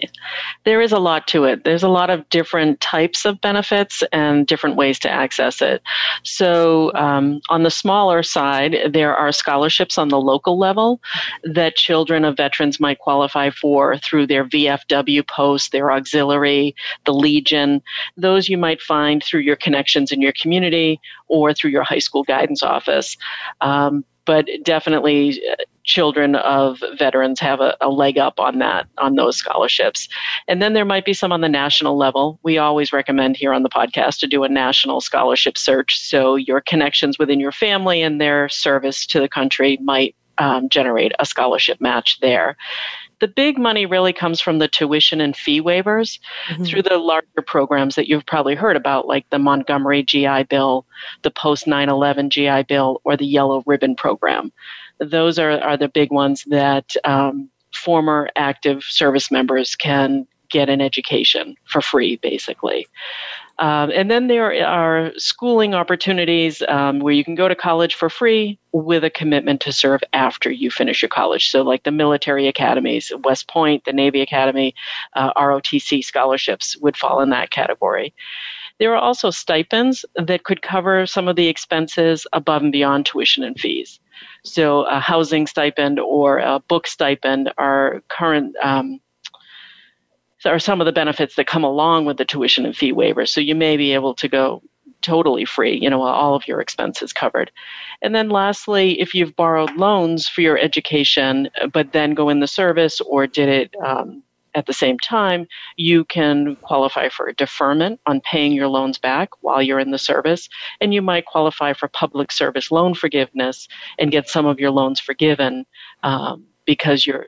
there 0.64 0.80
is 0.80 0.92
a 0.92 0.98
lot 0.98 1.26
to 1.28 1.44
it. 1.44 1.64
There's 1.64 1.82
a 1.82 1.88
lot 1.88 2.10
of 2.10 2.28
different 2.28 2.80
types 2.80 3.24
of 3.24 3.40
benefits 3.40 4.02
and 4.12 4.46
different 4.46 4.76
ways 4.76 4.98
to 5.00 5.10
access 5.10 5.60
it. 5.62 5.82
So, 6.22 6.92
um, 6.94 7.40
on 7.48 7.62
the 7.62 7.70
smaller 7.70 8.22
side, 8.22 8.76
there 8.90 9.14
are 9.16 9.32
scholarships 9.32 9.98
on 9.98 10.08
the 10.08 10.20
local 10.20 10.58
level 10.58 11.00
that 11.44 11.76
children 11.76 12.24
of 12.24 12.36
veterans 12.36 12.80
might 12.80 12.98
qualify 12.98 13.50
for 13.50 13.98
through 13.98 14.26
their 14.26 14.44
VFW 14.44 15.26
post, 15.26 15.72
their 15.72 15.90
auxiliary, 15.92 16.74
the 17.04 17.14
Legion. 17.14 17.82
Those 18.16 18.48
you 18.48 18.58
might 18.58 18.80
find 18.80 19.22
through 19.22 19.40
your 19.40 19.56
connections 19.56 20.12
in 20.12 20.20
your 20.20 20.32
community 20.32 21.00
or 21.28 21.54
through 21.54 21.70
your 21.70 21.84
high 21.84 21.98
school 21.98 22.24
guidance 22.24 22.62
office. 22.62 23.16
Um, 23.60 24.04
but 24.26 24.46
definitely 24.62 25.42
uh, 25.50 25.56
children 25.90 26.36
of 26.36 26.80
veterans 26.96 27.40
have 27.40 27.60
a, 27.60 27.76
a, 27.80 27.90
leg 27.90 28.16
up 28.16 28.38
on 28.38 28.58
that 28.60 28.86
on 28.98 29.16
those 29.16 29.36
scholarships 29.36 30.08
and 30.46 30.62
then 30.62 30.72
there 30.72 30.84
might 30.84 31.04
be 31.04 31.12
some 31.12 31.32
on 31.32 31.40
the 31.40 31.48
national 31.48 31.98
level 31.98 32.38
we 32.44 32.58
always 32.58 32.92
recommend 32.92 33.36
here 33.36 33.52
on 33.52 33.64
the 33.64 33.68
podcast 33.68 34.20
to 34.20 34.28
do 34.28 34.44
a 34.44 34.48
national 34.48 35.00
scholarship 35.00 35.58
search 35.58 35.98
so 35.98 36.36
your 36.36 36.60
connections 36.60 37.18
within 37.18 37.40
your 37.40 37.50
family 37.50 38.02
and 38.02 38.20
their 38.20 38.48
service 38.48 39.04
to 39.04 39.18
the 39.18 39.28
country 39.28 39.78
might 39.82 40.14
um, 40.38 40.68
generate 40.68 41.10
a 41.18 41.26
scholarship 41.26 41.80
match 41.80 42.20
there 42.20 42.56
the 43.20 43.28
big 43.28 43.58
money 43.58 43.84
really 43.84 44.12
comes 44.12 44.40
from 44.40 44.58
the 44.58 44.68
tuition 44.68 45.20
and 45.20 45.36
fee 45.36 45.60
waivers 45.60 46.18
mm-hmm. 46.48 46.64
through 46.64 46.82
the 46.82 46.96
larger 46.96 47.42
programs 47.46 47.94
that 47.94 48.08
you've 48.08 48.24
probably 48.24 48.54
heard 48.54 48.76
about, 48.76 49.06
like 49.06 49.28
the 49.28 49.38
Montgomery 49.38 50.02
GI 50.02 50.44
Bill, 50.44 50.86
the 51.22 51.30
post 51.30 51.66
9 51.66 51.90
11 51.90 52.30
GI 52.30 52.62
Bill, 52.62 53.00
or 53.04 53.18
the 53.18 53.26
Yellow 53.26 53.62
Ribbon 53.66 53.94
Program. 53.94 54.50
Those 55.00 55.38
are, 55.38 55.52
are 55.62 55.76
the 55.76 55.88
big 55.88 56.10
ones 56.12 56.44
that 56.48 56.94
um, 57.04 57.50
former 57.74 58.28
active 58.36 58.82
service 58.84 59.30
members 59.30 59.74
can 59.74 60.26
get 60.50 60.68
an 60.68 60.80
education 60.80 61.54
for 61.64 61.80
free, 61.80 62.16
basically. 62.16 62.86
Um, 63.60 63.90
and 63.94 64.10
then 64.10 64.28
there 64.28 64.66
are 64.66 65.12
schooling 65.18 65.74
opportunities 65.74 66.62
um, 66.66 66.98
where 66.98 67.12
you 67.12 67.22
can 67.22 67.34
go 67.34 67.46
to 67.46 67.54
college 67.54 67.94
for 67.94 68.08
free 68.08 68.58
with 68.72 69.04
a 69.04 69.10
commitment 69.10 69.60
to 69.62 69.72
serve 69.72 70.00
after 70.14 70.50
you 70.50 70.70
finish 70.70 71.02
your 71.02 71.10
college. 71.10 71.50
So, 71.50 71.62
like 71.62 71.82
the 71.82 71.92
military 71.92 72.48
academies, 72.48 73.12
West 73.22 73.48
Point, 73.48 73.84
the 73.84 73.92
Navy 73.92 74.22
Academy, 74.22 74.74
uh, 75.14 75.32
ROTC 75.34 76.02
scholarships 76.02 76.76
would 76.78 76.96
fall 76.96 77.20
in 77.20 77.28
that 77.30 77.50
category. 77.50 78.14
There 78.78 78.94
are 78.94 79.02
also 79.02 79.30
stipends 79.30 80.06
that 80.16 80.44
could 80.44 80.62
cover 80.62 81.06
some 81.06 81.28
of 81.28 81.36
the 81.36 81.48
expenses 81.48 82.26
above 82.32 82.62
and 82.62 82.72
beyond 82.72 83.04
tuition 83.04 83.44
and 83.44 83.60
fees. 83.60 84.00
So, 84.44 84.82
a 84.82 85.00
housing 85.00 85.46
stipend 85.46 85.98
or 86.00 86.38
a 86.38 86.60
book 86.60 86.86
stipend 86.86 87.52
are 87.58 88.02
current. 88.08 88.56
Um, 88.62 89.00
are 90.46 90.58
some 90.58 90.80
of 90.80 90.86
the 90.86 90.92
benefits 90.92 91.34
that 91.36 91.46
come 91.46 91.64
along 91.64 92.06
with 92.06 92.16
the 92.16 92.24
tuition 92.24 92.64
and 92.64 92.74
fee 92.74 92.92
waiver. 92.92 93.26
So 93.26 93.42
you 93.42 93.54
may 93.54 93.76
be 93.76 93.92
able 93.92 94.14
to 94.14 94.26
go 94.26 94.62
totally 95.02 95.44
free, 95.44 95.78
you 95.78 95.88
know, 95.90 96.02
all 96.02 96.34
of 96.34 96.46
your 96.46 96.60
expenses 96.60 97.12
covered. 97.12 97.50
And 98.02 98.14
then 98.14 98.30
lastly, 98.30 99.00
if 99.00 99.14
you've 99.14 99.36
borrowed 99.36 99.76
loans 99.76 100.28
for 100.28 100.40
your 100.40 100.58
education, 100.58 101.48
but 101.72 101.92
then 101.92 102.14
go 102.14 102.28
in 102.28 102.40
the 102.40 102.46
service 102.46 103.00
or 103.00 103.26
did 103.26 103.48
it 103.48 103.74
um, 103.84 104.22
at 104.54 104.66
the 104.66 104.72
same 104.72 104.98
time, 104.98 105.46
you 105.76 106.04
can 106.04 106.56
qualify 106.56 107.08
for 107.08 107.28
a 107.28 107.34
deferment 107.34 108.00
on 108.06 108.20
paying 108.20 108.52
your 108.52 108.68
loans 108.68 108.98
back 108.98 109.30
while 109.40 109.62
you're 109.62 109.80
in 109.80 109.90
the 109.90 109.98
service. 109.98 110.48
And 110.80 110.92
you 110.92 111.02
might 111.02 111.26
qualify 111.26 111.72
for 111.72 111.88
public 111.88 112.32
service 112.32 112.70
loan 112.70 112.94
forgiveness 112.94 113.68
and 113.98 114.10
get 114.10 114.28
some 114.28 114.46
of 114.46 114.58
your 114.58 114.70
loans 114.70 115.00
forgiven 115.00 115.66
um, 116.02 116.44
because 116.66 117.06
you're 117.06 117.26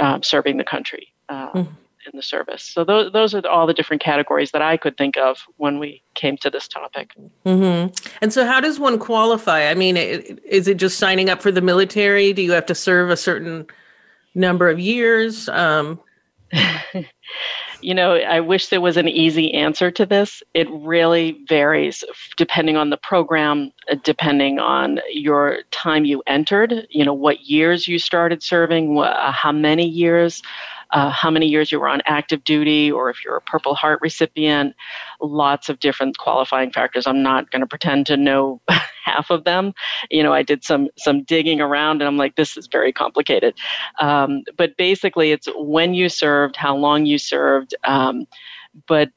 um, 0.00 0.22
serving 0.22 0.56
the 0.56 0.64
country. 0.64 1.08
Uh, 1.28 1.52
mm-hmm 1.52 1.74
in 2.12 2.16
the 2.16 2.22
service. 2.22 2.62
So 2.62 2.84
those 2.84 3.12
those 3.12 3.34
are 3.34 3.46
all 3.46 3.66
the 3.66 3.74
different 3.74 4.02
categories 4.02 4.50
that 4.52 4.62
I 4.62 4.76
could 4.76 4.96
think 4.96 5.16
of 5.16 5.38
when 5.56 5.78
we 5.78 6.02
came 6.14 6.36
to 6.38 6.50
this 6.50 6.68
topic. 6.68 7.14
Mm-hmm. 7.46 7.94
And 8.20 8.32
so, 8.32 8.44
how 8.46 8.60
does 8.60 8.78
one 8.78 8.98
qualify? 8.98 9.70
I 9.70 9.74
mean, 9.74 9.96
is 9.96 10.68
it 10.68 10.76
just 10.76 10.98
signing 10.98 11.30
up 11.30 11.42
for 11.42 11.50
the 11.50 11.60
military? 11.60 12.32
Do 12.32 12.42
you 12.42 12.52
have 12.52 12.66
to 12.66 12.74
serve 12.74 13.10
a 13.10 13.16
certain 13.16 13.66
number 14.34 14.68
of 14.68 14.78
years? 14.78 15.48
Um, 15.48 16.00
you 17.80 17.94
know, 17.94 18.14
I 18.14 18.40
wish 18.40 18.68
there 18.68 18.80
was 18.80 18.96
an 18.96 19.08
easy 19.08 19.52
answer 19.54 19.90
to 19.90 20.06
this. 20.06 20.42
It 20.54 20.68
really 20.70 21.44
varies 21.48 22.04
depending 22.36 22.76
on 22.76 22.90
the 22.90 22.96
program, 22.96 23.72
uh, 23.90 23.96
depending 24.02 24.58
on 24.58 25.00
your 25.10 25.58
time 25.70 26.04
you 26.04 26.22
entered, 26.26 26.86
you 26.90 27.04
know, 27.04 27.14
what 27.14 27.42
years 27.42 27.88
you 27.88 27.98
started 27.98 28.42
serving, 28.42 28.98
uh, 28.98 29.32
how 29.32 29.52
many 29.52 29.86
years 29.86 30.42
uh, 30.94 31.10
how 31.10 31.30
many 31.30 31.46
years 31.46 31.72
you 31.72 31.80
were 31.80 31.88
on 31.88 32.00
active 32.06 32.44
duty, 32.44 32.90
or 32.90 33.10
if 33.10 33.24
you're 33.24 33.36
a 33.36 33.40
Purple 33.40 33.74
Heart 33.74 33.98
recipient, 34.00 34.76
lots 35.20 35.68
of 35.68 35.80
different 35.80 36.18
qualifying 36.18 36.70
factors. 36.70 37.06
I'm 37.06 37.22
not 37.22 37.50
going 37.50 37.60
to 37.60 37.66
pretend 37.66 38.06
to 38.06 38.16
know 38.16 38.60
half 39.14 39.30
of 39.30 39.44
them. 39.44 39.72
You 40.10 40.22
know, 40.22 40.32
I 40.32 40.42
did 40.42 40.64
some 40.64 40.88
some 40.98 41.22
digging 41.24 41.60
around, 41.60 42.00
and 42.00 42.08
I'm 42.08 42.16
like, 42.16 42.36
this 42.36 42.56
is 42.56 42.66
very 42.66 42.92
complicated. 42.92 43.54
Um, 44.00 44.42
but 44.56 44.76
basically, 44.76 45.32
it's 45.32 45.48
when 45.56 45.94
you 45.94 46.08
served, 46.08 46.56
how 46.56 46.76
long 46.76 47.06
you 47.06 47.18
served, 47.18 47.74
um, 47.84 48.26
but 48.88 49.10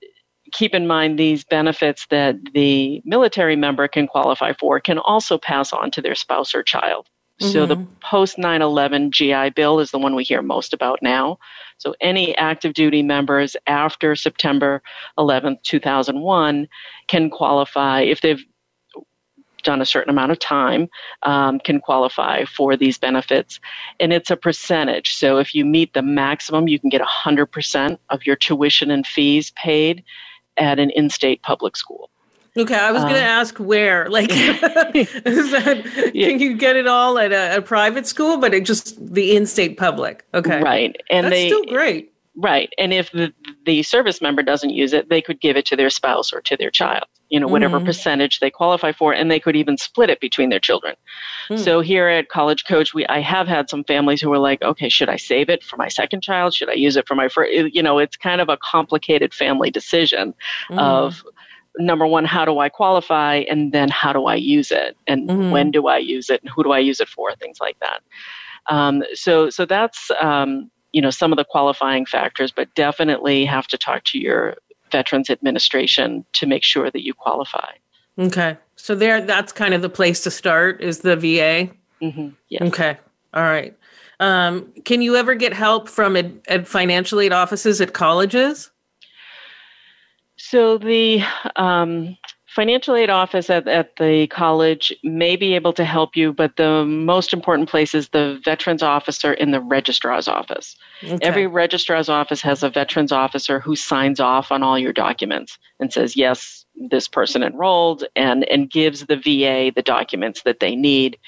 keep 0.54 0.74
in 0.74 0.88
mind 0.88 1.20
these 1.20 1.44
benefits 1.44 2.08
that 2.08 2.36
the 2.54 3.02
military 3.06 3.56
member 3.56 3.88
can 3.88 4.08
qualify 4.08 4.54
for 4.54 4.80
can 4.80 4.98
also 5.00 5.38
pass 5.38 5.74
on 5.74 5.92
to 5.92 6.02
their 6.02 6.16
spouse 6.16 6.56
or 6.56 6.64
child. 6.64 7.08
Mm-hmm. 7.42 7.52
So 7.52 7.66
the 7.66 7.76
mm-hmm. 7.76 7.94
post 8.02 8.38
9 8.38 8.62
11 8.62 9.12
GI 9.12 9.52
Bill 9.52 9.80
is 9.80 9.92
the 9.92 10.00
one 10.00 10.16
we 10.16 10.24
hear 10.24 10.42
most 10.42 10.74
about 10.74 11.00
now. 11.02 11.38
So 11.78 11.94
any 12.02 12.36
active 12.38 12.74
duty 12.74 13.04
members 13.04 13.56
after 13.68 14.16
September 14.16 14.82
11th, 15.20 15.62
2001 15.64 16.68
can 17.08 17.30
qualify 17.30 18.02
if 18.02 18.22
they've 18.22 18.44
done 19.68 19.82
a 19.82 19.86
certain 19.86 20.10
amount 20.10 20.32
of 20.32 20.40
time 20.40 20.88
um, 21.24 21.60
can 21.60 21.82
qualify 21.82 22.46
for 22.46 22.78
these 22.78 22.98
benefits 22.98 23.60
and 24.00 24.14
it's 24.14 24.32
a 24.32 24.38
percentage 24.38 25.14
so 25.14 25.38
if 25.38 25.54
you 25.54 25.66
meet 25.66 25.94
the 25.94 26.02
maximum 26.02 26.70
you 26.70 26.80
can 26.80 26.90
get 26.90 27.02
100% 27.02 27.98
of 28.10 28.26
your 28.26 28.38
tuition 28.38 28.90
and 28.90 29.06
fees 29.06 29.52
paid 29.52 30.02
at 30.56 30.80
an 30.80 30.90
in-state 30.92 31.42
public 31.42 31.76
school 31.76 32.10
Okay, 32.56 32.74
I 32.74 32.92
was 32.92 33.04
going 33.04 33.14
to 33.14 33.20
uh, 33.20 33.40
ask 33.40 33.60
where. 33.60 34.10
Like, 34.10 34.30
that, 34.30 36.12
yeah. 36.16 36.28
can 36.28 36.40
you 36.40 36.58
get 36.58 36.76
it 36.76 36.88
all 36.88 37.20
at 37.20 37.32
a, 37.32 37.58
a, 37.58 37.62
private 37.62 38.08
school, 38.08 38.38
but 38.38 38.52
it 38.52 38.66
just 38.66 38.98
the 39.14 39.36
in-state 39.36 39.78
public? 39.78 40.26
Okay, 40.34 40.60
right, 40.60 40.96
and 41.12 41.26
that's 41.26 41.36
they, 41.36 41.48
still 41.50 41.66
great. 41.66 42.12
Right, 42.40 42.72
and 42.78 42.94
if 42.94 43.12
the, 43.12 43.34
the 43.66 43.82
service 43.82 44.22
member 44.22 44.44
doesn't 44.44 44.70
use 44.70 44.94
it, 44.94 45.10
they 45.10 45.24
could 45.24 45.42
give 45.42 45.58
it 45.58 45.66
to 45.66 45.76
their 45.76 45.90
spouse 45.90 46.32
or 46.32 46.40
to 46.42 46.56
their 46.56 46.70
child. 46.70 47.06
You 47.30 47.40
know, 47.40 47.48
whatever 47.48 47.78
mm-hmm. 47.78 47.88
percentage 47.88 48.40
they 48.40 48.52
qualify 48.52 48.92
for, 48.92 49.12
and 49.12 49.30
they 49.30 49.40
could 49.40 49.56
even 49.56 49.76
split 49.78 50.12
it 50.12 50.20
between 50.22 50.50
their 50.50 50.60
children. 50.60 50.96
Mm. 51.50 51.60
So 51.60 51.82
here 51.82 52.08
at 52.08 52.30
College 52.30 52.64
Coach, 52.66 52.94
we 52.94 53.06
I 53.08 53.20
have 53.22 53.48
had 53.48 53.70
some 53.70 53.84
families 53.84 54.22
who 54.22 54.30
were 54.30 54.38
like, 54.38 54.62
okay, 54.62 54.88
should 54.88 55.10
I 55.10 55.18
save 55.18 55.50
it 55.50 55.64
for 55.64 55.78
my 55.78 55.88
second 55.88 56.22
child? 56.22 56.54
Should 56.54 56.70
I 56.70 56.74
use 56.74 56.96
it 56.96 57.08
for 57.08 57.16
my 57.16 57.28
first? 57.28 57.52
You 57.52 57.82
know, 57.82 57.98
it's 57.98 58.16
kind 58.16 58.40
of 58.40 58.50
a 58.50 58.58
complicated 58.58 59.34
family 59.34 59.72
decision 59.72 60.34
mm. 60.70 60.80
of 60.80 61.24
number 61.80 62.08
one, 62.08 62.26
how 62.26 62.46
do 62.46 62.60
I 62.60 62.70
qualify? 62.70 63.44
And 63.50 63.72
then 63.72 63.90
how 63.90 64.14
do 64.14 64.26
I 64.26 64.36
use 64.36 64.72
it? 64.72 64.96
And 65.08 65.30
mm-hmm. 65.30 65.52
when 65.52 65.72
do 65.72 65.88
I 65.88 65.98
use 65.98 66.30
it? 66.30 66.42
And 66.42 66.50
who 66.50 66.64
do 66.64 66.72
I 66.72 66.80
use 66.80 67.00
it 67.00 67.08
for? 67.08 67.36
Things 67.36 67.60
like 67.60 67.78
that. 67.80 68.02
Um, 68.70 69.04
so, 69.14 69.50
so 69.50 69.66
that's, 69.66 70.12
um, 70.22 70.70
you 70.98 71.02
know, 71.02 71.12
some 71.12 71.32
of 71.32 71.38
the 71.38 71.46
qualifying 71.46 72.08
factors, 72.08 72.52
but 72.52 72.74
definitely 72.74 73.46
have 73.46 73.68
to 73.68 73.78
talk 73.78 74.04
to 74.04 74.18
your 74.18 74.56
Veterans 74.92 75.30
Administration 75.30 76.26
to 76.34 76.48
make 76.48 76.64
sure 76.64 76.90
that 76.90 77.06
you 77.06 77.14
qualify. 77.14 77.74
Okay. 78.18 78.58
So 78.78 78.96
there, 78.96 79.22
that's 79.22 79.54
kind 79.54 79.76
of 79.76 79.84
the 79.84 79.92
place 79.92 80.22
to 80.22 80.32
start 80.32 80.82
is 80.82 81.02
the 81.02 81.16
VA. 81.16 81.70
Mm-hmm. 82.02 82.30
Yes. 82.50 82.62
Okay. 82.64 82.98
All 83.36 83.44
right. 83.44 83.78
Um, 84.20 84.74
can 84.86 85.04
you 85.04 85.16
ever 85.16 85.36
get 85.36 85.54
help 85.54 85.88
from 85.88 86.16
ed, 86.16 86.42
ed 86.48 86.68
financial 86.68 87.20
aid 87.20 87.32
offices 87.32 87.80
at 87.80 87.94
colleges? 87.94 88.72
So 90.36 90.80
the 90.80 91.22
um, 91.58 92.18
financial 92.58 92.96
aid 92.96 93.12
office 93.12 93.52
at, 93.52 93.68
at 93.68 93.98
the 93.98 94.26
college 94.32 94.92
may 95.04 95.36
be 95.36 95.54
able 95.54 95.74
to 95.74 95.86
help 95.86 96.16
you, 96.16 96.34
but 96.34 96.56
the 96.56 96.84
most 96.86 97.32
important 97.32 97.70
place 97.70 97.94
is 97.94 98.10
the 98.10 98.42
veterans 98.44 98.82
officer 98.82 99.32
in 99.32 99.52
the 99.52 99.62
registrar's 99.62 100.28
office. 100.28 100.76
Okay. 101.04 101.20
Every 101.22 101.46
registrar's 101.46 102.10
office 102.10 102.42
has 102.42 102.64
a 102.64 102.72
veterans 102.72 103.12
officer 103.12 103.60
who 103.60 103.76
signs 103.76 104.20
off 104.20 104.52
on 104.52 104.64
all 104.64 104.80
your 104.80 104.92
documents 104.92 105.60
and 105.80 105.94
says, 105.94 106.16
yes, 106.16 106.66
this 106.90 107.08
person 107.08 107.44
enrolled, 107.44 108.06
and, 108.16 108.44
and 108.46 108.72
gives 108.72 109.06
the 109.06 109.18
VA 109.18 109.72
the 109.76 109.84
documents 109.84 110.42
that 110.42 110.60
they 110.60 110.76
need 110.76 111.20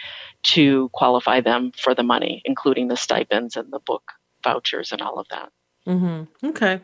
to 0.56 0.90
qualify 0.94 1.42
them 1.42 1.72
for 1.78 1.94
the 1.94 2.02
money, 2.02 2.42
including 2.44 2.88
the 2.88 2.98
stipends 2.98 3.56
and 3.56 3.72
the 3.72 3.80
book 3.80 4.14
vouchers 4.44 4.92
and 4.92 5.00
all 5.00 5.20
of 5.20 5.28
that. 5.30 5.52
Mm-hmm. 5.88 6.48
Okay. 6.48 6.82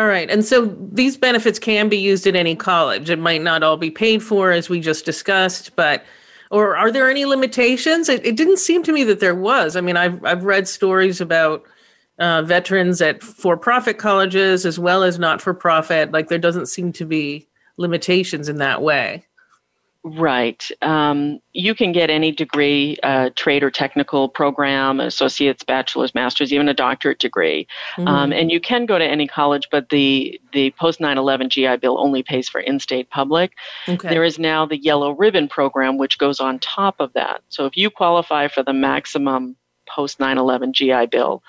All 0.00 0.06
right. 0.06 0.30
And 0.30 0.46
so 0.46 0.64
these 0.90 1.18
benefits 1.18 1.58
can 1.58 1.90
be 1.90 1.98
used 1.98 2.26
at 2.26 2.34
any 2.34 2.56
college. 2.56 3.10
It 3.10 3.18
might 3.18 3.42
not 3.42 3.62
all 3.62 3.76
be 3.76 3.90
paid 3.90 4.22
for, 4.22 4.50
as 4.50 4.70
we 4.70 4.80
just 4.80 5.04
discussed, 5.04 5.76
but 5.76 6.06
or 6.50 6.74
are 6.74 6.90
there 6.90 7.10
any 7.10 7.26
limitations? 7.26 8.08
It, 8.08 8.24
it 8.24 8.34
didn't 8.34 8.60
seem 8.60 8.82
to 8.84 8.94
me 8.94 9.04
that 9.04 9.20
there 9.20 9.34
was. 9.34 9.76
I 9.76 9.82
mean, 9.82 9.98
I've 9.98 10.24
I've 10.24 10.44
read 10.44 10.66
stories 10.66 11.20
about 11.20 11.64
uh, 12.18 12.40
veterans 12.40 13.02
at 13.02 13.22
for-profit 13.22 13.98
colleges 13.98 14.64
as 14.64 14.78
well 14.78 15.02
as 15.02 15.18
not-for-profit. 15.18 16.12
Like 16.12 16.28
there 16.28 16.38
doesn't 16.38 16.68
seem 16.68 16.94
to 16.94 17.04
be 17.04 17.46
limitations 17.76 18.48
in 18.48 18.56
that 18.56 18.80
way. 18.80 19.26
Right. 20.02 20.66
Um, 20.80 21.40
you 21.52 21.74
can 21.74 21.92
get 21.92 22.08
any 22.08 22.32
degree, 22.32 22.96
uh, 23.02 23.30
trade 23.36 23.62
or 23.62 23.70
technical 23.70 24.30
program, 24.30 24.98
associate's, 24.98 25.62
bachelor's, 25.62 26.14
master's, 26.14 26.54
even 26.54 26.70
a 26.70 26.74
doctorate 26.74 27.18
degree. 27.18 27.66
Mm-hmm. 27.96 28.08
Um, 28.08 28.32
and 28.32 28.50
you 28.50 28.60
can 28.60 28.86
go 28.86 28.98
to 28.98 29.04
any 29.04 29.28
college, 29.28 29.68
but 29.70 29.90
the, 29.90 30.40
the 30.52 30.70
post 30.72 31.00
9 31.00 31.18
11 31.18 31.50
GI 31.50 31.76
Bill 31.76 31.98
only 31.98 32.22
pays 32.22 32.48
for 32.48 32.62
in 32.62 32.80
state 32.80 33.10
public. 33.10 33.52
Okay. 33.88 34.08
There 34.08 34.24
is 34.24 34.38
now 34.38 34.64
the 34.64 34.78
Yellow 34.78 35.12
Ribbon 35.12 35.48
program, 35.48 35.98
which 35.98 36.16
goes 36.16 36.40
on 36.40 36.58
top 36.60 36.96
of 36.98 37.12
that. 37.12 37.42
So 37.50 37.66
if 37.66 37.76
you 37.76 37.90
qualify 37.90 38.48
for 38.48 38.62
the 38.62 38.72
maximum 38.72 39.56
post 39.86 40.18
9 40.18 40.38
11 40.38 40.72
GI 40.72 41.06
Bill, 41.06 41.42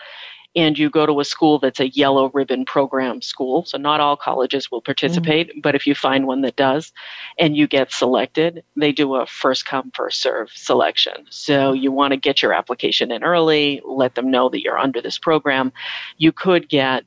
and 0.55 0.77
you 0.77 0.89
go 0.89 1.05
to 1.05 1.19
a 1.19 1.25
school 1.25 1.59
that's 1.59 1.79
a 1.79 1.89
yellow 1.89 2.29
ribbon 2.33 2.65
program 2.65 3.21
school. 3.21 3.63
So 3.65 3.77
not 3.77 3.99
all 3.99 4.17
colleges 4.17 4.69
will 4.69 4.81
participate, 4.81 5.49
mm-hmm. 5.49 5.61
but 5.61 5.75
if 5.75 5.87
you 5.87 5.95
find 5.95 6.27
one 6.27 6.41
that 6.41 6.55
does 6.55 6.91
and 7.39 7.55
you 7.55 7.67
get 7.67 7.91
selected, 7.91 8.63
they 8.75 8.91
do 8.91 9.15
a 9.15 9.25
first 9.25 9.65
come, 9.65 9.91
first 9.95 10.21
serve 10.21 10.49
selection. 10.53 11.25
So 11.29 11.71
you 11.71 11.91
want 11.91 12.11
to 12.11 12.17
get 12.17 12.41
your 12.41 12.53
application 12.53 13.11
in 13.11 13.23
early, 13.23 13.81
let 13.85 14.15
them 14.15 14.29
know 14.29 14.49
that 14.49 14.61
you're 14.61 14.79
under 14.79 15.01
this 15.01 15.17
program. 15.17 15.71
You 16.17 16.31
could 16.31 16.67
get 16.67 17.05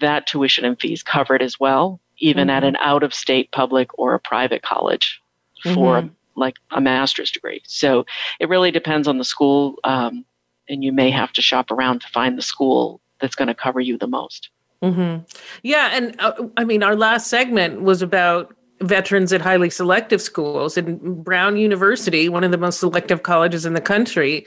that 0.00 0.26
tuition 0.26 0.64
and 0.66 0.78
fees 0.78 1.02
covered 1.02 1.40
as 1.40 1.58
well, 1.58 2.00
even 2.18 2.48
mm-hmm. 2.48 2.56
at 2.56 2.64
an 2.64 2.76
out 2.76 3.02
of 3.02 3.14
state 3.14 3.50
public 3.52 3.98
or 3.98 4.14
a 4.14 4.20
private 4.20 4.62
college 4.62 5.22
for 5.62 6.02
mm-hmm. 6.02 6.08
like 6.36 6.56
a 6.72 6.80
master's 6.82 7.30
degree. 7.30 7.62
So 7.64 8.04
it 8.40 8.50
really 8.50 8.70
depends 8.70 9.08
on 9.08 9.16
the 9.16 9.24
school. 9.24 9.76
Um, 9.84 10.26
and 10.68 10.84
you 10.84 10.92
may 10.92 11.10
have 11.10 11.32
to 11.32 11.42
shop 11.42 11.70
around 11.70 12.00
to 12.00 12.08
find 12.08 12.36
the 12.36 12.42
school 12.42 13.00
that's 13.20 13.34
going 13.34 13.48
to 13.48 13.54
cover 13.54 13.80
you 13.80 13.98
the 13.98 14.06
most. 14.06 14.50
Mm-hmm. 14.82 15.24
Yeah, 15.62 15.90
and 15.92 16.14
uh, 16.20 16.32
I 16.56 16.64
mean, 16.64 16.82
our 16.82 16.94
last 16.94 17.28
segment 17.28 17.82
was 17.82 18.02
about 18.02 18.54
veterans 18.80 19.32
at 19.32 19.40
highly 19.40 19.70
selective 19.70 20.22
schools, 20.22 20.76
and 20.76 21.24
Brown 21.24 21.56
University, 21.56 22.28
one 22.28 22.44
of 22.44 22.52
the 22.52 22.58
most 22.58 22.78
selective 22.78 23.22
colleges 23.24 23.66
in 23.66 23.74
the 23.74 23.80
country, 23.80 24.46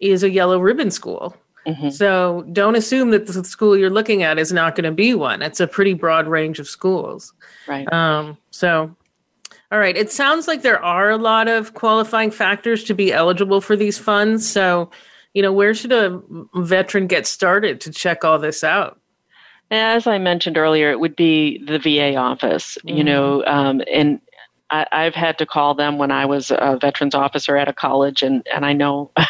is 0.00 0.22
a 0.22 0.30
yellow 0.30 0.58
ribbon 0.58 0.90
school. 0.90 1.36
Mm-hmm. 1.66 1.90
So 1.90 2.46
don't 2.52 2.76
assume 2.76 3.10
that 3.10 3.26
the 3.26 3.44
school 3.44 3.76
you're 3.76 3.90
looking 3.90 4.22
at 4.22 4.38
is 4.38 4.52
not 4.52 4.76
going 4.76 4.84
to 4.84 4.92
be 4.92 5.14
one. 5.14 5.42
It's 5.42 5.60
a 5.60 5.66
pretty 5.66 5.94
broad 5.94 6.28
range 6.28 6.60
of 6.60 6.68
schools. 6.68 7.32
Right. 7.66 7.92
Um, 7.92 8.38
so, 8.52 8.94
all 9.72 9.78
right. 9.80 9.96
It 9.96 10.12
sounds 10.12 10.46
like 10.46 10.62
there 10.62 10.82
are 10.82 11.10
a 11.10 11.16
lot 11.16 11.48
of 11.48 11.74
qualifying 11.74 12.30
factors 12.30 12.84
to 12.84 12.94
be 12.94 13.12
eligible 13.12 13.60
for 13.60 13.74
these 13.74 13.98
funds. 13.98 14.48
So 14.48 14.90
you 15.36 15.42
know, 15.42 15.52
where 15.52 15.74
should 15.74 15.92
a 15.92 16.18
veteran 16.54 17.06
get 17.06 17.26
started 17.26 17.78
to 17.82 17.90
check 17.90 18.24
all 18.24 18.38
this 18.38 18.64
out? 18.64 18.98
As 19.70 20.06
I 20.06 20.16
mentioned 20.16 20.56
earlier, 20.56 20.90
it 20.90 20.98
would 20.98 21.14
be 21.14 21.62
the 21.62 21.78
VA 21.78 22.16
office, 22.16 22.78
mm-hmm. 22.78 22.96
you 22.96 23.04
know, 23.04 23.44
um, 23.44 23.82
and 23.92 24.18
I, 24.70 24.86
I've 24.90 25.14
had 25.14 25.36
to 25.36 25.44
call 25.44 25.74
them 25.74 25.98
when 25.98 26.10
I 26.10 26.24
was 26.24 26.50
a 26.50 26.78
veterans 26.80 27.14
officer 27.14 27.54
at 27.54 27.68
a 27.68 27.74
college, 27.74 28.22
and, 28.22 28.46
and 28.50 28.64
I 28.64 28.72
know. 28.72 29.12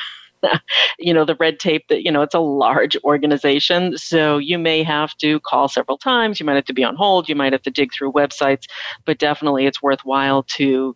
you 0.98 1.12
know 1.12 1.24
the 1.24 1.34
red 1.36 1.58
tape 1.58 1.88
that 1.88 2.04
you 2.04 2.12
know 2.12 2.22
it's 2.22 2.34
a 2.34 2.38
large 2.38 2.96
organization 3.02 3.96
so 3.96 4.36
you 4.36 4.58
may 4.58 4.82
have 4.82 5.16
to 5.16 5.40
call 5.40 5.66
several 5.66 5.98
times 5.98 6.38
you 6.38 6.46
might 6.46 6.54
have 6.54 6.64
to 6.66 6.74
be 6.74 6.84
on 6.84 6.94
hold 6.94 7.28
you 7.28 7.34
might 7.34 7.52
have 7.52 7.62
to 7.62 7.70
dig 7.70 7.92
through 7.92 8.12
websites 8.12 8.66
but 9.06 9.18
definitely 9.18 9.66
it's 9.66 9.82
worthwhile 9.82 10.44
to 10.44 10.94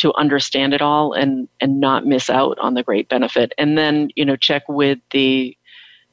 to 0.00 0.14
understand 0.14 0.74
it 0.74 0.82
all 0.82 1.12
and 1.12 1.48
and 1.60 1.80
not 1.80 2.06
miss 2.06 2.28
out 2.28 2.58
on 2.58 2.74
the 2.74 2.82
great 2.82 3.08
benefit. 3.08 3.52
And 3.58 3.78
then 3.78 4.10
you 4.16 4.24
know 4.24 4.36
check 4.36 4.68
with 4.68 4.98
the 5.12 5.56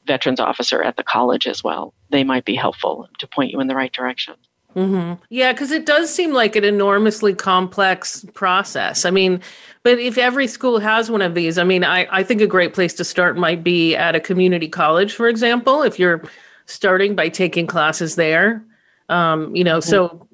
veterans 0.06 0.40
officer 0.40 0.82
at 0.82 0.96
the 0.96 1.04
college 1.04 1.46
as 1.46 1.62
well. 1.62 1.92
They 2.10 2.24
might 2.24 2.44
be 2.44 2.54
helpful 2.54 3.08
to 3.18 3.26
point 3.26 3.52
you 3.52 3.60
in 3.60 3.66
the 3.66 3.74
right 3.74 3.92
direction. 3.92 4.34
Mm-hmm. 4.76 5.22
Yeah, 5.30 5.52
because 5.52 5.70
it 5.70 5.86
does 5.86 6.12
seem 6.12 6.32
like 6.32 6.54
an 6.54 6.64
enormously 6.64 7.34
complex 7.34 8.24
process. 8.34 9.04
I 9.04 9.10
mean, 9.10 9.40
but 9.82 9.98
if 9.98 10.18
every 10.18 10.46
school 10.46 10.78
has 10.78 11.10
one 11.10 11.22
of 11.22 11.34
these, 11.34 11.58
I 11.58 11.64
mean, 11.64 11.84
I, 11.84 12.06
I 12.10 12.22
think 12.22 12.40
a 12.40 12.46
great 12.46 12.74
place 12.74 12.94
to 12.94 13.04
start 13.04 13.36
might 13.36 13.64
be 13.64 13.96
at 13.96 14.14
a 14.14 14.20
community 14.20 14.68
college, 14.68 15.14
for 15.14 15.28
example, 15.28 15.82
if 15.82 15.98
you're 15.98 16.22
starting 16.66 17.16
by 17.16 17.28
taking 17.28 17.66
classes 17.66 18.16
there. 18.16 18.62
Um, 19.08 19.56
you 19.56 19.64
know, 19.64 19.78
mm-hmm. 19.78 19.88
so 19.88 20.27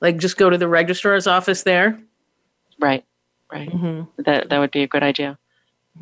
like 0.00 0.18
just 0.18 0.36
go 0.36 0.50
to 0.50 0.58
the 0.58 0.68
registrar's 0.68 1.26
office 1.26 1.62
there? 1.62 2.00
Right, 2.78 3.04
right. 3.52 3.68
Mm-hmm. 3.68 4.22
That 4.22 4.48
that 4.50 4.58
would 4.58 4.70
be 4.70 4.82
a 4.82 4.88
good 4.88 5.02
idea. 5.02 5.38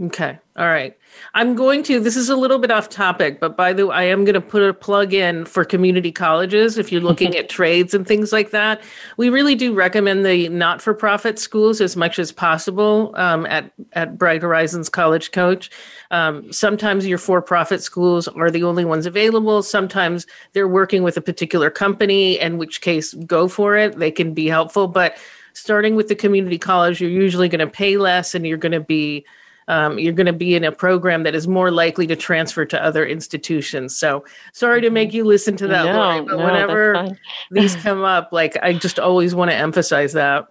Okay. 0.00 0.38
All 0.56 0.66
right. 0.66 0.96
I'm 1.34 1.56
going 1.56 1.82
to, 1.84 1.98
this 1.98 2.14
is 2.14 2.28
a 2.28 2.36
little 2.36 2.58
bit 2.60 2.70
off 2.70 2.88
topic, 2.88 3.40
but 3.40 3.56
by 3.56 3.72
the 3.72 3.88
way, 3.88 3.96
I 3.96 4.02
am 4.04 4.24
going 4.24 4.34
to 4.34 4.40
put 4.40 4.62
a 4.62 4.72
plug 4.72 5.12
in 5.12 5.44
for 5.44 5.64
community 5.64 6.12
colleges 6.12 6.78
if 6.78 6.92
you're 6.92 7.00
looking 7.00 7.36
at 7.36 7.48
trades 7.48 7.94
and 7.94 8.06
things 8.06 8.30
like 8.32 8.50
that. 8.50 8.80
We 9.16 9.28
really 9.28 9.56
do 9.56 9.74
recommend 9.74 10.24
the 10.24 10.48
not 10.50 10.80
for 10.80 10.94
profit 10.94 11.36
schools 11.38 11.80
as 11.80 11.96
much 11.96 12.20
as 12.20 12.30
possible 12.30 13.12
um, 13.16 13.44
at, 13.46 13.72
at 13.94 14.16
Bright 14.16 14.42
Horizons 14.42 14.88
College 14.88 15.32
Coach. 15.32 15.68
Um, 16.12 16.52
sometimes 16.52 17.04
your 17.04 17.18
for 17.18 17.42
profit 17.42 17.82
schools 17.82 18.28
are 18.28 18.52
the 18.52 18.62
only 18.62 18.84
ones 18.84 19.04
available. 19.04 19.64
Sometimes 19.64 20.28
they're 20.52 20.68
working 20.68 21.02
with 21.02 21.16
a 21.16 21.22
particular 21.22 21.70
company, 21.70 22.38
in 22.38 22.56
which 22.56 22.82
case, 22.82 23.14
go 23.14 23.48
for 23.48 23.76
it. 23.76 23.98
They 23.98 24.12
can 24.12 24.32
be 24.32 24.46
helpful. 24.46 24.86
But 24.86 25.16
starting 25.54 25.96
with 25.96 26.06
the 26.06 26.14
community 26.14 26.58
college, 26.58 27.00
you're 27.00 27.10
usually 27.10 27.48
going 27.48 27.58
to 27.58 27.66
pay 27.66 27.96
less 27.96 28.32
and 28.32 28.46
you're 28.46 28.58
going 28.58 28.70
to 28.70 28.80
be 28.80 29.24
um, 29.68 29.98
you're 29.98 30.14
going 30.14 30.26
to 30.26 30.32
be 30.32 30.54
in 30.54 30.64
a 30.64 30.72
program 30.72 31.22
that 31.22 31.34
is 31.34 31.46
more 31.46 31.70
likely 31.70 32.06
to 32.06 32.16
transfer 32.16 32.64
to 32.64 32.82
other 32.82 33.06
institutions. 33.06 33.94
So 33.94 34.24
sorry 34.52 34.80
to 34.80 34.90
make 34.90 35.12
you 35.12 35.24
listen 35.24 35.56
to 35.58 35.68
that, 35.68 35.84
no, 35.84 35.92
Lori, 35.92 36.20
but 36.22 36.38
no, 36.38 36.44
whenever 36.44 37.16
these 37.50 37.76
come 37.76 38.02
up, 38.02 38.32
like 38.32 38.56
I 38.62 38.72
just 38.72 38.98
always 38.98 39.34
want 39.34 39.50
to 39.50 39.56
emphasize 39.56 40.14
that. 40.14 40.48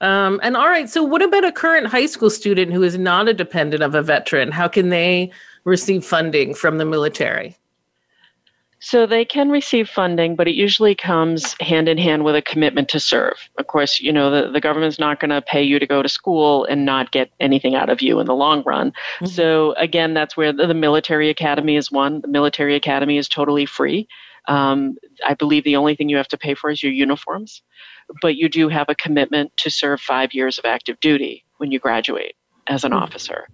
Um, 0.00 0.40
and 0.42 0.56
all 0.56 0.68
right, 0.68 0.88
so 0.88 1.02
what 1.02 1.22
about 1.22 1.44
a 1.44 1.52
current 1.52 1.86
high 1.86 2.06
school 2.06 2.30
student 2.30 2.72
who 2.72 2.82
is 2.82 2.98
not 2.98 3.28
a 3.28 3.34
dependent 3.34 3.82
of 3.82 3.94
a 3.94 4.02
veteran? 4.02 4.50
How 4.50 4.66
can 4.66 4.88
they 4.88 5.30
receive 5.64 6.04
funding 6.04 6.54
from 6.54 6.78
the 6.78 6.84
military? 6.84 7.56
So 8.82 9.04
they 9.04 9.26
can 9.26 9.50
receive 9.50 9.90
funding, 9.90 10.36
but 10.36 10.48
it 10.48 10.54
usually 10.54 10.94
comes 10.94 11.54
hand 11.60 11.86
in 11.86 11.98
hand 11.98 12.24
with 12.24 12.34
a 12.34 12.40
commitment 12.40 12.88
to 12.88 13.00
serve. 13.00 13.50
Of 13.58 13.66
course, 13.66 14.00
you 14.00 14.10
know, 14.10 14.30
the, 14.30 14.50
the 14.50 14.60
government's 14.60 14.98
not 14.98 15.20
going 15.20 15.30
to 15.30 15.42
pay 15.42 15.62
you 15.62 15.78
to 15.78 15.86
go 15.86 16.02
to 16.02 16.08
school 16.08 16.64
and 16.64 16.86
not 16.86 17.12
get 17.12 17.30
anything 17.40 17.74
out 17.74 17.90
of 17.90 18.00
you 18.00 18.20
in 18.20 18.26
the 18.26 18.34
long 18.34 18.62
run. 18.64 18.90
Mm-hmm. 18.90 19.26
So 19.26 19.74
again, 19.74 20.14
that's 20.14 20.34
where 20.34 20.52
the, 20.52 20.66
the, 20.66 20.80
military 20.80 21.28
academy 21.28 21.76
is 21.76 21.92
one. 21.92 22.22
The 22.22 22.28
military 22.28 22.74
academy 22.74 23.18
is 23.18 23.28
totally 23.28 23.66
free. 23.66 24.08
Um, 24.48 24.96
I 25.26 25.34
believe 25.34 25.64
the 25.64 25.76
only 25.76 25.94
thing 25.94 26.08
you 26.08 26.16
have 26.16 26.28
to 26.28 26.38
pay 26.38 26.54
for 26.54 26.70
is 26.70 26.82
your 26.82 26.92
uniforms, 26.92 27.62
but 28.22 28.36
you 28.36 28.48
do 28.48 28.70
have 28.70 28.88
a 28.88 28.94
commitment 28.94 29.54
to 29.58 29.70
serve 29.70 30.00
five 30.00 30.32
years 30.32 30.58
of 30.58 30.64
active 30.64 30.98
duty 31.00 31.44
when 31.58 31.70
you 31.70 31.78
graduate 31.78 32.34
as 32.66 32.82
an 32.84 32.92
mm-hmm. 32.92 33.02
officer. 33.02 33.46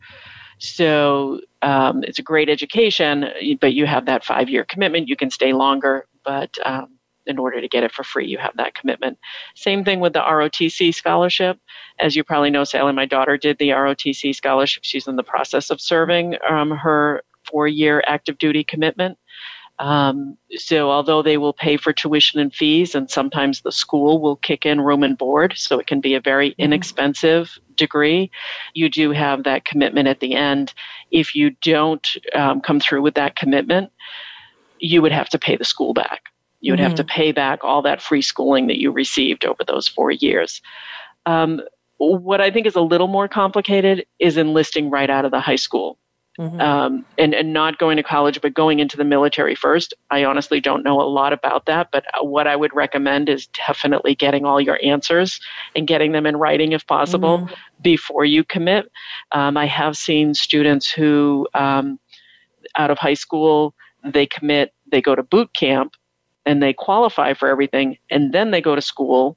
So 0.59 1.41
um, 1.63 2.03
it's 2.05 2.19
a 2.19 2.23
great 2.23 2.49
education, 2.49 3.29
but 3.61 3.75
you 3.75 3.87
have 3.87 4.07
that 4.07 4.25
five 4.25 4.49
year 4.49 4.65
commitment. 4.65 5.09
You 5.09 5.17
can 5.17 5.31
stay 5.31 5.53
longer, 5.53 6.07
but 6.25 6.57
um, 6.65 6.97
in 7.27 7.39
order 7.39 7.61
to 7.61 7.69
get 7.69 7.85
it 7.85 7.93
for 7.93 8.05
free, 8.05 8.27
you 8.27 8.39
have 8.39 8.57
that 8.57 8.75
commitment. 8.75 9.19
Same 9.55 9.85
thing 9.85 10.01
with 10.01 10.13
the 10.13 10.21
ROTC 10.21 10.95
scholarship. 10.95 11.59
As 11.99 12.17
you 12.17 12.25
probably 12.25 12.51
know, 12.51 12.65
Sally, 12.65 12.93
my 12.93 13.07
daughter 13.07 13.37
did 13.37 13.59
the 13.59 13.71
ROTC 13.71 14.35
scholarship. 14.35 14.85
She's 14.85 15.07
in 15.07 15.17
the 15.17 15.23
process 15.23 15.71
of 15.71 15.81
serving 15.81 16.37
um, 16.49 16.71
her 16.71 17.23
four 17.45 17.69
year 17.69 18.03
active 18.07 18.39
duty 18.39 18.65
commitment. 18.65 19.19
Um, 19.79 20.39
so 20.57 20.91
although 20.91 21.23
they 21.23 21.37
will 21.37 21.53
pay 21.53 21.77
for 21.77 21.93
tuition 21.93 22.41
and 22.41 22.55
fees, 22.55 22.95
and 22.95 23.11
sometimes 23.11 23.61
the 23.61 23.73
school 23.73 24.21
will 24.21 24.37
kick 24.37 24.65
in 24.65 24.81
room 24.81 25.03
and 25.03 25.19
board, 25.19 25.55
so 25.57 25.79
it 25.79 25.87
can 25.87 26.01
be 26.01 26.15
a 26.15 26.21
very 26.21 26.51
mm-hmm. 26.51 26.63
inexpensive 26.63 27.59
degree, 27.77 28.31
you 28.75 28.89
do 28.89 29.11
have 29.11 29.45
that 29.45 29.65
commitment 29.65 30.09
at 30.09 30.21
the 30.21 30.35
end. 30.35 30.73
If 31.11 31.35
you 31.35 31.51
don't 31.63 32.07
um, 32.35 32.61
come 32.61 32.81
through 32.81 33.03
with 33.03 33.15
that 33.15 33.37
commitment, 33.37 33.93
you 34.79 35.03
would 35.03 35.13
have 35.13 35.29
to 35.31 35.39
pay 35.39 35.57
the 35.57 35.65
school 35.65 35.93
back. 35.93 36.25
You 36.61 36.73
would 36.73 36.79
mm-hmm. 36.79 36.89
have 36.89 36.97
to 36.97 37.05
mm-hmm. 37.05 37.15
pay 37.15 37.33
back 37.33 37.63
all 37.63 37.83
that 37.83 38.01
free 38.01 38.23
schooling 38.23 38.67
that 38.69 38.81
you 38.81 38.91
received 38.91 39.45
over 39.45 39.63
those 39.63 39.87
four 39.87 40.11
years. 40.11 40.63
Um, 41.27 41.61
what 41.99 42.41
I 42.41 42.51
think 42.51 42.67
is 42.67 42.77
a 42.77 42.81
little 42.81 43.09
more 43.09 43.29
complicated 43.29 44.07
is 44.19 44.37
enlisting 44.37 44.91
right 44.91 45.09
out 45.09 45.25
of 45.25 45.31
the 45.31 45.41
high 45.41 45.57
school. 45.57 45.99
Mm-hmm. 46.39 46.61
Um, 46.61 47.07
and, 47.17 47.35
and 47.35 47.55
not 47.55 47.79
going 47.79 47.97
to 47.97 48.03
college, 48.03 48.43
but 48.43 48.53
going 48.53 48.79
into 48.79 48.99
the 48.99 49.05
military 49.05 49.55
first. 49.55 49.95
I 50.11 50.25
honestly 50.25 50.61
don't 50.61 50.85
know 50.85 51.01
a 51.01 51.09
lot 51.09 51.33
about 51.33 51.65
that, 51.65 51.89
but 51.91 52.05
what 52.21 52.47
I 52.47 52.55
would 52.57 52.75
recommend 52.75 53.31
is 53.31 53.47
definitely 53.47 54.15
getting 54.15 54.45
all 54.45 54.61
your 54.61 54.79
answers 54.83 55.41
and 55.75 55.87
getting 55.87 56.13
them 56.13 56.27
in 56.27 56.37
writing 56.37 56.73
if 56.73 56.87
possible 56.87 57.39
mm-hmm. 57.39 57.55
before 57.81 58.27
you 58.27 58.45
commit. 58.45 58.93
Um, 59.33 59.57
I 59.57 59.65
have 59.67 59.97
seen 59.97 60.35
students 60.35 60.91
who, 60.91 61.49
um, 61.55 61.99
out 62.77 62.91
of 62.91 62.99
high 62.99 63.15
school, 63.15 63.75
they 64.05 64.27
commit, 64.27 64.75
they 64.91 65.01
go 65.01 65.15
to 65.15 65.23
boot 65.23 65.55
camp, 65.55 65.95
and 66.45 66.63
they 66.63 66.73
qualify 66.73 67.35
for 67.35 67.49
everything, 67.49 67.99
and 68.11 68.33
then 68.33 68.51
they 68.51 68.61
go 68.61 68.75
to 68.75 68.83
school 68.83 69.37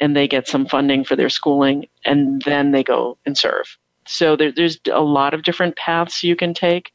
and 0.00 0.16
they 0.16 0.28
get 0.28 0.48
some 0.48 0.66
funding 0.66 1.04
for 1.04 1.16
their 1.16 1.28
schooling, 1.28 1.86
and 2.04 2.42
then 2.42 2.72
they 2.72 2.82
go 2.82 3.16
and 3.24 3.38
serve. 3.38 3.78
So 4.06 4.36
there, 4.36 4.52
there's 4.52 4.78
a 4.90 5.00
lot 5.00 5.34
of 5.34 5.42
different 5.42 5.76
paths 5.76 6.22
you 6.22 6.36
can 6.36 6.54
take. 6.54 6.92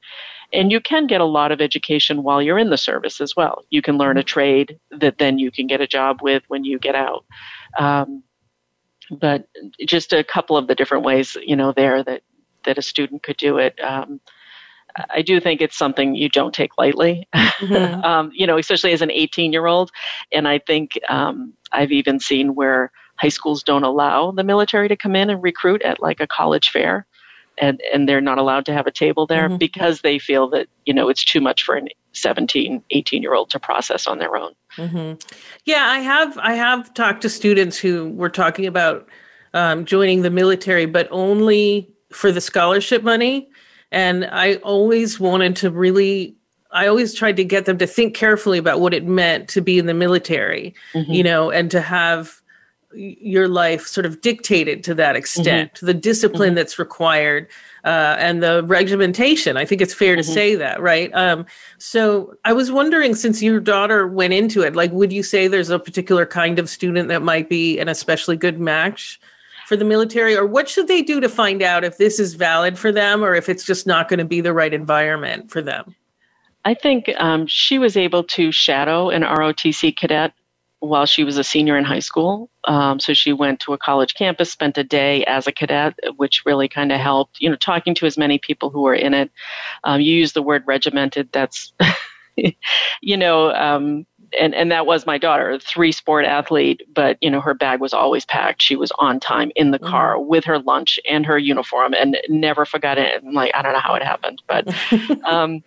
And 0.51 0.71
you 0.71 0.79
can 0.79 1.05
get 1.05 1.21
a 1.21 1.25
lot 1.25 1.51
of 1.51 1.61
education 1.61 2.23
while 2.23 2.41
you're 2.41 2.57
in 2.57 2.71
the 2.71 2.77
service 2.77 3.21
as 3.21 3.35
well. 3.35 3.63
You 3.69 3.83
can 3.83 3.97
learn 3.97 4.17
a 4.17 4.23
trade 4.23 4.79
that 4.89 5.19
then 5.19 5.37
you 5.37 5.51
can 5.51 5.67
get 5.67 5.81
a 5.81 5.87
job 5.87 6.21
with 6.23 6.43
when 6.47 6.63
you 6.63 6.79
get 6.79 6.95
out. 6.95 7.23
Um, 7.77 8.23
but 9.11 9.47
just 9.85 10.11
a 10.11 10.23
couple 10.23 10.57
of 10.57 10.67
the 10.67 10.75
different 10.75 11.03
ways, 11.03 11.37
you 11.45 11.55
know, 11.55 11.71
there 11.71 12.03
that, 12.03 12.23
that 12.65 12.79
a 12.79 12.81
student 12.81 13.21
could 13.21 13.37
do 13.37 13.57
it. 13.57 13.79
Um, 13.79 14.21
I 15.11 15.21
do 15.21 15.39
think 15.39 15.61
it's 15.61 15.77
something 15.77 16.15
you 16.15 16.29
don't 16.29 16.53
take 16.53 16.77
lightly, 16.77 17.27
mm-hmm. 17.33 17.75
um, 18.03 18.31
you 18.33 18.47
know, 18.47 18.57
especially 18.57 18.91
as 18.91 19.01
an 19.01 19.11
18 19.11 19.53
year 19.53 19.67
old. 19.67 19.91
And 20.31 20.47
I 20.47 20.59
think 20.59 20.99
um, 21.09 21.53
I've 21.71 21.91
even 21.91 22.19
seen 22.19 22.55
where 22.55 22.91
high 23.19 23.29
schools 23.29 23.63
don't 23.63 23.83
allow 23.83 24.31
the 24.31 24.43
military 24.43 24.87
to 24.87 24.95
come 24.95 25.15
in 25.15 25.29
and 25.29 25.43
recruit 25.43 25.81
at 25.81 25.99
like 25.99 26.19
a 26.19 26.27
college 26.27 26.69
fair. 26.69 27.05
And, 27.61 27.81
and 27.93 28.07
they're 28.07 28.21
not 28.21 28.37
allowed 28.37 28.65
to 28.67 28.73
have 28.73 28.87
a 28.87 28.91
table 28.91 29.27
there 29.27 29.49
mm-hmm. 29.49 29.57
because 29.57 29.99
they 29.99 30.17
feel 30.17 30.47
that, 30.51 30.67
you 30.85 30.93
know, 30.93 31.09
it's 31.09 31.25
too 31.25 31.41
much 31.41 31.63
for 31.63 31.75
an 31.75 31.89
17, 32.13 32.81
18 32.89 33.21
year 33.21 33.33
old 33.33 33.49
to 33.49 33.59
process 33.59 34.07
on 34.07 34.17
their 34.17 34.37
own. 34.37 34.53
Mm-hmm. 34.77 35.15
Yeah, 35.65 35.85
I 35.85 35.99
have, 35.99 36.37
I 36.37 36.53
have 36.53 36.93
talked 36.93 37.21
to 37.23 37.29
students 37.29 37.77
who 37.77 38.11
were 38.11 38.29
talking 38.29 38.65
about 38.65 39.09
um, 39.53 39.83
joining 39.83 40.21
the 40.21 40.29
military, 40.29 40.85
but 40.85 41.09
only 41.11 41.89
for 42.13 42.31
the 42.31 42.39
scholarship 42.39 43.03
money 43.03 43.49
and 43.91 44.25
I 44.25 44.55
always 44.55 45.19
wanted 45.19 45.55
to 45.57 45.71
really, 45.71 46.35
I 46.71 46.87
always 46.87 47.13
tried 47.13 47.37
to 47.37 47.43
get 47.43 47.65
them 47.65 47.77
to 47.79 47.87
think 47.87 48.15
carefully 48.15 48.57
about 48.57 48.79
what 48.79 48.93
it 48.93 49.05
meant 49.05 49.47
to 49.49 49.61
be 49.61 49.79
in 49.79 49.87
the 49.87 49.93
military, 49.93 50.75
mm-hmm. 50.93 51.11
you 51.11 51.23
know, 51.23 51.49
and 51.49 51.71
to 51.71 51.81
have 51.81 52.41
your 52.93 53.47
life 53.47 53.85
sort 53.85 54.05
of 54.05 54.21
dictated 54.21 54.83
to 54.83 54.95
that 54.95 55.15
extent, 55.15 55.73
mm-hmm. 55.75 55.85
the 55.85 55.93
discipline 55.93 56.49
mm-hmm. 56.49 56.55
that's 56.55 56.79
required. 56.79 57.47
Uh, 57.85 58.17
and 58.19 58.43
the 58.43 58.61
regimentation. 58.65 59.55
I 59.55 59.63
think 59.63 59.79
it's 59.79 59.93
fair 59.93 60.17
to 60.17 60.21
mm-hmm. 60.21 60.33
say 60.33 60.53
that, 60.55 60.81
right? 60.81 61.09
Um, 61.13 61.45
so 61.77 62.35
I 62.43 62.51
was 62.51 62.73
wondering, 62.73 63.15
since 63.15 63.41
your 63.41 63.61
daughter 63.61 64.05
went 64.05 64.33
into 64.33 64.63
it, 64.63 64.75
like, 64.75 64.91
would 64.91 65.13
you 65.13 65.23
say 65.23 65.47
there's 65.47 65.69
a 65.69 65.79
particular 65.79 66.25
kind 66.25 66.59
of 66.59 66.69
student 66.69 67.07
that 67.07 67.21
might 67.21 67.47
be 67.47 67.79
an 67.79 67.87
especially 67.87 68.35
good 68.35 68.59
match 68.59 69.17
for 69.69 69.75
the 69.75 69.85
military 69.85 70.35
or 70.35 70.47
what 70.47 70.67
should 70.67 70.87
they 70.87 71.03
do 71.03 71.19
to 71.19 71.29
find 71.29 71.61
out 71.61 71.83
if 71.83 71.99
this 71.99 72.19
is 72.19 72.33
valid 72.33 72.75
for 72.75 72.91
them 72.91 73.23
or 73.23 73.35
if 73.35 73.47
it's 73.47 73.63
just 73.63 73.85
not 73.85 74.09
going 74.09 74.17
to 74.17 74.25
be 74.25 74.41
the 74.41 74.51
right 74.51 74.73
environment 74.73 75.51
for 75.51 75.61
them 75.61 75.95
i 76.65 76.73
think 76.73 77.07
um, 77.17 77.45
she 77.45 77.77
was 77.77 77.95
able 77.95 78.23
to 78.23 78.51
shadow 78.51 79.11
an 79.11 79.21
rotc 79.21 79.95
cadet 79.95 80.33
while 80.79 81.05
she 81.05 81.23
was 81.23 81.37
a 81.37 81.43
senior 81.43 81.77
in 81.77 81.83
high 81.83 81.99
school 81.99 82.49
um, 82.65 82.99
so 82.99 83.13
she 83.13 83.33
went 83.33 83.59
to 83.59 83.73
a 83.73 83.77
college 83.77 84.13
campus 84.13 84.51
spent 84.51 84.77
a 84.77 84.83
day 84.83 85.23
as 85.25 85.47
a 85.47 85.51
cadet 85.51 85.97
which 86.17 86.43
really 86.45 86.67
kind 86.67 86.91
of 86.91 86.99
helped 86.99 87.39
you 87.39 87.49
know 87.49 87.55
talking 87.55 87.93
to 87.93 88.05
as 88.05 88.17
many 88.17 88.37
people 88.37 88.69
who 88.69 88.81
were 88.81 88.95
in 88.95 89.13
it 89.13 89.31
um, 89.83 90.01
you 90.01 90.13
use 90.13 90.33
the 90.33 90.43
word 90.43 90.63
regimented 90.65 91.29
that's 91.31 91.73
you 93.01 93.17
know 93.17 93.51
um, 93.53 94.05
and 94.37 94.53
and 94.53 94.71
that 94.71 94.85
was 94.85 95.05
my 95.05 95.17
daughter, 95.17 95.57
three 95.59 95.91
sport 95.91 96.25
athlete, 96.25 96.83
but 96.93 97.17
you 97.21 97.29
know 97.29 97.41
her 97.41 97.53
bag 97.53 97.79
was 97.79 97.93
always 97.93 98.25
packed. 98.25 98.61
She 98.61 98.75
was 98.75 98.91
on 98.99 99.19
time 99.19 99.51
in 99.55 99.71
the 99.71 99.79
car 99.79 100.15
mm-hmm. 100.15 100.27
with 100.27 100.43
her 100.45 100.59
lunch 100.59 100.99
and 101.09 101.25
her 101.25 101.37
uniform, 101.37 101.93
and 101.93 102.17
never 102.27 102.65
forgot 102.65 102.97
it. 102.97 103.23
I'm 103.23 103.33
like 103.33 103.51
I 103.53 103.61
don't 103.61 103.73
know 103.73 103.79
how 103.79 103.95
it 103.95 104.03
happened, 104.03 104.41
but 104.47 104.67
um, 105.25 105.63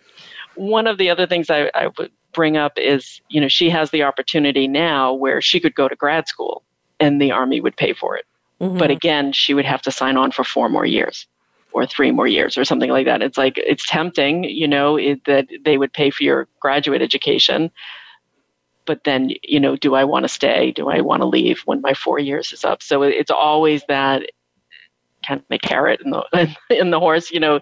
one 0.55 0.87
of 0.87 0.97
the 0.97 1.09
other 1.09 1.27
things 1.27 1.49
I, 1.49 1.71
I 1.73 1.87
would 1.97 2.11
bring 2.33 2.57
up 2.57 2.73
is 2.77 3.21
you 3.29 3.39
know 3.39 3.47
she 3.47 3.69
has 3.69 3.91
the 3.91 4.03
opportunity 4.03 4.67
now 4.67 5.13
where 5.13 5.41
she 5.41 5.59
could 5.59 5.75
go 5.75 5.87
to 5.87 5.95
grad 5.95 6.27
school 6.27 6.63
and 6.99 7.21
the 7.21 7.31
army 7.31 7.61
would 7.61 7.75
pay 7.75 7.93
for 7.93 8.15
it, 8.17 8.25
mm-hmm. 8.59 8.77
but 8.77 8.91
again 8.91 9.31
she 9.31 9.53
would 9.53 9.65
have 9.65 9.81
to 9.81 9.91
sign 9.91 10.17
on 10.17 10.31
for 10.31 10.43
four 10.43 10.69
more 10.69 10.85
years 10.85 11.27
or 11.71 11.87
three 11.87 12.11
more 12.11 12.27
years 12.27 12.57
or 12.57 12.63
something 12.63 12.91
like 12.91 13.05
that. 13.05 13.23
It's 13.23 13.37
like 13.37 13.57
it's 13.57 13.87
tempting, 13.87 14.43
you 14.43 14.67
know, 14.67 14.95
it, 14.95 15.25
that 15.25 15.47
they 15.65 15.79
would 15.79 15.91
pay 15.91 16.11
for 16.11 16.23
your 16.23 16.47
graduate 16.59 17.01
education, 17.01 17.71
but 18.85 19.03
then 19.03 19.29
you 19.43 19.59
know 19.59 19.75
do 19.75 19.95
i 19.95 20.03
want 20.03 20.23
to 20.23 20.29
stay 20.29 20.71
do 20.71 20.89
i 20.89 21.01
want 21.01 21.21
to 21.21 21.27
leave 21.27 21.61
when 21.65 21.81
my 21.81 21.93
four 21.93 22.19
years 22.19 22.51
is 22.51 22.63
up 22.63 22.81
so 22.81 23.01
it's 23.01 23.31
always 23.31 23.83
that 23.87 24.23
kind 25.25 25.39
of 25.39 25.45
the 25.49 25.57
carrot 25.57 26.01
and 26.01 26.13
the 26.13 26.57
in 26.69 26.91
the 26.91 26.99
horse 26.99 27.31
you 27.31 27.39
know 27.39 27.59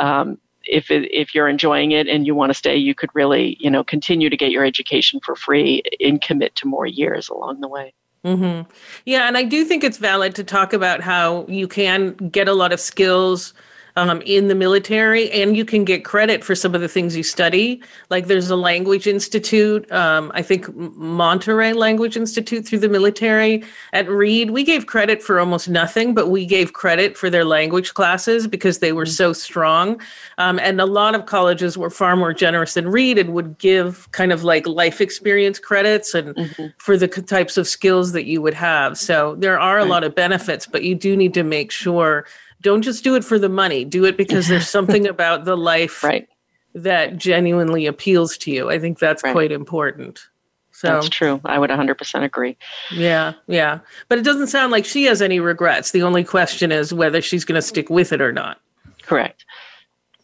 um, 0.00 0.38
if 0.66 0.90
it, 0.90 1.08
if 1.12 1.34
you're 1.34 1.48
enjoying 1.48 1.92
it 1.92 2.06
and 2.06 2.26
you 2.26 2.34
want 2.34 2.50
to 2.50 2.54
stay 2.54 2.76
you 2.76 2.94
could 2.94 3.10
really 3.14 3.56
you 3.60 3.70
know 3.70 3.84
continue 3.84 4.30
to 4.30 4.36
get 4.36 4.50
your 4.50 4.64
education 4.64 5.20
for 5.20 5.34
free 5.34 5.82
and 6.00 6.22
commit 6.22 6.54
to 6.54 6.66
more 6.66 6.86
years 6.86 7.28
along 7.28 7.60
the 7.60 7.68
way 7.68 7.92
mm-hmm. 8.24 8.68
yeah 9.04 9.26
and 9.28 9.36
i 9.36 9.42
do 9.42 9.64
think 9.64 9.84
it's 9.84 9.98
valid 9.98 10.34
to 10.34 10.44
talk 10.44 10.72
about 10.72 11.00
how 11.00 11.46
you 11.48 11.68
can 11.68 12.14
get 12.30 12.48
a 12.48 12.54
lot 12.54 12.72
of 12.72 12.80
skills 12.80 13.54
um, 13.96 14.20
in 14.22 14.48
the 14.48 14.54
military, 14.54 15.30
and 15.30 15.56
you 15.56 15.64
can 15.64 15.84
get 15.84 16.04
credit 16.04 16.42
for 16.42 16.54
some 16.54 16.74
of 16.74 16.80
the 16.80 16.88
things 16.88 17.16
you 17.16 17.22
study. 17.22 17.80
Like 18.10 18.26
there's 18.26 18.50
a 18.50 18.56
language 18.56 19.06
institute, 19.06 19.90
um, 19.92 20.32
I 20.34 20.42
think 20.42 20.74
Monterey 20.74 21.72
Language 21.72 22.16
Institute 22.16 22.66
through 22.66 22.80
the 22.80 22.88
military 22.88 23.62
at 23.92 24.08
Reed. 24.08 24.50
We 24.50 24.64
gave 24.64 24.86
credit 24.86 25.22
for 25.22 25.38
almost 25.38 25.68
nothing, 25.68 26.12
but 26.12 26.28
we 26.28 26.44
gave 26.44 26.72
credit 26.72 27.16
for 27.16 27.30
their 27.30 27.44
language 27.44 27.94
classes 27.94 28.48
because 28.48 28.78
they 28.78 28.92
were 28.92 29.06
so 29.06 29.32
strong. 29.32 30.00
Um, 30.38 30.58
and 30.58 30.80
a 30.80 30.86
lot 30.86 31.14
of 31.14 31.26
colleges 31.26 31.78
were 31.78 31.90
far 31.90 32.16
more 32.16 32.32
generous 32.32 32.74
than 32.74 32.88
Reed 32.88 33.18
and 33.18 33.32
would 33.32 33.58
give 33.58 34.10
kind 34.10 34.32
of 34.32 34.42
like 34.42 34.66
life 34.66 35.00
experience 35.00 35.60
credits 35.60 36.14
and 36.14 36.34
mm-hmm. 36.34 36.66
for 36.78 36.96
the 36.96 37.06
types 37.06 37.56
of 37.56 37.68
skills 37.68 38.12
that 38.12 38.24
you 38.24 38.42
would 38.42 38.54
have. 38.54 38.98
So 38.98 39.36
there 39.36 39.58
are 39.58 39.78
a 39.78 39.84
lot 39.84 40.02
of 40.02 40.14
benefits, 40.16 40.66
but 40.66 40.82
you 40.82 40.96
do 40.96 41.16
need 41.16 41.34
to 41.34 41.44
make 41.44 41.70
sure 41.70 42.26
don't 42.64 42.82
just 42.82 43.04
do 43.04 43.14
it 43.14 43.24
for 43.24 43.38
the 43.38 43.48
money. 43.48 43.84
Do 43.84 44.04
it 44.04 44.16
because 44.16 44.48
there's 44.48 44.68
something 44.78 45.06
about 45.06 45.44
the 45.44 45.56
life 45.56 46.02
right. 46.02 46.26
that 46.74 47.16
genuinely 47.16 47.86
appeals 47.86 48.36
to 48.38 48.50
you. 48.50 48.70
I 48.70 48.80
think 48.80 48.98
that's 48.98 49.22
right. 49.22 49.32
quite 49.32 49.52
important. 49.52 50.26
So 50.72 50.88
that's 50.88 51.08
true. 51.08 51.40
I 51.44 51.60
would 51.60 51.70
100% 51.70 52.24
agree. 52.24 52.56
Yeah 52.90 53.34
yeah. 53.46 53.78
But 54.08 54.18
it 54.18 54.24
doesn't 54.24 54.48
sound 54.48 54.72
like 54.72 54.84
she 54.84 55.04
has 55.04 55.22
any 55.22 55.38
regrets. 55.38 55.92
The 55.92 56.02
only 56.02 56.24
question 56.24 56.72
is 56.72 56.92
whether 56.92 57.22
she's 57.22 57.44
going 57.44 57.54
to 57.54 57.62
stick 57.62 57.90
with 57.90 58.12
it 58.12 58.20
or 58.20 58.32
not. 58.32 58.60
Correct. 59.02 59.44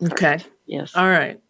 Okay. 0.03 0.15
Correct. 0.17 0.49
yes. 0.67 0.97
All 0.97 1.09
right. 1.09 1.41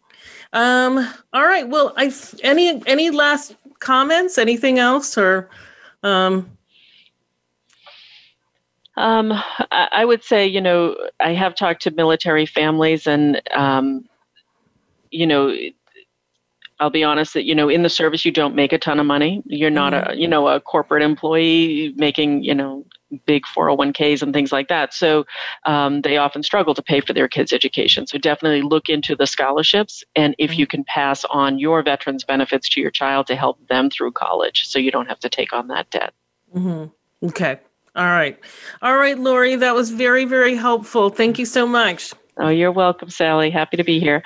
Um 0.53 0.97
all 1.33 1.45
right. 1.45 1.67
Well 1.67 1.93
i 1.95 2.13
any 2.43 2.85
any 2.85 3.09
last 3.09 3.55
comments? 3.79 4.37
Anything 4.37 4.77
else 4.77 5.17
or 5.17 5.49
um 6.03 6.55
um, 9.01 9.33
I 9.71 10.05
would 10.05 10.23
say, 10.23 10.45
you 10.45 10.61
know, 10.61 10.95
I 11.19 11.33
have 11.33 11.55
talked 11.55 11.81
to 11.83 11.91
military 11.91 12.45
families, 12.45 13.07
and 13.07 13.41
um, 13.53 14.07
you 15.09 15.25
know, 15.25 15.55
I'll 16.79 16.91
be 16.91 17.03
honest 17.03 17.33
that 17.33 17.45
you 17.45 17.55
know, 17.55 17.67
in 17.67 17.81
the 17.81 17.89
service, 17.89 18.23
you 18.23 18.31
don't 18.31 18.55
make 18.55 18.71
a 18.73 18.77
ton 18.77 18.99
of 18.99 19.05
money. 19.07 19.41
You're 19.45 19.71
not 19.71 19.93
mm-hmm. 19.93 20.11
a, 20.11 20.15
you 20.15 20.27
know, 20.27 20.47
a 20.47 20.61
corporate 20.61 21.01
employee 21.01 21.93
making, 21.97 22.43
you 22.43 22.53
know, 22.53 22.85
big 23.25 23.43
401ks 23.43 24.21
and 24.21 24.33
things 24.33 24.51
like 24.51 24.69
that. 24.69 24.93
So 24.93 25.25
um, 25.65 26.01
they 26.01 26.17
often 26.17 26.43
struggle 26.43 26.73
to 26.75 26.81
pay 26.81 27.01
for 27.01 27.11
their 27.11 27.27
kids' 27.27 27.51
education. 27.51 28.07
So 28.07 28.17
definitely 28.17 28.61
look 28.61 28.87
into 28.87 29.15
the 29.15 29.25
scholarships, 29.25 30.03
and 30.15 30.35
if 30.37 30.57
you 30.57 30.65
mm-hmm. 30.67 30.77
can 30.77 30.83
pass 30.83 31.25
on 31.25 31.57
your 31.57 31.81
veterans 31.81 32.23
benefits 32.23 32.69
to 32.69 32.81
your 32.81 32.91
child 32.91 33.25
to 33.27 33.35
help 33.35 33.67
them 33.67 33.89
through 33.89 34.11
college, 34.11 34.67
so 34.67 34.77
you 34.77 34.91
don't 34.91 35.07
have 35.07 35.19
to 35.21 35.29
take 35.29 35.53
on 35.53 35.69
that 35.69 35.89
debt. 35.89 36.13
Mm-hmm. 36.55 37.27
Okay. 37.27 37.59
All 37.95 38.05
right. 38.05 38.39
All 38.81 38.95
right, 38.95 39.19
Lori, 39.19 39.57
that 39.57 39.75
was 39.75 39.91
very, 39.91 40.23
very 40.25 40.55
helpful. 40.55 41.09
Thank 41.09 41.37
you 41.37 41.45
so 41.45 41.67
much. 41.67 42.13
Oh, 42.37 42.47
you're 42.47 42.71
welcome, 42.71 43.09
Sally. 43.09 43.49
Happy 43.49 43.75
to 43.75 43.83
be 43.83 43.99
here. 43.99 44.23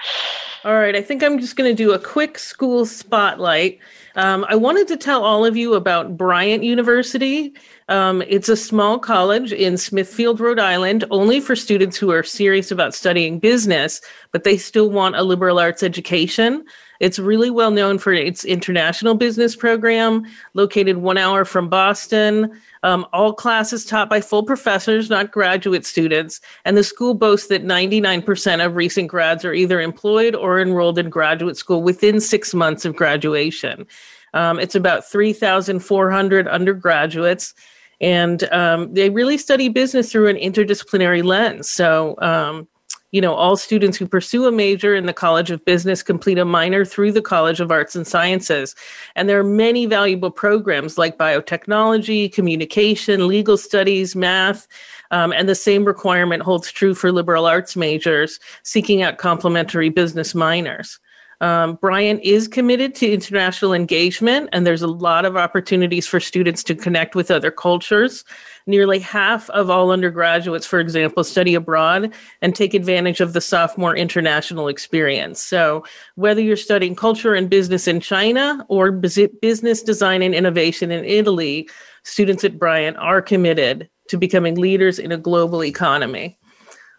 All 0.63 0.75
right. 0.75 0.95
I 0.95 1.01
think 1.01 1.23
I'm 1.23 1.39
just 1.39 1.55
going 1.55 1.69
to 1.69 1.75
do 1.75 1.91
a 1.91 1.99
quick 1.99 2.37
school 2.37 2.85
spotlight. 2.85 3.79
Um, 4.15 4.45
I 4.47 4.55
wanted 4.55 4.87
to 4.89 4.97
tell 4.97 5.23
all 5.23 5.45
of 5.45 5.57
you 5.57 5.73
about 5.73 6.15
Bryant 6.15 6.63
University. 6.63 7.53
Um, 7.87 8.23
it's 8.27 8.49
a 8.49 8.57
small 8.57 8.97
college 8.97 9.53
in 9.53 9.77
Smithfield, 9.77 10.39
Rhode 10.39 10.59
Island, 10.59 11.03
only 11.11 11.39
for 11.39 11.55
students 11.55 11.97
who 11.97 12.09
are 12.11 12.23
serious 12.23 12.71
about 12.71 12.95
studying 12.95 13.37
business, 13.37 14.01
but 14.31 14.43
they 14.43 14.57
still 14.57 14.89
want 14.89 15.15
a 15.15 15.23
liberal 15.23 15.59
arts 15.59 15.83
education. 15.83 16.65
It's 16.99 17.19
really 17.19 17.51
well 17.51 17.69
known 17.69 17.99
for 17.99 18.11
its 18.11 18.43
international 18.43 19.13
business 19.13 19.55
program, 19.55 20.25
located 20.55 20.97
one 20.97 21.19
hour 21.19 21.45
from 21.45 21.69
Boston. 21.69 22.59
Um, 22.81 23.05
all 23.13 23.33
classes 23.33 23.85
taught 23.85 24.09
by 24.09 24.21
full 24.21 24.43
professors, 24.43 25.09
not 25.09 25.31
graduate 25.31 25.85
students. 25.85 26.41
And 26.63 26.77
the 26.77 26.83
school 26.83 27.13
boasts 27.13 27.49
that 27.49 27.63
99% 27.63 28.65
of 28.65 28.75
recent 28.75 29.09
grads 29.09 29.45
are 29.45 29.53
either 29.53 29.79
employed 29.79 30.33
or 30.33 30.59
enrolled 30.59 30.97
in 30.97 31.09
graduate 31.09 31.57
school 31.57 31.83
within 31.83 32.19
six 32.19 32.53
months 32.55 32.83
of 32.85 32.95
graduation. 32.95 33.85
Um, 34.33 34.59
it's 34.59 34.75
about 34.75 35.05
3,400 35.05 36.47
undergraduates. 36.47 37.53
And 38.01 38.43
um, 38.51 38.93
they 38.93 39.09
really 39.09 39.37
study 39.37 39.69
business 39.69 40.11
through 40.11 40.27
an 40.27 40.37
interdisciplinary 40.37 41.23
lens. 41.23 41.69
So, 41.69 42.15
um, 42.21 42.67
you 43.11 43.21
know, 43.21 43.33
all 43.33 43.55
students 43.55 43.97
who 43.97 44.07
pursue 44.07 44.45
a 44.45 44.51
major 44.51 44.93
in 44.93 45.05
the 45.05 45.13
College 45.13 45.49
of 45.49 45.63
Business 45.63 46.03
complete 46.03 46.37
a 46.37 46.43
minor 46.43 46.83
through 46.83 47.13
the 47.13 47.21
College 47.21 47.61
of 47.61 47.71
Arts 47.71 47.95
and 47.95 48.05
Sciences. 48.05 48.75
And 49.15 49.29
there 49.29 49.39
are 49.39 49.43
many 49.43 49.85
valuable 49.85 50.31
programs 50.31 50.97
like 50.97 51.17
biotechnology, 51.17 52.33
communication, 52.33 53.27
legal 53.27 53.57
studies, 53.57 54.17
math. 54.17 54.67
Um, 55.11 55.31
and 55.31 55.47
the 55.47 55.55
same 55.55 55.85
requirement 55.85 56.43
holds 56.43 56.69
true 56.71 56.93
for 56.93 57.09
liberal 57.09 57.45
arts 57.45 57.77
majors 57.77 58.37
seeking 58.63 59.01
out 59.01 59.17
complementary 59.17 59.87
business 59.87 60.35
minors. 60.35 60.99
Um, 61.41 61.75
Bryant 61.75 62.21
is 62.23 62.47
committed 62.47 62.95
to 62.95 63.11
international 63.11 63.73
engagement, 63.73 64.49
and 64.53 64.65
there's 64.65 64.81
a 64.81 64.87
lot 64.87 65.25
of 65.25 65.35
opportunities 65.35 66.07
for 66.07 66.19
students 66.19 66.63
to 66.63 66.75
connect 66.75 67.15
with 67.15 67.29
other 67.29 67.51
cultures. 67.51 68.23
Nearly 68.67 68.99
half 68.99 69.49
of 69.51 69.69
all 69.69 69.91
undergraduates, 69.91 70.65
for 70.65 70.79
example, 70.79 71.23
study 71.23 71.53
abroad 71.53 72.13
and 72.41 72.55
take 72.55 72.73
advantage 72.73 73.19
of 73.19 73.33
the 73.33 73.41
sophomore 73.41 73.95
international 73.95 74.67
experience. 74.67 75.41
So, 75.41 75.83
whether 76.15 76.41
you're 76.41 76.55
studying 76.55 76.95
culture 76.95 77.35
and 77.35 77.49
business 77.49 77.87
in 77.87 77.99
China 77.99 78.65
or 78.69 78.91
business 78.91 79.83
design 79.83 80.21
and 80.21 80.33
innovation 80.33 80.91
in 80.91 81.05
Italy, 81.05 81.69
students 82.03 82.43
at 82.43 82.57
Bryant 82.57 82.97
are 82.97 83.21
committed 83.21 83.89
to 84.07 84.17
becoming 84.17 84.55
leaders 84.55 84.99
in 84.99 85.11
a 85.11 85.17
global 85.17 85.63
economy. 85.63 86.37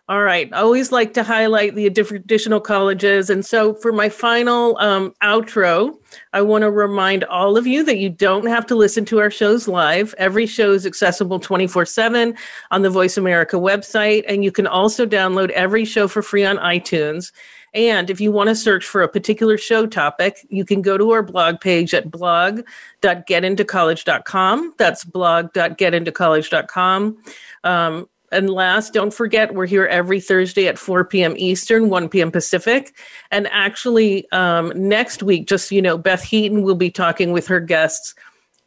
All 0.08 0.22
right. 0.22 0.48
I 0.52 0.58
always 0.58 0.92
like 0.92 1.14
to 1.14 1.24
highlight 1.24 1.74
the 1.74 1.88
additional 1.88 2.60
colleges. 2.60 3.28
And 3.28 3.44
so 3.44 3.74
for 3.74 3.90
my 3.90 4.08
final 4.08 4.78
um, 4.78 5.12
outro, 5.20 5.98
I 6.32 6.42
want 6.42 6.62
to 6.62 6.70
remind 6.70 7.24
all 7.24 7.56
of 7.56 7.66
you 7.66 7.82
that 7.82 7.98
you 7.98 8.08
don't 8.08 8.46
have 8.46 8.66
to 8.66 8.76
listen 8.76 9.04
to 9.06 9.18
our 9.18 9.32
shows 9.32 9.66
live. 9.66 10.14
Every 10.16 10.46
show 10.46 10.70
is 10.70 10.86
accessible 10.86 11.40
24 11.40 11.86
7 11.86 12.36
on 12.70 12.82
the 12.82 12.90
Voice 12.90 13.16
America 13.16 13.56
website. 13.56 14.22
And 14.28 14.44
you 14.44 14.52
can 14.52 14.68
also 14.68 15.06
download 15.06 15.50
every 15.50 15.84
show 15.84 16.06
for 16.06 16.22
free 16.22 16.44
on 16.44 16.58
iTunes. 16.58 17.32
And 17.74 18.08
if 18.08 18.20
you 18.20 18.30
want 18.30 18.48
to 18.48 18.54
search 18.54 18.86
for 18.86 19.02
a 19.02 19.08
particular 19.08 19.58
show 19.58 19.86
topic, 19.86 20.46
you 20.48 20.64
can 20.64 20.82
go 20.82 20.96
to 20.96 21.10
our 21.10 21.24
blog 21.24 21.60
page 21.60 21.94
at 21.94 22.12
blog.getintocollege.com. 22.12 24.74
That's 24.78 25.04
blog.getintocollege.com. 25.04 27.16
Um, 27.64 28.08
and 28.36 28.50
last, 28.50 28.92
don't 28.92 29.12
forget, 29.12 29.54
we're 29.54 29.66
here 29.66 29.86
every 29.86 30.20
Thursday 30.20 30.68
at 30.68 30.78
4 30.78 31.04
p.m. 31.04 31.34
Eastern, 31.36 31.88
1 31.88 32.08
p.m. 32.08 32.30
Pacific. 32.30 32.94
And 33.30 33.48
actually, 33.50 34.30
um, 34.30 34.72
next 34.76 35.22
week, 35.22 35.48
just 35.48 35.72
you 35.72 35.80
know, 35.80 35.96
Beth 35.96 36.22
Heaton 36.22 36.62
will 36.62 36.74
be 36.74 36.90
talking 36.90 37.32
with 37.32 37.46
her 37.48 37.60
guests 37.60 38.14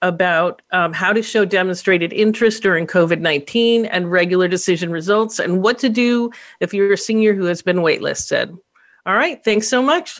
about 0.01 0.61
um, 0.71 0.93
how 0.93 1.13
to 1.13 1.21
show 1.21 1.45
demonstrated 1.45 2.13
interest 2.13 2.63
during 2.63 2.87
COVID 2.87 3.19
19 3.19 3.85
and 3.85 4.11
regular 4.11 4.47
decision 4.47 4.91
results, 4.91 5.39
and 5.39 5.61
what 5.61 5.77
to 5.79 5.89
do 5.89 6.31
if 6.59 6.73
you're 6.73 6.93
a 6.93 6.97
senior 6.97 7.33
who 7.33 7.45
has 7.45 7.61
been 7.61 7.77
waitlisted. 7.77 8.57
All 9.05 9.15
right, 9.15 9.43
thanks 9.43 9.67
so 9.67 9.81
much. 9.81 10.19